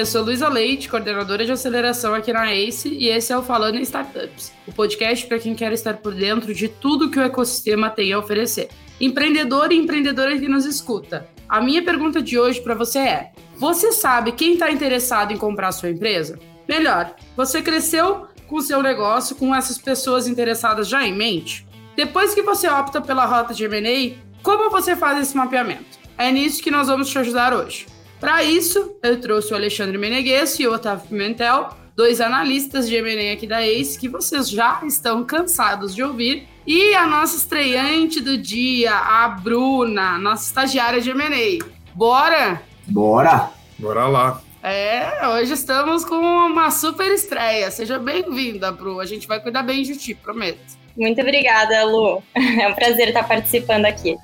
Eu 0.00 0.06
sou 0.06 0.22
Luísa 0.22 0.48
Leite, 0.48 0.88
coordenadora 0.88 1.44
de 1.44 1.52
aceleração 1.52 2.14
aqui 2.14 2.32
na 2.32 2.50
ACE, 2.54 2.88
e 2.88 3.08
esse 3.08 3.34
é 3.34 3.36
o 3.36 3.42
Falando 3.42 3.76
em 3.76 3.82
Startups, 3.82 4.50
o 4.66 4.72
podcast 4.72 5.26
para 5.26 5.38
quem 5.38 5.54
quer 5.54 5.74
estar 5.74 5.98
por 5.98 6.14
dentro 6.14 6.54
de 6.54 6.68
tudo 6.68 7.10
que 7.10 7.18
o 7.18 7.22
ecossistema 7.22 7.90
tem 7.90 8.10
a 8.10 8.18
oferecer. 8.18 8.70
Empreendedor 8.98 9.70
e 9.70 9.76
empreendedora 9.76 10.38
que 10.38 10.48
nos 10.48 10.64
escuta, 10.64 11.28
a 11.46 11.60
minha 11.60 11.84
pergunta 11.84 12.22
de 12.22 12.38
hoje 12.38 12.62
para 12.62 12.74
você 12.74 12.98
é: 12.98 13.32
você 13.58 13.92
sabe 13.92 14.32
quem 14.32 14.54
está 14.54 14.72
interessado 14.72 15.34
em 15.34 15.36
comprar 15.36 15.70
sua 15.70 15.90
empresa? 15.90 16.38
Melhor, 16.66 17.14
você 17.36 17.60
cresceu 17.60 18.26
com 18.46 18.58
seu 18.62 18.82
negócio 18.82 19.36
com 19.36 19.54
essas 19.54 19.76
pessoas 19.76 20.26
interessadas 20.26 20.88
já 20.88 21.06
em 21.06 21.14
mente? 21.14 21.68
Depois 21.94 22.32
que 22.32 22.40
você 22.40 22.70
opta 22.70 23.02
pela 23.02 23.26
rota 23.26 23.52
de 23.52 23.66
M&A, 23.66 24.16
como 24.42 24.70
você 24.70 24.96
faz 24.96 25.20
esse 25.20 25.36
mapeamento? 25.36 25.98
É 26.16 26.32
nisso 26.32 26.62
que 26.62 26.70
nós 26.70 26.88
vamos 26.88 27.10
te 27.10 27.18
ajudar 27.18 27.52
hoje. 27.52 27.99
Para 28.20 28.44
isso, 28.44 28.96
eu 29.02 29.18
trouxe 29.18 29.50
o 29.52 29.56
Alexandre 29.56 29.96
Menegues 29.96 30.60
e 30.60 30.66
o 30.66 30.74
Otávio 30.74 31.08
Pimentel, 31.08 31.70
dois 31.96 32.20
analistas 32.20 32.86
de 32.86 32.94
M&A 32.96 33.32
aqui 33.32 33.46
da 33.46 33.66
ACE 33.66 33.98
que 33.98 34.10
vocês 34.10 34.50
já 34.50 34.82
estão 34.84 35.24
cansados 35.24 35.94
de 35.94 36.02
ouvir, 36.02 36.46
e 36.66 36.94
a 36.94 37.06
nossa 37.06 37.36
estreante 37.36 38.20
do 38.20 38.36
dia, 38.36 38.94
a 38.94 39.26
Bruna, 39.28 40.18
nossa 40.18 40.44
estagiária 40.44 41.00
de 41.00 41.08
M&A. 41.10 41.64
Bora? 41.94 42.60
Bora! 42.86 43.50
Bora 43.78 44.06
lá. 44.06 44.42
É, 44.62 45.26
hoje 45.28 45.54
estamos 45.54 46.04
com 46.04 46.16
uma 46.16 46.70
super 46.70 47.10
estreia. 47.10 47.70
Seja 47.70 47.98
bem-vinda, 47.98 48.70
Bru. 48.70 49.00
A 49.00 49.06
gente 49.06 49.26
vai 49.26 49.40
cuidar 49.40 49.62
bem 49.62 49.82
de 49.82 49.96
ti, 49.96 50.14
prometo. 50.14 50.78
Muito 50.94 51.18
obrigada, 51.22 51.82
Lu. 51.84 52.22
É 52.36 52.68
um 52.68 52.74
prazer 52.74 53.08
estar 53.08 53.26
participando 53.26 53.86
aqui. 53.86 54.14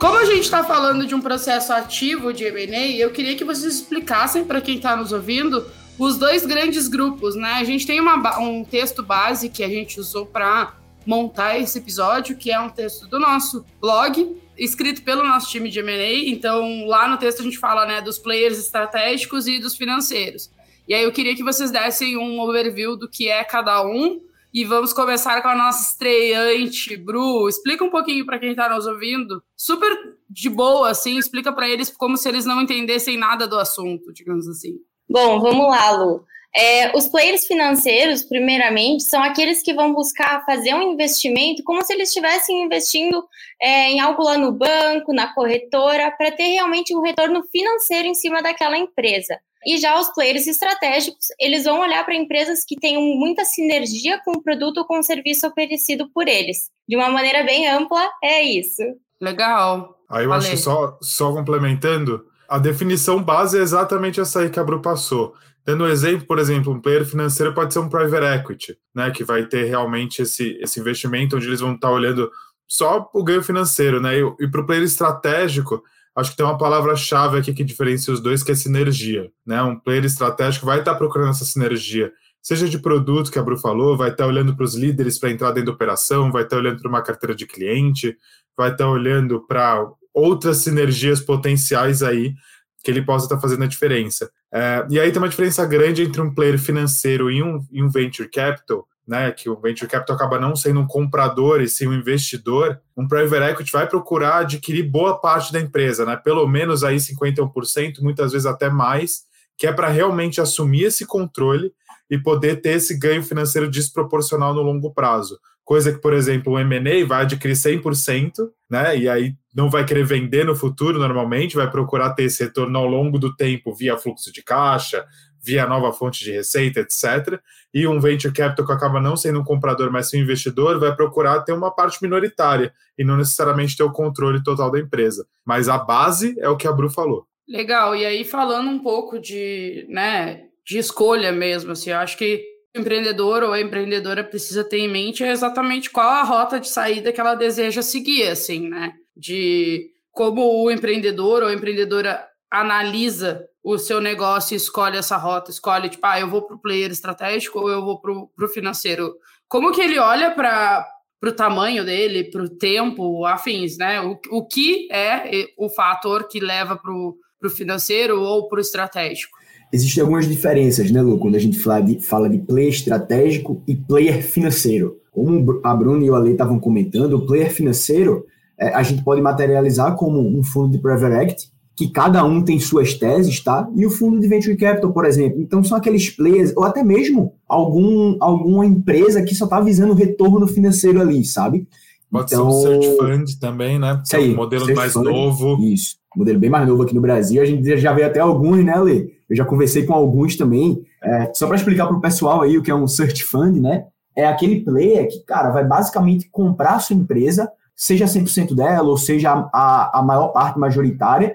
Como 0.00 0.16
a 0.16 0.24
gente 0.24 0.44
está 0.44 0.64
falando 0.64 1.06
de 1.06 1.14
um 1.14 1.20
processo 1.20 1.74
ativo 1.74 2.32
de 2.32 2.44
M&A, 2.44 2.96
eu 2.96 3.10
queria 3.10 3.36
que 3.36 3.44
vocês 3.44 3.74
explicassem 3.74 4.46
para 4.46 4.58
quem 4.58 4.76
está 4.76 4.96
nos 4.96 5.12
ouvindo 5.12 5.70
os 5.98 6.16
dois 6.16 6.46
grandes 6.46 6.88
grupos, 6.88 7.36
né? 7.36 7.52
A 7.60 7.64
gente 7.64 7.86
tem 7.86 8.00
uma, 8.00 8.38
um 8.38 8.64
texto 8.64 9.02
base 9.02 9.50
que 9.50 9.62
a 9.62 9.68
gente 9.68 10.00
usou 10.00 10.24
para 10.24 10.74
montar 11.04 11.58
esse 11.58 11.76
episódio, 11.76 12.34
que 12.34 12.50
é 12.50 12.58
um 12.58 12.70
texto 12.70 13.06
do 13.08 13.20
nosso 13.20 13.62
blog, 13.78 14.40
escrito 14.56 15.02
pelo 15.02 15.22
nosso 15.22 15.50
time 15.50 15.68
de 15.68 15.80
M&A. 15.80 16.30
Então, 16.30 16.86
lá 16.86 17.06
no 17.06 17.18
texto 17.18 17.40
a 17.40 17.44
gente 17.44 17.58
fala, 17.58 17.84
né, 17.84 18.00
dos 18.00 18.18
players 18.18 18.58
estratégicos 18.58 19.46
e 19.46 19.58
dos 19.58 19.76
financeiros. 19.76 20.50
E 20.88 20.94
aí 20.94 21.02
eu 21.02 21.12
queria 21.12 21.36
que 21.36 21.44
vocês 21.44 21.70
dessem 21.70 22.16
um 22.16 22.40
overview 22.40 22.96
do 22.96 23.06
que 23.06 23.28
é 23.28 23.44
cada 23.44 23.84
um 23.84 24.18
e 24.52 24.64
vamos 24.64 24.92
começar 24.92 25.40
com 25.42 25.48
a 25.48 25.54
nossa 25.54 25.92
estreante, 25.92 26.96
Bru. 26.96 27.48
Explica 27.48 27.84
um 27.84 27.90
pouquinho 27.90 28.26
para 28.26 28.38
quem 28.38 28.50
está 28.50 28.68
nos 28.68 28.86
ouvindo. 28.86 29.42
Super 29.56 29.90
de 30.28 30.48
boa, 30.48 30.90
assim. 30.90 31.18
Explica 31.18 31.52
para 31.52 31.68
eles 31.68 31.90
como 31.96 32.16
se 32.16 32.28
eles 32.28 32.44
não 32.44 32.60
entendessem 32.60 33.16
nada 33.16 33.46
do 33.46 33.58
assunto, 33.58 34.12
digamos 34.12 34.48
assim. 34.48 34.74
Bom, 35.08 35.40
vamos 35.40 35.68
lá, 35.68 35.90
Lu. 35.90 36.24
É, 36.54 36.96
os 36.96 37.06
players 37.06 37.46
financeiros, 37.46 38.24
primeiramente, 38.24 39.04
são 39.04 39.22
aqueles 39.22 39.62
que 39.62 39.72
vão 39.72 39.94
buscar 39.94 40.44
fazer 40.44 40.74
um 40.74 40.82
investimento 40.82 41.62
como 41.62 41.82
se 41.84 41.92
eles 41.92 42.08
estivessem 42.08 42.64
investindo 42.64 43.24
é, 43.60 43.90
em 43.90 44.00
algo 44.00 44.22
lá 44.24 44.36
no 44.36 44.50
banco, 44.50 45.12
na 45.12 45.32
corretora, 45.32 46.10
para 46.10 46.32
ter 46.32 46.48
realmente 46.48 46.94
um 46.94 47.02
retorno 47.02 47.44
financeiro 47.52 48.08
em 48.08 48.14
cima 48.14 48.42
daquela 48.42 48.76
empresa. 48.76 49.38
E 49.64 49.76
já 49.76 49.98
os 49.98 50.08
players 50.08 50.46
estratégicos, 50.46 51.26
eles 51.38 51.64
vão 51.64 51.80
olhar 51.80 52.04
para 52.04 52.14
empresas 52.14 52.64
que 52.64 52.76
tenham 52.76 53.02
muita 53.02 53.44
sinergia 53.44 54.20
com 54.24 54.32
o 54.32 54.42
produto 54.42 54.78
ou 54.78 54.84
com 54.86 54.98
o 54.98 55.02
serviço 55.02 55.46
oferecido 55.46 56.08
por 56.12 56.26
eles. 56.28 56.70
De 56.88 56.96
uma 56.96 57.10
maneira 57.10 57.42
bem 57.44 57.68
ampla, 57.68 58.08
é 58.22 58.42
isso. 58.42 58.82
Legal. 59.20 59.98
Aí 60.08 60.24
eu 60.24 60.30
Valeu. 60.30 60.42
acho 60.42 60.50
que 60.50 60.56
só, 60.56 60.98
só 61.02 61.32
complementando, 61.32 62.24
a 62.48 62.58
definição 62.58 63.22
base 63.22 63.58
é 63.58 63.62
exatamente 63.62 64.20
essa 64.20 64.40
aí 64.40 64.50
que 64.50 64.58
a 64.58 64.64
Bru 64.64 64.80
passou. 64.80 65.34
Dando 65.64 65.84
um 65.84 65.88
exemplo, 65.88 66.26
por 66.26 66.38
exemplo, 66.38 66.72
um 66.72 66.80
player 66.80 67.04
financeiro 67.04 67.54
pode 67.54 67.72
ser 67.72 67.80
um 67.80 67.88
private 67.88 68.24
equity, 68.24 68.78
né, 68.94 69.10
que 69.10 69.22
vai 69.22 69.44
ter 69.44 69.64
realmente 69.64 70.22
esse, 70.22 70.58
esse 70.60 70.80
investimento 70.80 71.36
onde 71.36 71.46
eles 71.46 71.60
vão 71.60 71.74
estar 71.74 71.90
olhando 71.90 72.30
só 72.66 73.08
o 73.12 73.22
ganho 73.22 73.42
financeiro, 73.42 74.00
né, 74.00 74.18
e, 74.18 74.34
e 74.40 74.48
para 74.50 74.60
o 74.60 74.66
player 74.66 74.82
estratégico, 74.82 75.82
acho 76.16 76.30
que 76.32 76.36
tem 76.36 76.46
uma 76.46 76.58
palavra-chave 76.58 77.38
aqui 77.38 77.54
que 77.54 77.64
diferencia 77.64 78.12
os 78.12 78.20
dois, 78.20 78.42
que 78.42 78.52
é 78.52 78.54
sinergia. 78.54 79.30
Né? 79.46 79.62
Um 79.62 79.78
player 79.78 80.04
estratégico 80.04 80.66
vai 80.66 80.80
estar 80.80 80.94
procurando 80.94 81.30
essa 81.30 81.44
sinergia, 81.44 82.12
seja 82.42 82.68
de 82.68 82.78
produto, 82.78 83.30
que 83.30 83.38
a 83.38 83.42
Bru 83.42 83.56
falou, 83.56 83.96
vai 83.96 84.10
estar 84.10 84.26
olhando 84.26 84.54
para 84.56 84.64
os 84.64 84.74
líderes 84.74 85.18
para 85.18 85.30
entrar 85.30 85.52
dentro 85.52 85.66
da 85.66 85.72
operação, 85.72 86.32
vai 86.32 86.42
estar 86.42 86.56
olhando 86.56 86.80
para 86.80 86.88
uma 86.88 87.02
carteira 87.02 87.34
de 87.34 87.46
cliente, 87.46 88.16
vai 88.56 88.72
estar 88.72 88.88
olhando 88.88 89.46
para 89.46 89.86
outras 90.12 90.58
sinergias 90.58 91.20
potenciais 91.20 92.02
aí 92.02 92.34
que 92.82 92.90
ele 92.90 93.02
possa 93.02 93.26
estar 93.26 93.38
fazendo 93.38 93.64
a 93.64 93.66
diferença. 93.66 94.30
É, 94.52 94.86
e 94.90 94.98
aí 94.98 95.12
tem 95.12 95.20
uma 95.20 95.28
diferença 95.28 95.64
grande 95.66 96.02
entre 96.02 96.20
um 96.20 96.34
player 96.34 96.58
financeiro 96.58 97.30
e 97.30 97.42
um, 97.42 97.64
e 97.70 97.82
um 97.82 97.88
venture 97.88 98.28
capital, 98.28 98.86
né, 99.10 99.32
que 99.32 99.50
o 99.50 99.60
venture 99.60 99.90
capital 99.90 100.14
acaba 100.14 100.38
não 100.38 100.54
sendo 100.54 100.78
um 100.78 100.86
comprador 100.86 101.60
e 101.60 101.68
sim 101.68 101.88
um 101.88 101.92
investidor, 101.92 102.80
um 102.96 103.08
private 103.08 103.50
equity 103.50 103.72
vai 103.72 103.84
procurar 103.88 104.38
adquirir 104.38 104.84
boa 104.84 105.20
parte 105.20 105.52
da 105.52 105.60
empresa, 105.60 106.06
né, 106.06 106.14
pelo 106.14 106.46
menos 106.46 106.84
aí 106.84 106.94
51%, 106.94 108.00
muitas 108.02 108.30
vezes 108.30 108.46
até 108.46 108.70
mais, 108.70 109.22
que 109.58 109.66
é 109.66 109.72
para 109.72 109.88
realmente 109.88 110.40
assumir 110.40 110.84
esse 110.84 111.04
controle 111.04 111.72
e 112.08 112.16
poder 112.16 112.60
ter 112.60 112.76
esse 112.76 112.96
ganho 112.96 113.24
financeiro 113.24 113.68
desproporcional 113.68 114.54
no 114.54 114.62
longo 114.62 114.94
prazo. 114.94 115.40
Coisa 115.64 115.92
que, 115.92 115.98
por 115.98 116.12
exemplo, 116.12 116.52
o 116.52 116.58
M&A 116.60 117.04
vai 117.04 117.22
adquirir 117.22 117.56
100%, 117.56 118.48
né, 118.70 118.96
e 118.96 119.08
aí 119.08 119.34
não 119.52 119.68
vai 119.68 119.84
querer 119.84 120.04
vender 120.04 120.44
no 120.44 120.54
futuro 120.54 121.00
normalmente, 121.00 121.56
vai 121.56 121.68
procurar 121.68 122.10
ter 122.10 122.24
esse 122.24 122.44
retorno 122.44 122.78
ao 122.78 122.86
longo 122.86 123.18
do 123.18 123.34
tempo 123.34 123.74
via 123.74 123.98
fluxo 123.98 124.32
de 124.32 124.40
caixa, 124.40 125.04
via 125.42 125.66
nova 125.66 125.92
fonte 125.92 126.22
de 126.22 126.32
receita, 126.32 126.80
etc. 126.80 127.40
E 127.72 127.86
um 127.86 128.00
venture 128.00 128.32
capital 128.32 128.66
que 128.66 128.72
acaba 128.72 129.00
não 129.00 129.16
sendo 129.16 129.40
um 129.40 129.44
comprador, 129.44 129.90
mas 129.90 130.08
sim 130.08 130.18
um 130.18 130.22
investidor, 130.22 130.78
vai 130.78 130.94
procurar 130.94 131.40
ter 131.40 131.52
uma 131.52 131.70
parte 131.70 131.98
minoritária 132.02 132.72
e 132.98 133.04
não 133.04 133.16
necessariamente 133.16 133.76
ter 133.76 133.82
o 133.82 133.92
controle 133.92 134.42
total 134.42 134.70
da 134.70 134.78
empresa. 134.78 135.26
Mas 135.44 135.68
a 135.68 135.78
base 135.78 136.36
é 136.38 136.48
o 136.48 136.56
que 136.56 136.68
a 136.68 136.72
Bru 136.72 136.90
falou. 136.90 137.26
Legal. 137.48 137.96
E 137.96 138.04
aí 138.04 138.24
falando 138.24 138.68
um 138.70 138.78
pouco 138.78 139.18
de, 139.18 139.86
né, 139.88 140.44
de 140.64 140.78
escolha 140.78 141.32
mesmo, 141.32 141.72
assim, 141.72 141.90
eu 141.90 141.96
acho 141.96 142.16
que 142.16 142.44
o 142.76 142.80
empreendedor 142.80 143.42
ou 143.42 143.52
a 143.52 143.60
empreendedora 143.60 144.22
precisa 144.22 144.62
ter 144.62 144.78
em 144.78 144.88
mente 144.88 145.24
exatamente 145.24 145.90
qual 145.90 146.08
a 146.08 146.22
rota 146.22 146.60
de 146.60 146.68
saída 146.68 147.12
que 147.12 147.20
ela 147.20 147.34
deseja 147.34 147.82
seguir, 147.82 148.28
assim, 148.28 148.68
né? 148.68 148.92
De 149.16 149.90
como 150.12 150.62
o 150.62 150.70
empreendedor 150.70 151.42
ou 151.42 151.48
a 151.48 151.54
empreendedora 151.54 152.24
analisa 152.50 153.44
o 153.62 153.78
seu 153.78 154.00
negócio 154.00 154.56
escolhe 154.56 154.96
essa 154.96 155.16
rota, 155.16 155.50
escolhe, 155.50 155.88
tipo, 155.88 156.06
ah, 156.06 156.18
eu 156.18 156.28
vou 156.28 156.42
para 156.42 156.56
o 156.56 156.58
player 156.58 156.90
estratégico 156.90 157.60
ou 157.60 157.70
eu 157.70 157.84
vou 157.84 158.00
para 158.00 158.12
o 158.12 158.48
financeiro. 158.48 159.14
Como 159.48 159.72
que 159.72 159.80
ele 159.80 159.98
olha 159.98 160.30
para 160.30 160.86
o 161.22 161.32
tamanho 161.32 161.84
dele, 161.84 162.24
para 162.30 162.42
o 162.42 162.48
tempo, 162.48 163.24
afins, 163.26 163.76
né? 163.76 164.00
O, 164.00 164.18
o 164.30 164.46
que 164.46 164.88
é 164.90 165.46
o 165.58 165.68
fator 165.68 166.26
que 166.26 166.40
leva 166.40 166.76
para 166.76 166.92
o 166.92 167.50
financeiro 167.50 168.20
ou 168.20 168.48
para 168.48 168.58
o 168.58 168.60
estratégico? 168.60 169.38
Existem 169.72 170.00
algumas 170.02 170.28
diferenças, 170.28 170.90
né, 170.90 171.00
Lu, 171.00 171.18
quando 171.18 171.36
a 171.36 171.38
gente 171.38 171.58
fala 171.58 171.80
de, 171.80 172.00
fala 172.00 172.28
de 172.28 172.38
player 172.38 172.70
estratégico 172.70 173.62
e 173.68 173.76
player 173.76 174.20
financeiro. 174.20 175.00
Como 175.12 175.60
a 175.62 175.74
Bruna 175.74 176.04
e 176.04 176.10
o 176.10 176.14
Ale 176.14 176.32
estavam 176.32 176.58
comentando, 176.58 177.14
o 177.14 177.26
player 177.26 177.52
financeiro 177.52 178.26
é, 178.58 178.74
a 178.74 178.82
gente 178.82 179.02
pode 179.04 179.22
materializar 179.22 179.94
como 179.96 180.20
um 180.20 180.42
fundo 180.42 180.72
de 180.72 180.78
private 180.78 181.14
equity, 181.14 181.52
que 181.80 181.88
cada 181.88 182.22
um 182.26 182.42
tem 182.42 182.60
suas 182.60 182.92
teses, 182.92 183.40
tá? 183.40 183.66
E 183.74 183.86
o 183.86 183.90
fundo 183.90 184.20
de 184.20 184.28
venture 184.28 184.54
capital, 184.54 184.92
por 184.92 185.06
exemplo. 185.06 185.40
Então 185.40 185.64
são 185.64 185.78
aqueles 185.78 186.10
players, 186.10 186.52
ou 186.54 186.62
até 186.62 186.84
mesmo 186.84 187.32
algum, 187.48 188.18
alguma 188.20 188.66
empresa 188.66 189.22
que 189.22 189.34
só 189.34 189.46
está 189.46 189.62
visando 189.62 189.94
retorno 189.94 190.46
financeiro 190.46 191.00
ali, 191.00 191.24
sabe? 191.24 191.66
Pode 192.10 192.34
então, 192.34 192.50
ser 192.50 192.68
um 192.68 192.82
search 192.82 192.96
fund 192.98 193.40
também, 193.40 193.78
né? 193.78 194.02
Que 194.06 194.14
é 194.14 194.18
um 194.18 194.36
modelo 194.36 194.74
mais 194.74 194.92
fund, 194.92 195.06
novo. 195.06 195.56
Isso, 195.64 195.96
modelo 196.14 196.38
bem 196.38 196.50
mais 196.50 196.68
novo 196.68 196.82
aqui 196.82 196.94
no 196.94 197.00
Brasil. 197.00 197.40
A 197.40 197.46
gente 197.46 197.78
já 197.78 197.94
vê 197.94 198.02
até 198.02 198.20
alguns, 198.20 198.62
né, 198.62 198.78
Lê? 198.78 199.12
Eu 199.30 199.34
já 199.34 199.46
conversei 199.46 199.86
com 199.86 199.94
alguns 199.94 200.36
também. 200.36 200.84
É, 201.02 201.32
só 201.32 201.46
para 201.46 201.56
explicar 201.56 201.86
para 201.86 201.96
o 201.96 202.00
pessoal 202.02 202.42
aí 202.42 202.58
o 202.58 202.62
que 202.62 202.70
é 202.70 202.74
um 202.74 202.86
search 202.86 203.24
fund, 203.24 203.58
né? 203.58 203.86
É 204.14 204.26
aquele 204.26 204.60
player 204.60 205.08
que, 205.08 205.24
cara, 205.24 205.48
vai 205.48 205.64
basicamente 205.64 206.28
comprar 206.30 206.74
a 206.74 206.78
sua 206.78 206.94
empresa, 206.94 207.50
seja 207.80 208.04
100% 208.04 208.54
dela, 208.54 208.86
ou 208.90 208.98
seja 208.98 209.48
a, 209.50 210.00
a 210.00 210.02
maior 210.02 210.28
parte 210.28 210.58
majoritária, 210.58 211.34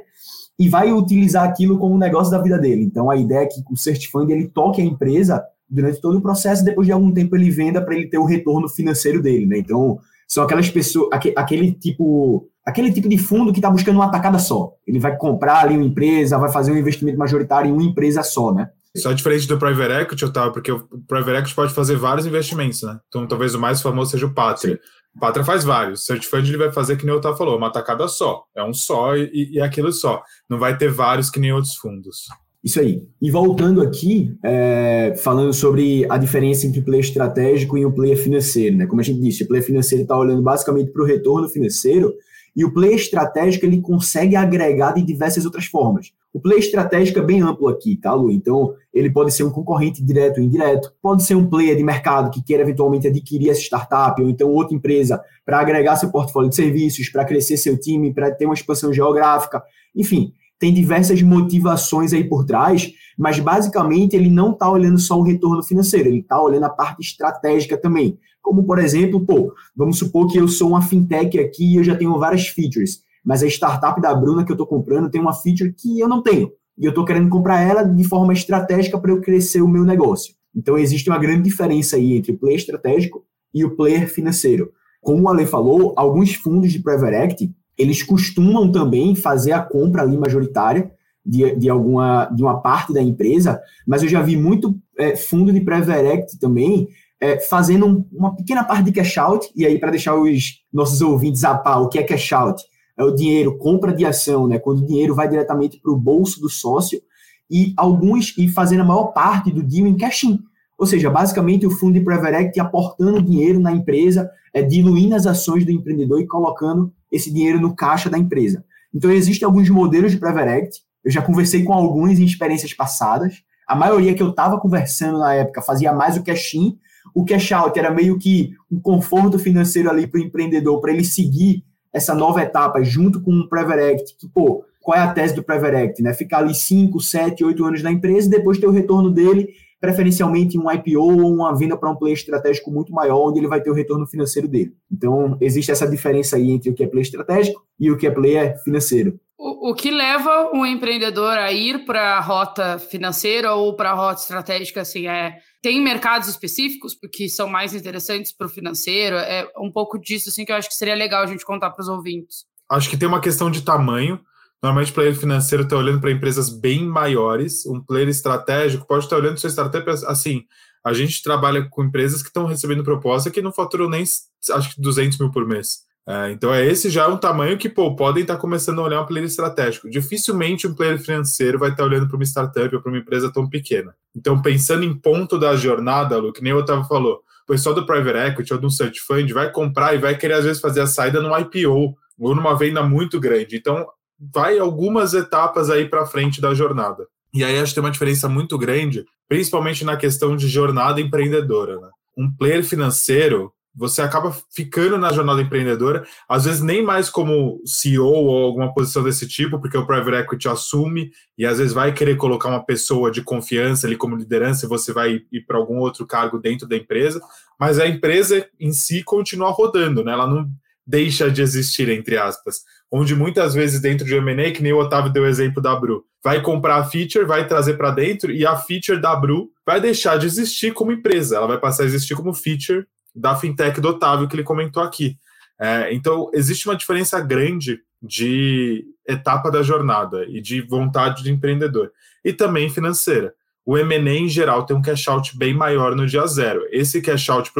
e 0.59 0.69
vai 0.69 0.93
utilizar 0.93 1.43
aquilo 1.43 1.79
como 1.79 1.97
negócio 1.97 2.29
da 2.29 2.39
vida 2.39 2.59
dele. 2.59 2.83
Então 2.83 3.09
a 3.09 3.15
ideia 3.15 3.39
é 3.39 3.45
que 3.47 3.63
o 3.67 3.75
Search 3.75 4.09
Fund 4.11 4.29
ele 4.29 4.47
toque 4.47 4.79
a 4.79 4.85
empresa 4.85 5.43
durante 5.67 5.99
todo 5.99 6.19
o 6.19 6.21
processo 6.21 6.63
depois 6.63 6.85
de 6.85 6.93
algum 6.93 7.11
tempo 7.11 7.35
ele 7.35 7.49
venda 7.49 7.81
para 7.81 7.95
ele 7.95 8.07
ter 8.07 8.19
o 8.19 8.25
retorno 8.25 8.69
financeiro 8.69 9.23
dele, 9.23 9.47
né? 9.47 9.57
Então 9.57 9.97
são 10.27 10.43
aquelas 10.43 10.69
pessoas, 10.69 11.09
aquele 11.35 11.71
tipo, 11.71 12.47
aquele 12.63 12.91
tipo 12.91 13.09
de 13.09 13.17
fundo 13.17 13.51
que 13.51 13.57
está 13.57 13.71
buscando 13.71 13.95
uma 13.95 14.11
tacada 14.11 14.37
só. 14.37 14.71
Ele 14.85 14.99
vai 14.99 15.17
comprar 15.17 15.61
ali 15.63 15.75
uma 15.75 15.85
empresa, 15.85 16.37
vai 16.37 16.51
fazer 16.51 16.71
um 16.71 16.77
investimento 16.77 17.17
majoritário 17.17 17.69
em 17.69 17.73
uma 17.73 17.83
empresa 17.83 18.21
só, 18.21 18.53
né? 18.53 18.69
Só 18.95 19.11
diferente 19.11 19.47
do 19.47 19.57
Private 19.57 20.03
Equity, 20.03 20.25
Otávio, 20.25 20.53
porque 20.53 20.71
o 20.71 20.87
Private 21.07 21.37
Equity 21.37 21.55
pode 21.55 21.73
fazer 21.73 21.97
vários 21.97 22.25
investimentos, 22.25 22.81
né? 22.81 22.97
Então 23.07 23.27
talvez 23.27 23.53
o 23.53 23.59
mais 23.59 23.81
famoso 23.81 24.11
seja 24.11 24.25
o 24.25 24.33
Pátria. 24.33 24.79
O 25.15 25.19
Pátria 25.19 25.45
faz 25.45 25.63
vários. 25.63 26.01
O 26.01 26.05
Search 26.05 26.27
Fund 26.27 26.47
ele 26.47 26.57
vai 26.57 26.71
fazer 26.71 26.97
que 26.97 27.05
nem 27.05 27.13
o 27.13 27.17
Otávio 27.17 27.37
falou, 27.37 27.57
uma 27.57 27.71
tacada 27.71 28.07
só. 28.07 28.43
É 28.55 28.63
um 28.63 28.73
só 28.73 29.15
e, 29.15 29.51
e 29.53 29.61
aquilo 29.61 29.91
só. 29.91 30.21
Não 30.49 30.59
vai 30.59 30.77
ter 30.77 30.89
vários 30.89 31.29
que 31.29 31.39
nem 31.39 31.53
outros 31.53 31.75
fundos. 31.75 32.25
Isso 32.63 32.79
aí. 32.79 33.03
E 33.21 33.29
voltando 33.29 33.81
aqui, 33.81 34.35
é, 34.43 35.13
falando 35.17 35.53
sobre 35.53 36.05
a 36.09 36.17
diferença 36.17 36.65
entre 36.65 36.79
o 36.79 36.83
player 36.83 37.03
estratégico 37.03 37.77
e 37.77 37.85
o 37.85 37.91
player 37.91 38.17
financeiro, 38.17 38.75
né? 38.75 38.87
Como 38.87 38.99
a 38.99 39.03
gente 39.03 39.21
disse, 39.21 39.43
o 39.43 39.47
player 39.47 39.63
financeiro 39.63 40.01
está 40.01 40.17
olhando 40.17 40.41
basicamente 40.41 40.91
para 40.91 41.03
o 41.03 41.05
retorno 41.05 41.47
financeiro 41.47 42.13
e 42.55 42.65
o 42.65 42.73
player 42.73 42.95
estratégico 42.95 43.65
ele 43.65 43.81
consegue 43.81 44.35
agregar 44.35 44.93
de 44.93 45.03
diversas 45.03 45.45
outras 45.45 45.65
formas. 45.65 46.11
O 46.35 46.39
player 46.41 46.59
estratégico 46.59 47.17
é 47.19 47.21
bem 47.21 47.41
amplo 47.41 47.69
aqui, 47.69 47.95
tá, 47.95 48.13
Lu? 48.13 48.29
Então, 48.29 48.73
ele 48.93 49.09
pode 49.09 49.33
ser 49.33 49.43
um 49.43 49.49
concorrente 49.49 50.03
direto 50.03 50.39
ou 50.39 50.43
indireto, 50.43 50.93
pode 51.01 51.23
ser 51.23 51.35
um 51.35 51.47
player 51.47 51.77
de 51.77 51.83
mercado 51.83 52.29
que 52.29 52.43
queira 52.43 52.61
eventualmente 52.61 53.07
adquirir 53.07 53.49
essa 53.49 53.61
startup 53.61 54.21
ou 54.21 54.29
então 54.29 54.49
outra 54.49 54.75
empresa 54.75 55.23
para 55.45 55.59
agregar 55.59 55.95
seu 55.95 56.11
portfólio 56.11 56.49
de 56.49 56.55
serviços, 56.57 57.07
para 57.07 57.23
crescer 57.23 57.55
seu 57.55 57.79
time, 57.79 58.13
para 58.13 58.31
ter 58.31 58.43
uma 58.43 58.53
expansão 58.53 58.91
geográfica, 58.91 59.63
enfim 59.95 60.33
tem 60.59 60.73
diversas 60.73 61.21
motivações 61.21 62.13
aí 62.13 62.23
por 62.23 62.45
trás, 62.45 62.91
mas 63.17 63.39
basicamente 63.39 64.15
ele 64.15 64.29
não 64.29 64.51
está 64.51 64.69
olhando 64.69 64.97
só 64.97 65.19
o 65.19 65.23
retorno 65.23 65.63
financeiro, 65.63 66.09
ele 66.09 66.19
está 66.19 66.41
olhando 66.41 66.63
a 66.63 66.69
parte 66.69 67.01
estratégica 67.01 67.77
também. 67.77 68.17
Como, 68.41 68.63
por 68.63 68.79
exemplo, 68.79 69.25
pô, 69.25 69.53
vamos 69.75 69.97
supor 69.97 70.27
que 70.27 70.37
eu 70.37 70.47
sou 70.47 70.69
uma 70.69 70.81
fintech 70.81 71.39
aqui 71.39 71.73
e 71.73 71.75
eu 71.77 71.83
já 71.83 71.95
tenho 71.95 72.17
várias 72.17 72.47
features, 72.47 73.01
mas 73.25 73.41
a 73.41 73.47
startup 73.47 73.99
da 73.99 74.13
Bruna 74.13 74.45
que 74.45 74.51
eu 74.51 74.55
estou 74.55 74.67
comprando 74.67 75.09
tem 75.09 75.19
uma 75.19 75.33
feature 75.33 75.73
que 75.73 75.99
eu 75.99 76.07
não 76.07 76.21
tenho. 76.21 76.51
E 76.77 76.85
eu 76.85 76.89
estou 76.89 77.05
querendo 77.05 77.29
comprar 77.29 77.61
ela 77.61 77.83
de 77.83 78.03
forma 78.03 78.33
estratégica 78.33 78.99
para 78.99 79.11
eu 79.11 79.21
crescer 79.21 79.61
o 79.61 79.67
meu 79.67 79.83
negócio. 79.83 80.35
Então, 80.55 80.77
existe 80.77 81.09
uma 81.09 81.17
grande 81.17 81.43
diferença 81.43 81.95
aí 81.95 82.13
entre 82.13 82.31
o 82.31 82.37
player 82.37 82.59
estratégico 82.59 83.25
e 83.53 83.65
o 83.65 83.75
player 83.75 84.09
financeiro. 84.09 84.71
Como 85.01 85.23
o 85.23 85.29
Ale 85.29 85.45
falou, 85.45 85.93
alguns 85.95 86.35
fundos 86.35 86.71
de 86.71 86.79
private 86.79 87.15
equity 87.15 87.55
eles 87.77 88.01
costumam 88.01 88.71
também 88.71 89.15
fazer 89.15 89.51
a 89.51 89.61
compra 89.61 90.01
ali 90.01 90.17
majoritária 90.17 90.91
de, 91.25 91.55
de 91.55 91.69
alguma 91.69 92.25
de 92.25 92.41
uma 92.43 92.61
parte 92.61 92.93
da 92.93 93.01
empresa, 93.01 93.59
mas 93.85 94.03
eu 94.03 94.09
já 94.09 94.21
vi 94.21 94.37
muito 94.37 94.77
é, 94.97 95.15
fundo 95.15 95.51
de 95.51 95.59
Preverect 95.59 96.39
também 96.39 96.87
é, 97.19 97.39
fazendo 97.39 97.85
um, 97.85 98.05
uma 98.11 98.35
pequena 98.35 98.63
parte 98.63 98.83
de 98.83 98.91
cash 98.91 99.17
out, 99.17 99.49
e 99.55 99.65
aí 99.65 99.79
para 99.79 99.91
deixar 99.91 100.15
os 100.15 100.61
nossos 100.71 101.01
ouvintes 101.01 101.43
a 101.43 101.55
par, 101.55 101.81
o 101.81 101.89
que 101.89 101.97
é 101.97 102.03
cash 102.03 102.31
out? 102.33 102.61
É 102.97 103.03
o 103.03 103.11
dinheiro, 103.13 103.57
compra 103.57 103.93
de 103.93 104.05
ação, 104.05 104.47
né? 104.47 104.59
Quando 104.59 104.79
o 104.79 104.85
dinheiro 104.85 105.13
vai 105.13 105.27
diretamente 105.27 105.79
para 105.79 105.91
o 105.91 105.97
bolso 105.97 106.39
do 106.39 106.49
sócio, 106.49 107.01
e 107.49 107.73
alguns, 107.77 108.35
e 108.37 108.47
fazendo 108.47 108.81
a 108.81 108.85
maior 108.85 109.07
parte 109.07 109.51
do 109.51 109.61
deal 109.61 109.87
em 109.87 109.95
cash 109.95 110.23
in. 110.23 110.39
Ou 110.77 110.85
seja, 110.85 111.09
basicamente 111.09 111.65
o 111.65 111.71
fundo 111.71 111.93
de 111.93 112.01
Preverect 112.03 112.59
aportando 112.59 113.21
dinheiro 113.21 113.59
na 113.59 113.71
empresa, 113.71 114.29
é, 114.53 114.61
diluindo 114.61 115.15
as 115.15 115.27
ações 115.27 115.63
do 115.63 115.71
empreendedor 115.71 116.19
e 116.19 116.27
colocando 116.27 116.91
esse 117.11 117.31
dinheiro 117.31 117.61
no 117.61 117.75
caixa 117.75 118.09
da 118.09 118.17
empresa. 118.17 118.65
Então, 118.93 119.11
existem 119.11 119.45
alguns 119.45 119.69
modelos 119.69 120.11
de 120.11 120.17
Private 120.17 120.85
eu 121.05 121.11
já 121.11 121.21
conversei 121.21 121.63
com 121.63 121.71
alguns 121.71 122.17
em 122.17 122.25
experiências 122.25 122.73
passadas, 122.73 123.43
a 123.67 123.75
maioria 123.75 124.15
que 124.15 124.23
eu 124.23 124.31
estava 124.31 124.59
conversando 124.59 125.19
na 125.19 125.35
época 125.35 125.61
fazia 125.61 125.93
mais 125.93 126.17
o 126.17 126.23
cash-in, 126.23 126.79
o 127.13 127.23
cash-out 127.23 127.77
era 127.77 127.91
meio 127.91 128.17
que 128.17 128.53
um 128.71 128.79
conforto 128.79 129.37
financeiro 129.37 129.87
ali 129.87 130.07
para 130.07 130.19
o 130.19 130.23
empreendedor, 130.23 130.81
para 130.81 130.91
ele 130.91 131.03
seguir 131.03 131.63
essa 131.95 132.13
nova 132.13 132.41
etapa 132.41 132.83
junto 132.83 133.21
com 133.21 133.31
o 133.31 133.47
Private 133.47 134.17
que, 134.19 134.27
pô, 134.27 134.65
qual 134.81 134.97
é 134.97 135.01
a 135.01 135.13
tese 135.13 135.33
do 135.33 135.41
Private 135.41 136.03
né? 136.03 136.13
Ficar 136.13 136.39
ali 136.39 136.53
5, 136.53 136.99
7, 136.99 137.43
8 137.43 137.65
anos 137.65 137.81
na 137.81 137.91
empresa 137.91 138.27
e 138.27 138.31
depois 138.31 138.59
ter 138.59 138.67
o 138.67 138.71
retorno 138.71 139.09
dele 139.09 139.47
preferencialmente 139.79 140.57
um 140.57 140.69
IPO 140.69 140.99
ou 140.99 141.33
uma 141.33 141.55
venda 141.55 141.77
para 141.77 141.89
um 141.89 141.95
player 141.95 142.17
estratégico 142.17 142.71
muito 142.71 142.91
maior, 142.91 143.29
onde 143.29 143.39
ele 143.39 143.47
vai 143.47 143.61
ter 143.61 143.69
o 143.69 143.73
retorno 143.73 144.07
financeiro 144.07 144.47
dele. 144.47 144.73
Então, 144.91 145.37
existe 145.39 145.71
essa 145.71 145.87
diferença 145.87 146.35
aí 146.37 146.49
entre 146.49 146.69
o 146.69 146.73
que 146.73 146.83
é 146.83 146.87
player 146.87 147.05
estratégico 147.05 147.63
e 147.79 147.91
o 147.91 147.97
que 147.97 148.07
é 148.07 148.11
player 148.11 148.57
financeiro. 148.63 149.19
O, 149.37 149.71
o 149.71 149.75
que 149.75 149.91
leva 149.91 150.49
um 150.53 150.65
empreendedor 150.65 151.37
a 151.37 151.51
ir 151.51 151.85
para 151.85 152.17
a 152.17 152.19
rota 152.19 152.79
financeira 152.79 153.53
ou 153.53 153.75
para 153.75 153.91
a 153.91 153.93
rota 153.93 154.21
estratégica, 154.21 154.81
assim, 154.81 155.07
é 155.07 155.37
tem 155.65 155.81
mercados 155.81 156.27
específicos 156.27 156.93
porque 156.93 157.27
são 157.27 157.47
mais 157.47 157.73
interessantes 157.73 158.31
para 158.31 158.45
o 158.45 158.49
financeiro? 158.49 159.15
É 159.15 159.51
um 159.57 159.71
pouco 159.71 159.97
disso 159.97 160.29
assim 160.29 160.45
que 160.45 160.51
eu 160.51 160.55
acho 160.55 160.69
que 160.69 160.75
seria 160.75 160.93
legal 160.93 161.23
a 161.23 161.25
gente 161.25 161.43
contar 161.43 161.71
para 161.71 161.81
os 161.81 161.87
ouvintes. 161.87 162.45
Acho 162.69 162.87
que 162.87 162.95
tem 162.95 163.07
uma 163.07 163.19
questão 163.19 163.49
de 163.49 163.63
tamanho. 163.63 164.19
Normalmente, 164.61 164.91
o 164.91 164.93
player 164.93 165.15
financeiro 165.15 165.63
está 165.63 165.75
olhando 165.75 165.99
para 165.99 166.11
empresas 166.11 166.49
bem 166.49 166.85
maiores. 166.85 167.65
Um 167.65 167.81
player 167.81 168.07
estratégico 168.07 168.85
pode 168.85 169.05
estar 169.05 169.15
olhando 169.15 169.39
sua 169.39 169.49
startup 169.49 169.89
assim. 169.89 170.43
A 170.85 170.93
gente 170.93 171.23
trabalha 171.23 171.67
com 171.67 171.83
empresas 171.83 172.21
que 172.21 172.27
estão 172.27 172.45
recebendo 172.45 172.83
proposta 172.83 173.31
que 173.31 173.41
não 173.41 173.51
faturam 173.51 173.89
nem, 173.89 174.03
acho 174.03 174.75
que 174.75 174.79
200 174.79 175.17
mil 175.17 175.31
por 175.31 175.47
mês. 175.47 175.79
É, 176.07 176.31
então, 176.31 176.53
é 176.53 176.63
esse 176.63 176.89
já 176.89 177.03
é 177.03 177.07
um 177.07 177.17
tamanho 177.17 177.57
que 177.57 177.67
pô, 177.67 177.95
podem 177.95 178.21
estar 178.21 178.37
começando 178.37 178.79
a 178.79 178.83
olhar 178.83 179.01
um 179.01 179.05
player 179.05 179.25
estratégico. 179.25 179.89
Dificilmente 179.89 180.67
um 180.67 180.75
player 180.75 180.99
financeiro 180.99 181.57
vai 181.57 181.71
estar 181.71 181.83
olhando 181.83 182.07
para 182.07 182.15
uma 182.15 182.23
startup 182.23 182.75
ou 182.75 182.81
para 182.81 182.91
uma 182.91 182.99
empresa 182.99 183.31
tão 183.33 183.49
pequena. 183.49 183.95
Então, 184.15 184.39
pensando 184.41 184.83
em 184.83 184.93
ponto 184.93 185.39
da 185.39 185.55
jornada, 185.55 186.17
Lu, 186.17 186.31
que 186.31 186.43
nem 186.43 186.53
o 186.53 186.57
Otávio 186.57 186.85
falou, 186.85 187.21
o 187.43 187.51
pessoal 187.51 187.73
do 187.73 187.85
Private 187.85 188.31
Equity 188.31 188.53
ou 188.53 188.59
do 188.59 188.69
Search 188.69 188.99
Fund 189.01 189.31
vai 189.31 189.51
comprar 189.51 189.95
e 189.95 189.97
vai 189.97 190.15
querer, 190.15 190.35
às 190.35 190.45
vezes, 190.45 190.61
fazer 190.61 190.81
a 190.81 190.87
saída 190.87 191.21
no 191.21 191.35
IPO 191.37 191.95
ou 192.19 192.35
numa 192.35 192.55
venda 192.55 192.83
muito 192.83 193.19
grande. 193.19 193.57
Então, 193.57 193.87
vai 194.19 194.57
algumas 194.59 195.13
etapas 195.13 195.69
aí 195.69 195.89
para 195.89 196.05
frente 196.05 196.39
da 196.39 196.53
jornada. 196.53 197.07
E 197.33 197.43
aí 197.43 197.59
acho 197.59 197.71
que 197.71 197.75
tem 197.75 197.83
uma 197.83 197.91
diferença 197.91 198.29
muito 198.29 198.57
grande, 198.57 199.05
principalmente 199.27 199.83
na 199.83 199.97
questão 199.97 200.35
de 200.37 200.47
jornada 200.47 201.01
empreendedora. 201.01 201.79
Né? 201.79 201.89
Um 202.17 202.31
player 202.31 202.63
financeiro, 202.63 203.51
você 203.75 204.01
acaba 204.01 204.35
ficando 204.53 204.97
na 204.97 205.11
jornada 205.11 205.41
empreendedora, 205.41 206.05
às 206.29 206.45
vezes 206.45 206.61
nem 206.61 206.83
mais 206.83 207.09
como 207.09 207.61
CEO 207.65 208.05
ou 208.05 208.45
alguma 208.45 208.73
posição 208.73 209.03
desse 209.03 209.27
tipo, 209.27 209.59
porque 209.59 209.77
o 209.77 209.85
private 209.85 210.17
equity 210.17 210.47
assume 210.47 211.11
e 211.37 211.45
às 211.45 211.57
vezes 211.57 211.73
vai 211.73 211.93
querer 211.93 212.15
colocar 212.15 212.49
uma 212.49 212.65
pessoa 212.65 213.11
de 213.11 213.21
confiança 213.21 213.85
ali 213.85 213.97
como 213.97 214.15
liderança 214.15 214.65
e 214.65 214.69
você 214.69 214.93
vai 214.93 215.21
ir 215.31 215.41
para 215.45 215.57
algum 215.57 215.79
outro 215.79 216.05
cargo 216.05 216.39
dentro 216.39 216.67
da 216.67 216.77
empresa, 216.77 217.21
mas 217.59 217.79
a 217.79 217.87
empresa 217.87 218.47
em 218.59 218.71
si 218.71 219.03
continua 219.03 219.49
rodando, 219.49 220.03
né? 220.03 220.13
Ela 220.13 220.27
não 220.27 220.49
deixa 220.87 221.29
de 221.29 221.41
existir, 221.41 221.89
entre 221.89 222.17
aspas 222.17 222.63
onde 222.91 223.13
muitas 223.15 223.53
vezes 223.53 223.81
dentro 223.81 224.05
de 224.05 224.15
M&A, 224.15 224.51
que 224.51 224.63
nem 224.63 224.71
o 224.71 224.79
Otávio 224.79 225.11
deu 225.11 225.23
o 225.23 225.27
exemplo 225.27 225.61
da 225.61 225.75
Bru, 225.75 226.05
vai 226.23 226.41
comprar 226.41 226.77
a 226.77 226.85
feature, 226.85 227.25
vai 227.25 227.47
trazer 227.47 227.75
para 227.75 227.91
dentro 227.91 228.31
e 228.31 228.45
a 228.45 228.55
feature 228.55 229.01
da 229.01 229.15
Bru 229.15 229.49
vai 229.65 229.81
deixar 229.81 230.17
de 230.17 230.25
existir 230.25 230.73
como 230.73 230.91
empresa, 230.91 231.35
ela 231.35 231.47
vai 231.47 231.59
passar 231.59 231.83
a 231.83 231.85
existir 231.85 232.15
como 232.15 232.33
feature 232.33 232.85
da 233.15 233.35
fintech 233.35 233.79
do 233.79 233.89
Otávio 233.89 234.27
que 234.27 234.35
ele 234.35 234.43
comentou 234.43 234.83
aqui. 234.83 235.17
É, 235.59 235.93
então, 235.93 236.29
existe 236.33 236.67
uma 236.67 236.75
diferença 236.75 237.19
grande 237.21 237.79
de 238.01 238.85
etapa 239.07 239.49
da 239.49 239.63
jornada 239.63 240.25
e 240.25 240.41
de 240.41 240.61
vontade 240.61 241.23
de 241.23 241.31
empreendedor. 241.31 241.91
E 242.23 242.33
também 242.33 242.69
financeira. 242.69 243.33
O 243.65 243.77
M&A, 243.77 244.13
em 244.13 244.27
geral, 244.27 244.65
tem 244.65 244.75
um 244.75 244.81
cash 244.81 245.07
out 245.07 245.37
bem 245.37 245.53
maior 245.53 245.95
no 245.95 246.05
dia 246.05 246.25
zero. 246.27 246.67
Esse 246.71 247.01
cash 247.01 247.29
out, 247.29 247.51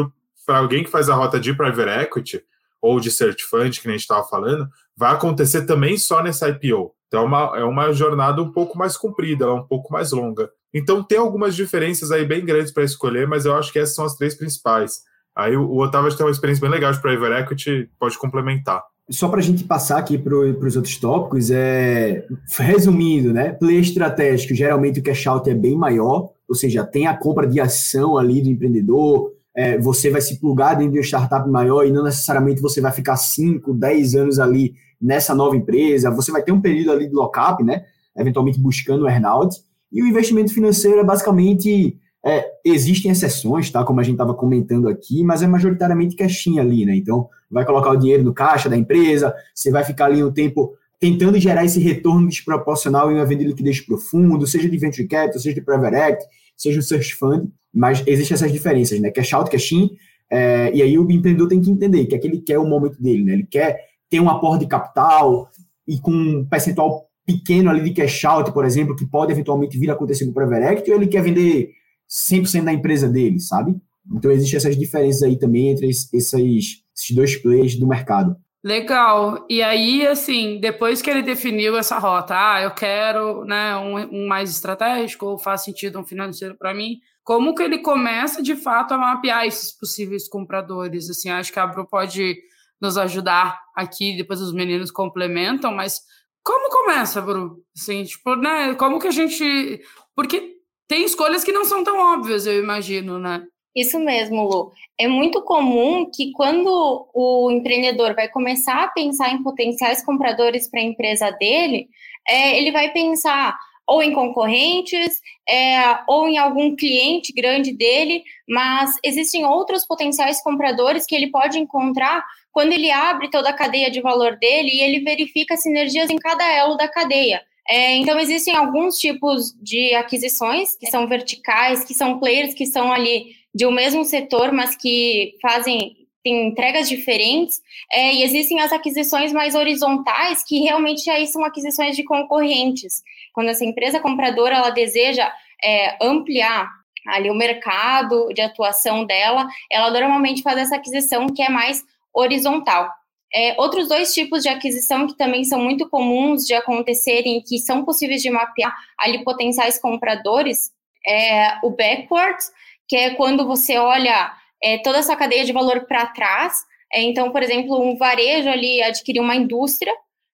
para 0.46 0.58
alguém 0.60 0.84
que 0.84 0.92
faz 0.92 1.10
a 1.10 1.16
rota 1.16 1.40
de 1.40 1.54
private 1.54 1.90
equity 2.04 2.44
ou 2.82 3.00
de 3.00 3.10
search 3.10 3.44
fund, 3.46 3.80
que 3.80 3.88
nem 3.88 3.96
a 3.96 3.98
gente 3.98 4.04
estava 4.04 4.28
falando, 4.28 4.70
vai 4.96 5.12
acontecer 5.12 5.66
também 5.66 5.98
só 5.98 6.22
nessa 6.22 6.50
IPO. 6.50 6.94
Então 7.08 7.24
é 7.24 7.26
uma, 7.26 7.58
é 7.60 7.64
uma 7.64 7.94
jornada 7.94 8.42
um 8.42 8.52
pouco 8.52 8.78
mais 8.78 8.96
comprida, 8.96 9.46
é 9.46 9.52
um 9.52 9.66
pouco 9.66 9.92
mais 9.92 10.12
longa. 10.12 10.50
Então 10.74 11.02
tem 11.02 11.18
algumas 11.18 11.56
diferenças 11.56 12.12
aí 12.12 12.26
bem 12.26 12.46
grandes 12.46 12.72
para 12.72 12.84
escolher, 12.84 13.28
mas 13.28 13.46
eu 13.46 13.56
acho 13.56 13.72
que 13.72 13.80
essas 13.80 13.96
são 13.96 14.06
as 14.06 14.16
três 14.16 14.36
principais. 14.36 15.02
Aí 15.36 15.56
o, 15.56 15.78
Otávio 15.78 16.16
tem 16.16 16.26
uma 16.26 16.32
experiência 16.32 16.62
bem 16.62 16.70
legal 16.70 16.92
de 16.92 17.02
Private 17.02 17.42
Equity, 17.42 17.90
pode 18.00 18.18
complementar. 18.18 18.82
Só 19.10 19.28
para 19.28 19.40
a 19.40 19.44
gente 19.44 19.64
passar 19.64 19.98
aqui 19.98 20.18
para 20.18 20.36
os 20.36 20.76
outros 20.76 20.98
tópicos, 20.98 21.52
é 21.52 22.26
resumindo, 22.58 23.32
né? 23.32 23.52
Play 23.52 23.80
estratégico, 23.80 24.56
geralmente 24.56 25.00
o 25.00 25.04
cash 25.04 25.28
out 25.28 25.48
é 25.50 25.54
bem 25.54 25.76
maior, 25.76 26.30
ou 26.48 26.56
seja, 26.56 26.84
tem 26.84 27.06
a 27.06 27.16
compra 27.16 27.46
de 27.46 27.60
ação 27.60 28.18
ali 28.18 28.42
do 28.42 28.50
empreendedor, 28.50 29.32
é, 29.56 29.78
você 29.78 30.10
vai 30.10 30.22
se 30.22 30.40
plugar 30.40 30.76
dentro 30.76 30.94
de 30.94 31.00
uma 31.00 31.04
startup 31.04 31.50
maior 31.50 31.86
e 31.86 31.92
não 31.92 32.04
necessariamente 32.04 32.62
você 32.62 32.82
vai 32.82 32.92
ficar 32.92 33.16
5, 33.16 33.74
10 33.74 34.16
anos 34.16 34.40
ali 34.40 34.76
nessa 35.02 35.34
nova 35.34 35.56
empresa, 35.56 36.12
você 36.12 36.32
vai 36.32 36.44
ter 36.44 36.52
um 36.52 36.60
período 36.60 36.92
ali 36.92 37.08
de 37.08 37.14
lock-up, 37.14 37.64
né? 37.64 37.84
Eventualmente 38.18 38.60
buscando 38.60 39.04
o 39.04 39.10
earnout. 39.10 39.56
E 39.92 40.04
o 40.04 40.08
investimento 40.08 40.54
financeiro 40.54 41.00
é 41.00 41.04
basicamente. 41.04 41.98
É, 42.28 42.44
existem 42.66 43.12
exceções, 43.12 43.70
tá? 43.70 43.84
Como 43.84 44.00
a 44.00 44.04
gente 44.04 44.16
estava 44.16 44.34
comentando 44.34 44.90
aqui, 44.90 45.24
mas 45.24 45.44
é 45.44 45.48
majoritariamente 45.48 46.16
caixinha 46.16 46.64
ali, 46.64 46.84
né? 46.84 46.96
Então, 46.96 47.30
vai 47.52 47.64
colocar 47.64 47.92
o 47.92 47.96
dinheiro 47.96 48.24
no 48.24 48.34
caixa 48.34 48.68
da 48.68 48.76
empresa, 48.76 49.34
você 49.54 49.70
vai 49.70 49.84
ficar 49.84 50.06
ali 50.06 50.24
um 50.24 50.32
tempo 50.32 50.76
tentando 51.00 51.40
gerar 51.40 51.64
esse 51.64 51.80
retorno 51.80 52.28
desproporcional 52.28 53.12
em 53.12 53.16
uma 53.16 53.26
venda 53.26 53.44
de 53.44 53.50
liquidez 53.50 53.80
profundo, 53.80 54.48
seja 54.48 54.68
de 54.68 54.76
venture 54.76 55.08
capital, 55.08 55.40
seja 55.40 55.54
de 55.54 55.62
private 55.62 55.96
equity, 55.96 56.26
seja 56.58 56.80
um 56.80 56.82
search 56.82 57.14
fund, 57.14 57.48
mas 57.72 58.02
existem 58.08 58.34
essas 58.34 58.52
diferenças, 58.52 59.00
né? 59.00 59.12
Cash 59.12 59.34
out, 59.34 59.52
cash 59.52 59.72
in, 59.74 59.92
é, 60.32 60.72
e 60.74 60.82
aí 60.82 60.98
o 60.98 61.04
empreendedor 61.04 61.48
tem 61.48 61.62
que 61.62 61.70
entender 61.70 62.06
que 62.06 62.16
aquele 62.16 62.40
quer 62.42 62.58
o 62.58 62.68
momento 62.68 63.00
dele, 63.00 63.24
né? 63.24 63.34
Ele 63.34 63.46
quer 63.46 63.78
ter 64.10 64.20
um 64.20 64.30
aporte 64.30 64.62
de 64.62 64.68
capital 64.68 65.48
e 65.88 66.00
com 66.00 66.12
um 66.12 66.46
percentual 66.46 67.08
pequeno 67.24 67.70
ali 67.70 67.82
de 67.82 67.92
cash 67.92 68.26
out, 68.26 68.52
por 68.52 68.66
exemplo, 68.66 68.96
que 68.96 69.06
pode 69.06 69.32
eventualmente 69.32 69.78
vir 69.78 69.92
a 69.92 69.94
acontecer 69.94 70.26
com 70.26 70.32
o 70.32 70.34
Private 70.34 70.74
Equity, 70.74 70.92
ou 70.92 70.98
ele 70.98 71.08
quer 71.08 71.22
vender 71.22 71.72
100% 72.10 72.64
da 72.64 72.74
empresa 72.74 73.10
dele, 73.10 73.40
sabe? 73.40 73.76
Então, 74.12 74.32
existem 74.32 74.58
essas 74.58 74.78
diferenças 74.78 75.24
aí 75.24 75.38
também 75.38 75.70
entre 75.70 75.88
esses, 75.90 76.12
esses 76.14 77.12
dois 77.12 77.36
players 77.36 77.76
do 77.76 77.88
mercado. 77.88 78.36
Legal. 78.66 79.46
E 79.48 79.62
aí, 79.62 80.08
assim, 80.08 80.60
depois 80.60 81.00
que 81.00 81.08
ele 81.08 81.22
definiu 81.22 81.78
essa 81.78 82.00
rota, 82.00 82.34
ah, 82.36 82.62
eu 82.64 82.72
quero 82.72 83.46
né, 83.46 83.78
um, 83.78 84.24
um 84.24 84.28
mais 84.28 84.50
estratégico, 84.50 85.26
ou 85.28 85.38
faz 85.38 85.64
sentido 85.64 86.00
um 86.00 86.04
financeiro 86.04 86.56
para 86.58 86.74
mim, 86.74 86.98
como 87.24 87.54
que 87.54 87.62
ele 87.62 87.78
começa, 87.78 88.42
de 88.42 88.56
fato, 88.56 88.96
a 88.96 88.98
mapear 88.98 89.46
esses 89.46 89.72
possíveis 89.72 90.28
compradores? 90.28 91.12
Assim, 91.12 91.30
acho 91.30 91.54
que 91.54 91.60
a 91.60 91.68
Bru 91.68 91.88
pode 91.88 92.38
nos 92.82 92.98
ajudar 92.98 93.60
aqui, 93.76 94.18
depois 94.18 94.42
os 94.42 94.52
meninos 94.52 94.90
complementam, 94.90 95.72
mas 95.72 96.02
como 96.44 96.70
começa, 96.72 97.22
Bru? 97.22 97.64
Assim, 97.78 98.04
tipo, 98.04 98.36
né, 98.36 98.74
como 98.74 99.00
que 99.00 99.08
a 99.08 99.12
gente... 99.12 99.80
Porque 100.16 100.55
tem 100.88 101.04
escolhas 101.04 101.44
que 101.44 101.52
não 101.52 101.66
são 101.66 101.84
tão 101.84 101.98
óbvias, 102.14 102.46
eu 102.46 102.60
imagino, 102.60 103.20
né? 103.20 103.44
Isso 103.76 104.00
mesmo, 104.00 104.44
Lu. 104.44 104.72
É 104.98 105.08
muito 105.08 105.42
comum 105.42 106.10
que 106.10 106.32
quando 106.32 107.10
o 107.14 107.52
empreendedor 107.52 108.16
vai 108.16 108.30
começar 108.30 108.84
a 108.84 108.88
pensar 108.88 109.34
em 109.34 109.44
potenciais 109.44 110.04
compradores 110.04 110.70
para 110.70 110.80
a 110.80 110.84
empresa 110.84 111.30
dele, 111.32 111.90
é, 112.26 112.58
ele 112.58 112.72
vai 112.72 112.94
pensar 112.94 113.58
ou 113.88 114.02
em 114.02 114.14
concorrentes, 114.14 115.22
é, 115.48 116.00
ou 116.08 116.28
em 116.28 116.38
algum 116.38 116.76
cliente 116.76 117.32
grande 117.32 117.72
dele, 117.72 118.24
mas 118.48 118.96
existem 119.04 119.46
outros 119.46 119.86
potenciais 119.86 120.42
compradores 120.42 121.06
que 121.06 121.14
ele 121.14 121.30
pode 121.30 121.60
encontrar 121.60 122.26
quando 122.52 122.72
ele 122.72 122.90
abre 122.90 123.30
toda 123.30 123.50
a 123.50 123.54
cadeia 123.54 123.92
de 123.92 124.02
valor 124.02 124.38
dele 124.38 124.72
e 124.74 124.82
ele 124.82 125.04
verifica 125.04 125.58
sinergias 125.58 126.10
em 126.10 126.18
cada 126.18 126.50
elo 126.52 126.76
da 126.78 126.88
cadeia. 126.88 127.44
É, 127.68 127.96
então, 127.96 128.20
existem 128.20 128.56
alguns 128.56 128.98
tipos 128.98 129.54
de 129.62 129.94
aquisições 129.96 130.76
que 130.78 130.88
são 130.88 131.08
verticais, 131.08 131.84
que 131.84 131.94
são 131.94 132.20
players 132.20 132.54
que 132.54 132.66
são 132.66 132.92
ali 132.92 133.36
de 133.54 133.66
um 133.66 133.72
mesmo 133.72 134.04
setor, 134.04 134.52
mas 134.52 134.76
que 134.76 135.36
fazem 135.42 135.96
tem 136.26 136.48
entregas 136.48 136.90
diferentes, 136.90 137.62
é, 137.92 138.16
e 138.16 138.24
existem 138.24 138.60
as 138.60 138.72
aquisições 138.72 139.32
mais 139.32 139.54
horizontais, 139.54 140.44
que 140.44 140.60
realmente 140.60 141.08
aí 141.08 141.28
são 141.28 141.46
aquisições 141.46 141.96
de 141.96 142.04
concorrentes. 142.04 143.04
Quando 143.32 143.50
essa 143.50 143.64
empresa 143.64 144.00
compradora 144.00 144.56
ela 144.56 144.72
deseja 144.72 145.32
é, 145.64 145.96
ampliar 146.04 146.68
ali 147.08 147.30
o 147.30 147.36
mercado 147.36 148.34
de 148.34 148.42
atuação 148.42 149.06
dela, 149.06 149.48
ela 149.72 149.92
normalmente 149.92 150.42
faz 150.42 150.58
essa 150.58 150.76
aquisição 150.76 151.28
que 151.28 151.44
é 151.44 151.50
mais 151.50 151.84
horizontal. 152.12 152.90
É, 153.36 153.54
outros 153.60 153.90
dois 153.90 154.14
tipos 154.14 154.44
de 154.44 154.48
aquisição 154.48 155.06
que 155.06 155.18
também 155.18 155.44
são 155.44 155.60
muito 155.60 155.90
comuns 155.90 156.46
de 156.46 156.54
acontecerem, 156.54 157.42
que 157.42 157.60
são 157.60 157.84
possíveis 157.84 158.22
de 158.22 158.30
mapear 158.30 158.74
ali 158.98 159.26
potenciais 159.26 159.78
compradores, 159.78 160.72
é 161.06 161.58
o 161.62 161.70
backwards, 161.70 162.50
que 162.88 162.96
é 162.96 163.10
quando 163.16 163.46
você 163.46 163.78
olha 163.78 164.32
é, 164.64 164.78
toda 164.78 165.00
essa 165.00 165.18
cadeia 165.18 165.44
de 165.44 165.52
valor 165.52 165.86
para 165.86 166.06
trás. 166.06 166.64
É, 166.94 167.02
então, 167.02 167.30
por 167.30 167.44
exemplo, 167.44 167.78
um 167.78 167.98
varejo 167.98 168.48
ali 168.48 168.82
adquirir 168.82 169.20
uma 169.20 169.36
indústria, 169.36 169.94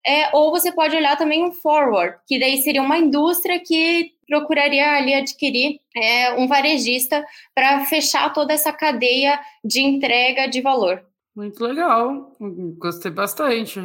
é, 0.06 0.30
ou 0.32 0.50
você 0.50 0.72
pode 0.72 0.96
olhar 0.96 1.18
também 1.18 1.44
um 1.44 1.52
forward, 1.52 2.16
que 2.26 2.38
daí 2.38 2.58
seria 2.58 2.80
uma 2.80 2.96
indústria 2.96 3.60
que 3.60 4.12
procuraria 4.26 4.92
ali 4.92 5.12
adquirir 5.12 5.80
é, 5.94 6.32
um 6.32 6.46
varejista 6.46 7.24
para 7.54 7.84
fechar 7.84 8.32
toda 8.32 8.54
essa 8.54 8.72
cadeia 8.72 9.38
de 9.62 9.82
entrega 9.82 10.46
de 10.46 10.62
valor. 10.62 11.04
Muito 11.36 11.62
legal, 11.62 12.34
gostei 12.78 13.10
bastante. 13.10 13.78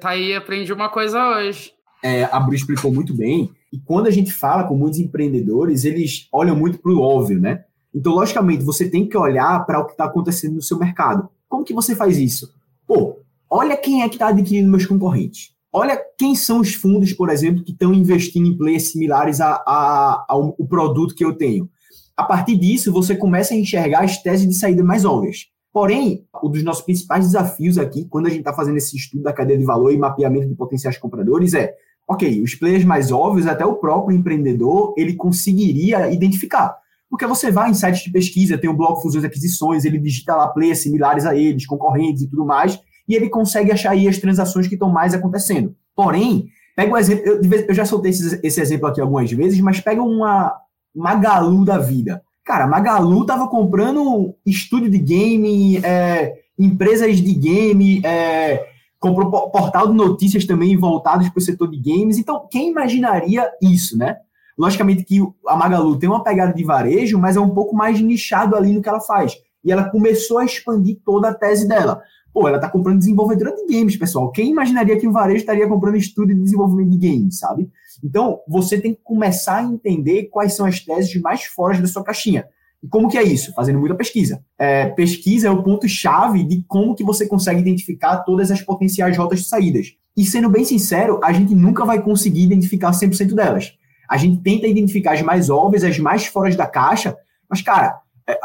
Tá 0.00 0.10
aí, 0.10 0.34
aprendi 0.34 0.72
uma 0.72 0.88
coisa 0.88 1.36
hoje. 1.36 1.72
É, 2.02 2.24
a 2.24 2.40
Bru 2.40 2.52
explicou 2.52 2.92
muito 2.92 3.14
bem. 3.14 3.48
E 3.72 3.78
quando 3.78 4.08
a 4.08 4.10
gente 4.10 4.32
fala 4.32 4.64
com 4.64 4.74
muitos 4.74 4.98
empreendedores, 4.98 5.84
eles 5.84 6.26
olham 6.32 6.56
muito 6.56 6.78
para 6.78 6.90
o 6.90 7.00
óbvio, 7.00 7.40
né? 7.40 7.64
Então, 7.94 8.12
logicamente, 8.12 8.64
você 8.64 8.90
tem 8.90 9.08
que 9.08 9.16
olhar 9.16 9.64
para 9.64 9.78
o 9.78 9.84
que 9.84 9.92
está 9.92 10.06
acontecendo 10.06 10.54
no 10.54 10.62
seu 10.62 10.78
mercado. 10.80 11.28
Como 11.48 11.64
que 11.64 11.72
você 11.72 11.94
faz 11.94 12.18
isso? 12.18 12.52
Pô, 12.88 13.18
olha 13.48 13.76
quem 13.76 14.02
é 14.02 14.08
que 14.08 14.16
está 14.16 14.28
adquirindo 14.28 14.68
meus 14.68 14.84
concorrentes. 14.84 15.52
Olha 15.72 15.96
quem 16.18 16.34
são 16.34 16.58
os 16.58 16.74
fundos, 16.74 17.12
por 17.12 17.30
exemplo, 17.30 17.62
que 17.62 17.70
estão 17.70 17.94
investindo 17.94 18.48
em 18.48 18.56
players 18.56 18.90
similares 18.90 19.40
a, 19.40 19.62
a, 19.64 20.24
ao, 20.28 20.56
ao 20.58 20.66
produto 20.66 21.14
que 21.14 21.24
eu 21.24 21.34
tenho. 21.34 21.70
A 22.16 22.24
partir 22.24 22.56
disso, 22.56 22.92
você 22.92 23.14
começa 23.14 23.54
a 23.54 23.56
enxergar 23.56 24.02
as 24.02 24.20
teses 24.20 24.48
de 24.48 24.54
saída 24.54 24.82
mais 24.82 25.04
óbvias. 25.04 25.46
Porém, 25.72 26.24
um 26.42 26.50
dos 26.50 26.64
nossos 26.64 26.82
principais 26.82 27.26
desafios 27.26 27.78
aqui, 27.78 28.04
quando 28.04 28.26
a 28.26 28.30
gente 28.30 28.40
está 28.40 28.52
fazendo 28.52 28.76
esse 28.76 28.96
estudo 28.96 29.22
da 29.22 29.32
cadeia 29.32 29.58
de 29.58 29.64
valor 29.64 29.92
e 29.92 29.98
mapeamento 29.98 30.48
de 30.48 30.54
potenciais 30.54 30.98
compradores, 30.98 31.54
é, 31.54 31.74
ok, 32.08 32.42
os 32.42 32.54
players 32.56 32.84
mais 32.84 33.12
óbvios, 33.12 33.46
até 33.46 33.64
o 33.64 33.76
próprio 33.76 34.16
empreendedor, 34.16 34.94
ele 34.96 35.14
conseguiria 35.14 36.10
identificar. 36.12 36.76
Porque 37.08 37.26
você 37.26 37.50
vai 37.50 37.70
em 37.70 37.74
sites 37.74 38.02
de 38.02 38.10
pesquisa, 38.10 38.58
tem 38.58 38.68
o 38.68 38.76
blog 38.76 39.00
Fusões 39.00 39.24
e 39.24 39.26
Aquisições, 39.26 39.84
ele 39.84 39.98
digita 39.98 40.34
lá 40.34 40.48
players 40.48 40.78
similares 40.78 41.24
a 41.24 41.36
eles, 41.36 41.66
concorrentes 41.66 42.22
e 42.22 42.28
tudo 42.28 42.44
mais, 42.44 42.80
e 43.08 43.14
ele 43.14 43.28
consegue 43.28 43.72
achar 43.72 43.90
aí 43.90 44.08
as 44.08 44.18
transações 44.18 44.66
que 44.66 44.74
estão 44.74 44.88
mais 44.88 45.14
acontecendo. 45.14 45.74
Porém, 45.94 46.48
pega 46.76 46.92
o 46.92 46.96
exemplo, 46.96 47.24
eu, 47.26 47.40
eu 47.68 47.74
já 47.74 47.84
soltei 47.84 48.10
esse, 48.10 48.40
esse, 48.42 48.60
exemplo 48.60 48.86
aqui 48.86 49.00
algumas 49.00 49.30
vezes, 49.30 49.60
mas 49.60 49.80
pega 49.80 50.02
uma 50.02 50.52
Magalu 50.94 51.64
da 51.64 51.78
vida. 51.78 52.22
Cara, 52.50 52.66
Magalu 52.66 53.24
tava 53.24 53.46
comprando 53.46 54.34
estúdio 54.44 54.90
de 54.90 54.98
game, 54.98 55.76
é, 55.84 56.34
empresas 56.58 57.18
de 57.18 57.32
game, 57.32 58.02
é, 58.04 58.66
comprou 58.98 59.30
portal 59.52 59.86
de 59.86 59.94
notícias 59.94 60.44
também 60.44 60.76
voltados 60.76 61.28
para 61.28 61.38
o 61.38 61.40
setor 61.40 61.70
de 61.70 61.78
games. 61.78 62.18
Então, 62.18 62.48
quem 62.50 62.70
imaginaria 62.70 63.48
isso, 63.62 63.96
né? 63.96 64.16
Logicamente 64.58 65.04
que 65.04 65.20
a 65.46 65.54
Magalu 65.54 65.96
tem 65.96 66.08
uma 66.08 66.24
pegada 66.24 66.52
de 66.52 66.64
varejo, 66.64 67.20
mas 67.20 67.36
é 67.36 67.40
um 67.40 67.50
pouco 67.50 67.72
mais 67.72 68.00
nichado 68.00 68.56
ali 68.56 68.72
no 68.72 68.82
que 68.82 68.88
ela 68.88 69.00
faz. 69.00 69.36
E 69.64 69.70
ela 69.70 69.88
começou 69.88 70.38
a 70.38 70.44
expandir 70.44 70.98
toda 71.04 71.28
a 71.28 71.34
tese 71.34 71.68
dela. 71.68 72.02
Pô, 72.32 72.46
ela 72.46 72.58
está 72.58 72.68
comprando 72.68 72.98
desenvolvedora 72.98 73.54
de 73.54 73.66
games, 73.66 73.96
pessoal. 73.96 74.30
Quem 74.30 74.50
imaginaria 74.50 74.98
que 74.98 75.06
o 75.06 75.12
varejo 75.12 75.38
estaria 75.38 75.66
comprando 75.66 75.96
estúdio 75.96 76.36
de 76.36 76.42
desenvolvimento 76.42 76.90
de 76.90 77.08
games, 77.08 77.38
sabe? 77.38 77.68
Então, 78.02 78.40
você 78.48 78.80
tem 78.80 78.94
que 78.94 79.00
começar 79.02 79.58
a 79.58 79.64
entender 79.64 80.24
quais 80.24 80.54
são 80.54 80.64
as 80.64 80.80
teses 80.80 81.20
mais 81.20 81.44
fora 81.44 81.78
da 81.78 81.88
sua 81.88 82.04
caixinha. 82.04 82.46
E 82.82 82.88
como 82.88 83.08
que 83.08 83.18
é 83.18 83.22
isso? 83.22 83.52
Fazendo 83.52 83.78
muita 83.78 83.94
pesquisa. 83.94 84.42
É, 84.58 84.86
pesquisa 84.86 85.48
é 85.48 85.50
o 85.50 85.62
ponto-chave 85.62 86.44
de 86.44 86.64
como 86.66 86.94
que 86.94 87.04
você 87.04 87.26
consegue 87.26 87.60
identificar 87.60 88.18
todas 88.18 88.50
as 88.50 88.62
potenciais 88.62 89.16
rotas 89.16 89.40
de 89.40 89.46
saídas. 89.46 89.94
E 90.16 90.24
sendo 90.24 90.48
bem 90.48 90.64
sincero, 90.64 91.20
a 91.22 91.32
gente 91.32 91.54
nunca 91.54 91.84
vai 91.84 92.02
conseguir 92.02 92.44
identificar 92.44 92.92
100% 92.92 93.34
delas. 93.34 93.74
A 94.08 94.16
gente 94.16 94.40
tenta 94.42 94.66
identificar 94.66 95.12
as 95.12 95.22
mais 95.22 95.50
óbvias, 95.50 95.84
as 95.84 95.98
mais 95.98 96.26
fora 96.26 96.54
da 96.56 96.66
caixa, 96.66 97.16
mas, 97.48 97.60
cara, 97.62 98.00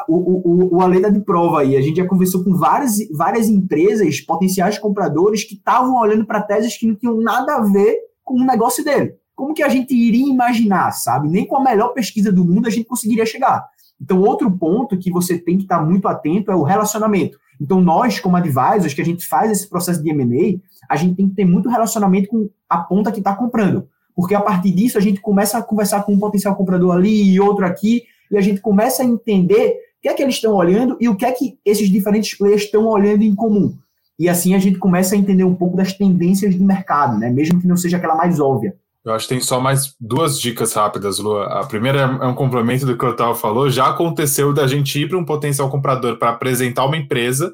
o, 0.07 0.15
o, 0.15 0.75
o 0.75 0.81
Aleda 0.81 1.11
de 1.11 1.19
prova 1.19 1.61
aí, 1.61 1.75
a 1.75 1.81
gente 1.81 1.97
já 1.97 2.07
conversou 2.07 2.43
com 2.43 2.53
várias, 2.55 2.97
várias 3.11 3.47
empresas, 3.47 4.21
potenciais 4.21 4.77
compradores, 4.77 5.43
que 5.43 5.55
estavam 5.55 5.99
olhando 5.99 6.25
para 6.25 6.41
teses 6.41 6.77
que 6.77 6.87
não 6.87 6.95
tinham 6.95 7.19
nada 7.21 7.55
a 7.55 7.61
ver 7.61 7.97
com 8.23 8.35
o 8.35 8.45
negócio 8.45 8.83
dele. 8.83 9.15
Como 9.35 9.53
que 9.53 9.63
a 9.63 9.69
gente 9.69 9.93
iria 9.93 10.27
imaginar, 10.27 10.91
sabe? 10.91 11.29
Nem 11.29 11.45
com 11.45 11.57
a 11.57 11.63
melhor 11.63 11.89
pesquisa 11.89 12.31
do 12.31 12.45
mundo 12.45 12.67
a 12.67 12.71
gente 12.71 12.85
conseguiria 12.85 13.25
chegar. 13.25 13.67
Então, 14.01 14.21
outro 14.21 14.49
ponto 14.51 14.97
que 14.97 15.11
você 15.11 15.37
tem 15.37 15.57
que 15.57 15.63
estar 15.63 15.81
muito 15.85 16.07
atento 16.07 16.51
é 16.51 16.55
o 16.55 16.63
relacionamento. 16.63 17.37
Então, 17.59 17.81
nós, 17.81 18.19
como 18.19 18.35
advisors, 18.35 18.93
que 18.93 19.01
a 19.01 19.05
gente 19.05 19.25
faz 19.25 19.51
esse 19.51 19.69
processo 19.69 20.01
de 20.03 20.09
M&A, 20.09 20.59
a 20.89 20.95
gente 20.95 21.15
tem 21.15 21.29
que 21.29 21.35
ter 21.35 21.45
muito 21.45 21.69
relacionamento 21.69 22.29
com 22.29 22.49
a 22.69 22.79
ponta 22.79 23.11
que 23.11 23.19
está 23.19 23.35
comprando. 23.35 23.87
Porque 24.15 24.35
a 24.35 24.41
partir 24.41 24.71
disso, 24.71 24.97
a 24.97 25.01
gente 25.01 25.19
começa 25.21 25.57
a 25.57 25.63
conversar 25.63 26.03
com 26.03 26.13
um 26.13 26.19
potencial 26.19 26.55
comprador 26.55 26.95
ali 26.95 27.33
e 27.33 27.39
outro 27.39 27.65
aqui, 27.65 28.03
e 28.31 28.37
a 28.37 28.41
gente 28.41 28.61
começa 28.61 29.03
a 29.03 29.05
entender 29.05 29.79
o 29.99 30.01
que 30.01 30.09
é 30.09 30.13
que 30.13 30.21
eles 30.21 30.35
estão 30.35 30.53
olhando 30.53 30.97
e 30.99 31.09
o 31.09 31.15
que 31.15 31.25
é 31.25 31.31
que 31.31 31.57
esses 31.65 31.89
diferentes 31.89 32.37
players 32.37 32.63
estão 32.63 32.85
olhando 32.85 33.23
em 33.23 33.33
comum. 33.33 33.75
E 34.17 34.29
assim 34.29 34.55
a 34.55 34.59
gente 34.59 34.77
começa 34.77 35.15
a 35.15 35.17
entender 35.17 35.43
um 35.43 35.55
pouco 35.55 35.75
das 35.75 35.93
tendências 35.93 36.55
do 36.55 36.63
mercado, 36.63 37.17
né? 37.17 37.29
mesmo 37.29 37.59
que 37.59 37.67
não 37.67 37.75
seja 37.75 37.97
aquela 37.97 38.15
mais 38.15 38.39
óbvia. 38.39 38.75
Eu 39.03 39.13
acho 39.13 39.27
que 39.27 39.35
tem 39.35 39.39
só 39.39 39.59
mais 39.59 39.95
duas 39.99 40.39
dicas 40.39 40.73
rápidas, 40.73 41.19
Lu. 41.19 41.37
A 41.37 41.63
primeira 41.67 41.99
é 41.99 42.25
um 42.25 42.33
complemento 42.33 42.87
do 42.87 42.97
que 42.97 43.05
o 43.05 43.09
Otávio 43.09 43.35
falou. 43.35 43.69
Já 43.69 43.89
aconteceu 43.89 44.51
da 44.51 44.65
gente 44.65 44.99
ir 44.99 45.07
para 45.07 45.17
um 45.17 45.23
potencial 45.23 45.69
comprador 45.69 46.17
para 46.17 46.31
apresentar 46.31 46.85
uma 46.85 46.97
empresa 46.97 47.53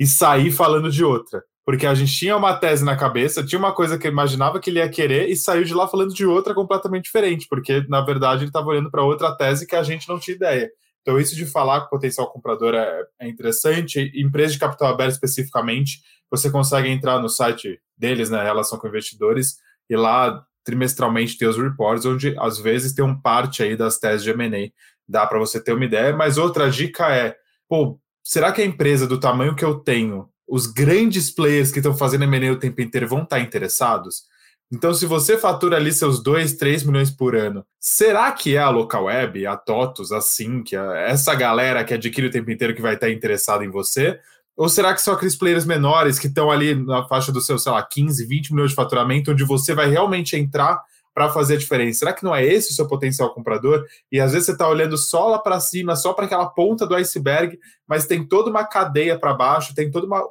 e 0.00 0.06
sair 0.06 0.50
falando 0.50 0.90
de 0.90 1.04
outra. 1.04 1.42
Porque 1.66 1.84
a 1.84 1.94
gente 1.94 2.16
tinha 2.16 2.36
uma 2.36 2.54
tese 2.54 2.84
na 2.84 2.96
cabeça, 2.96 3.44
tinha 3.44 3.58
uma 3.58 3.74
coisa 3.74 3.98
que 3.98 4.06
imaginava 4.06 4.60
que 4.60 4.70
ele 4.70 4.78
ia 4.78 4.88
querer 4.88 5.28
e 5.28 5.36
saiu 5.36 5.64
de 5.64 5.74
lá 5.74 5.88
falando 5.88 6.14
de 6.14 6.24
outra 6.24 6.54
completamente 6.54 7.04
diferente, 7.04 7.48
porque 7.50 7.84
na 7.88 8.00
verdade 8.00 8.42
ele 8.42 8.50
estava 8.50 8.68
olhando 8.68 8.88
para 8.88 9.02
outra 9.02 9.36
tese 9.36 9.66
que 9.66 9.74
a 9.74 9.82
gente 9.82 10.08
não 10.08 10.18
tinha 10.18 10.36
ideia. 10.36 10.70
Então, 11.02 11.20
isso 11.20 11.36
de 11.36 11.44
falar 11.44 11.80
com 11.80 11.86
o 11.86 11.90
potencial 11.90 12.30
comprador 12.32 12.74
é, 12.74 13.04
é 13.20 13.28
interessante. 13.28 14.10
Empresa 14.14 14.54
de 14.54 14.58
capital 14.58 14.88
aberto 14.88 15.12
especificamente, 15.12 16.00
você 16.30 16.50
consegue 16.50 16.88
entrar 16.88 17.20
no 17.20 17.28
site 17.28 17.80
deles, 17.96 18.30
né, 18.30 18.42
relação 18.42 18.78
com 18.78 18.88
investidores, 18.88 19.56
e 19.88 19.96
lá 19.96 20.44
trimestralmente 20.64 21.38
ter 21.38 21.46
os 21.46 21.56
reports, 21.56 22.04
onde 22.04 22.34
às 22.38 22.58
vezes 22.58 22.92
tem 22.92 23.04
um 23.04 23.20
parte 23.20 23.62
aí 23.62 23.76
das 23.76 23.98
teses 23.98 24.24
de 24.24 24.30
M&A. 24.30 24.70
Dá 25.08 25.24
para 25.26 25.38
você 25.38 25.62
ter 25.62 25.72
uma 25.72 25.84
ideia, 25.84 26.14
mas 26.14 26.38
outra 26.38 26.68
dica 26.68 27.08
é, 27.14 27.36
pô, 27.68 28.00
será 28.24 28.50
que 28.50 28.60
a 28.60 28.66
empresa 28.66 29.06
do 29.06 29.20
tamanho 29.20 29.54
que 29.54 29.64
eu 29.64 29.76
tenho, 29.78 30.28
os 30.46 30.66
grandes 30.66 31.30
players 31.30 31.70
que 31.70 31.78
estão 31.78 31.96
fazendo 31.96 32.24
M&A 32.24 32.52
o 32.52 32.58
tempo 32.58 32.80
inteiro 32.80 33.08
vão 33.08 33.22
estar 33.22 33.40
interessados? 33.40 34.24
Então, 34.72 34.92
se 34.92 35.06
você 35.06 35.38
fatura 35.38 35.76
ali 35.76 35.92
seus 35.92 36.20
2, 36.20 36.54
3 36.54 36.82
milhões 36.82 37.10
por 37.10 37.36
ano, 37.36 37.64
será 37.78 38.32
que 38.32 38.56
é 38.56 38.58
a 38.58 38.68
Local 38.68 39.04
Web, 39.04 39.46
a 39.46 39.56
TOTUS, 39.56 40.10
a 40.10 40.20
Sync, 40.20 40.74
essa 40.74 41.34
galera 41.34 41.84
que 41.84 41.94
adquire 41.94 42.26
o 42.26 42.30
tempo 42.30 42.50
inteiro 42.50 42.74
que 42.74 42.82
vai 42.82 42.94
estar 42.94 43.08
interessada 43.10 43.64
em 43.64 43.70
você? 43.70 44.18
Ou 44.56 44.68
será 44.68 44.92
que 44.92 45.02
são 45.02 45.14
aqueles 45.14 45.36
players 45.36 45.64
menores 45.64 46.18
que 46.18 46.26
estão 46.26 46.50
ali 46.50 46.74
na 46.74 47.06
faixa 47.06 47.30
do 47.30 47.40
seu, 47.40 47.58
sei 47.58 47.70
lá, 47.70 47.82
15, 47.82 48.24
20 48.24 48.54
milhões 48.54 48.70
de 48.70 48.76
faturamento, 48.76 49.30
onde 49.30 49.44
você 49.44 49.72
vai 49.74 49.88
realmente 49.88 50.34
entrar 50.34 50.82
para 51.16 51.30
fazer 51.30 51.54
a 51.54 51.58
diferença? 51.58 52.00
Será 52.00 52.12
que 52.12 52.22
não 52.22 52.36
é 52.36 52.44
esse 52.44 52.72
o 52.72 52.74
seu 52.74 52.86
potencial 52.86 53.32
comprador? 53.32 53.86
E 54.12 54.20
às 54.20 54.32
vezes 54.32 54.44
você 54.44 54.52
está 54.52 54.68
olhando 54.68 54.98
só 54.98 55.28
lá 55.28 55.38
para 55.38 55.58
cima, 55.58 55.96
só 55.96 56.12
para 56.12 56.26
aquela 56.26 56.44
ponta 56.44 56.86
do 56.86 56.94
iceberg, 56.94 57.58
mas 57.88 58.04
tem 58.04 58.22
toda 58.22 58.50
uma 58.50 58.66
cadeia 58.66 59.18
para 59.18 59.32
baixo, 59.32 59.74
tem 59.74 59.90
toda 59.90 60.06
uma. 60.06 60.22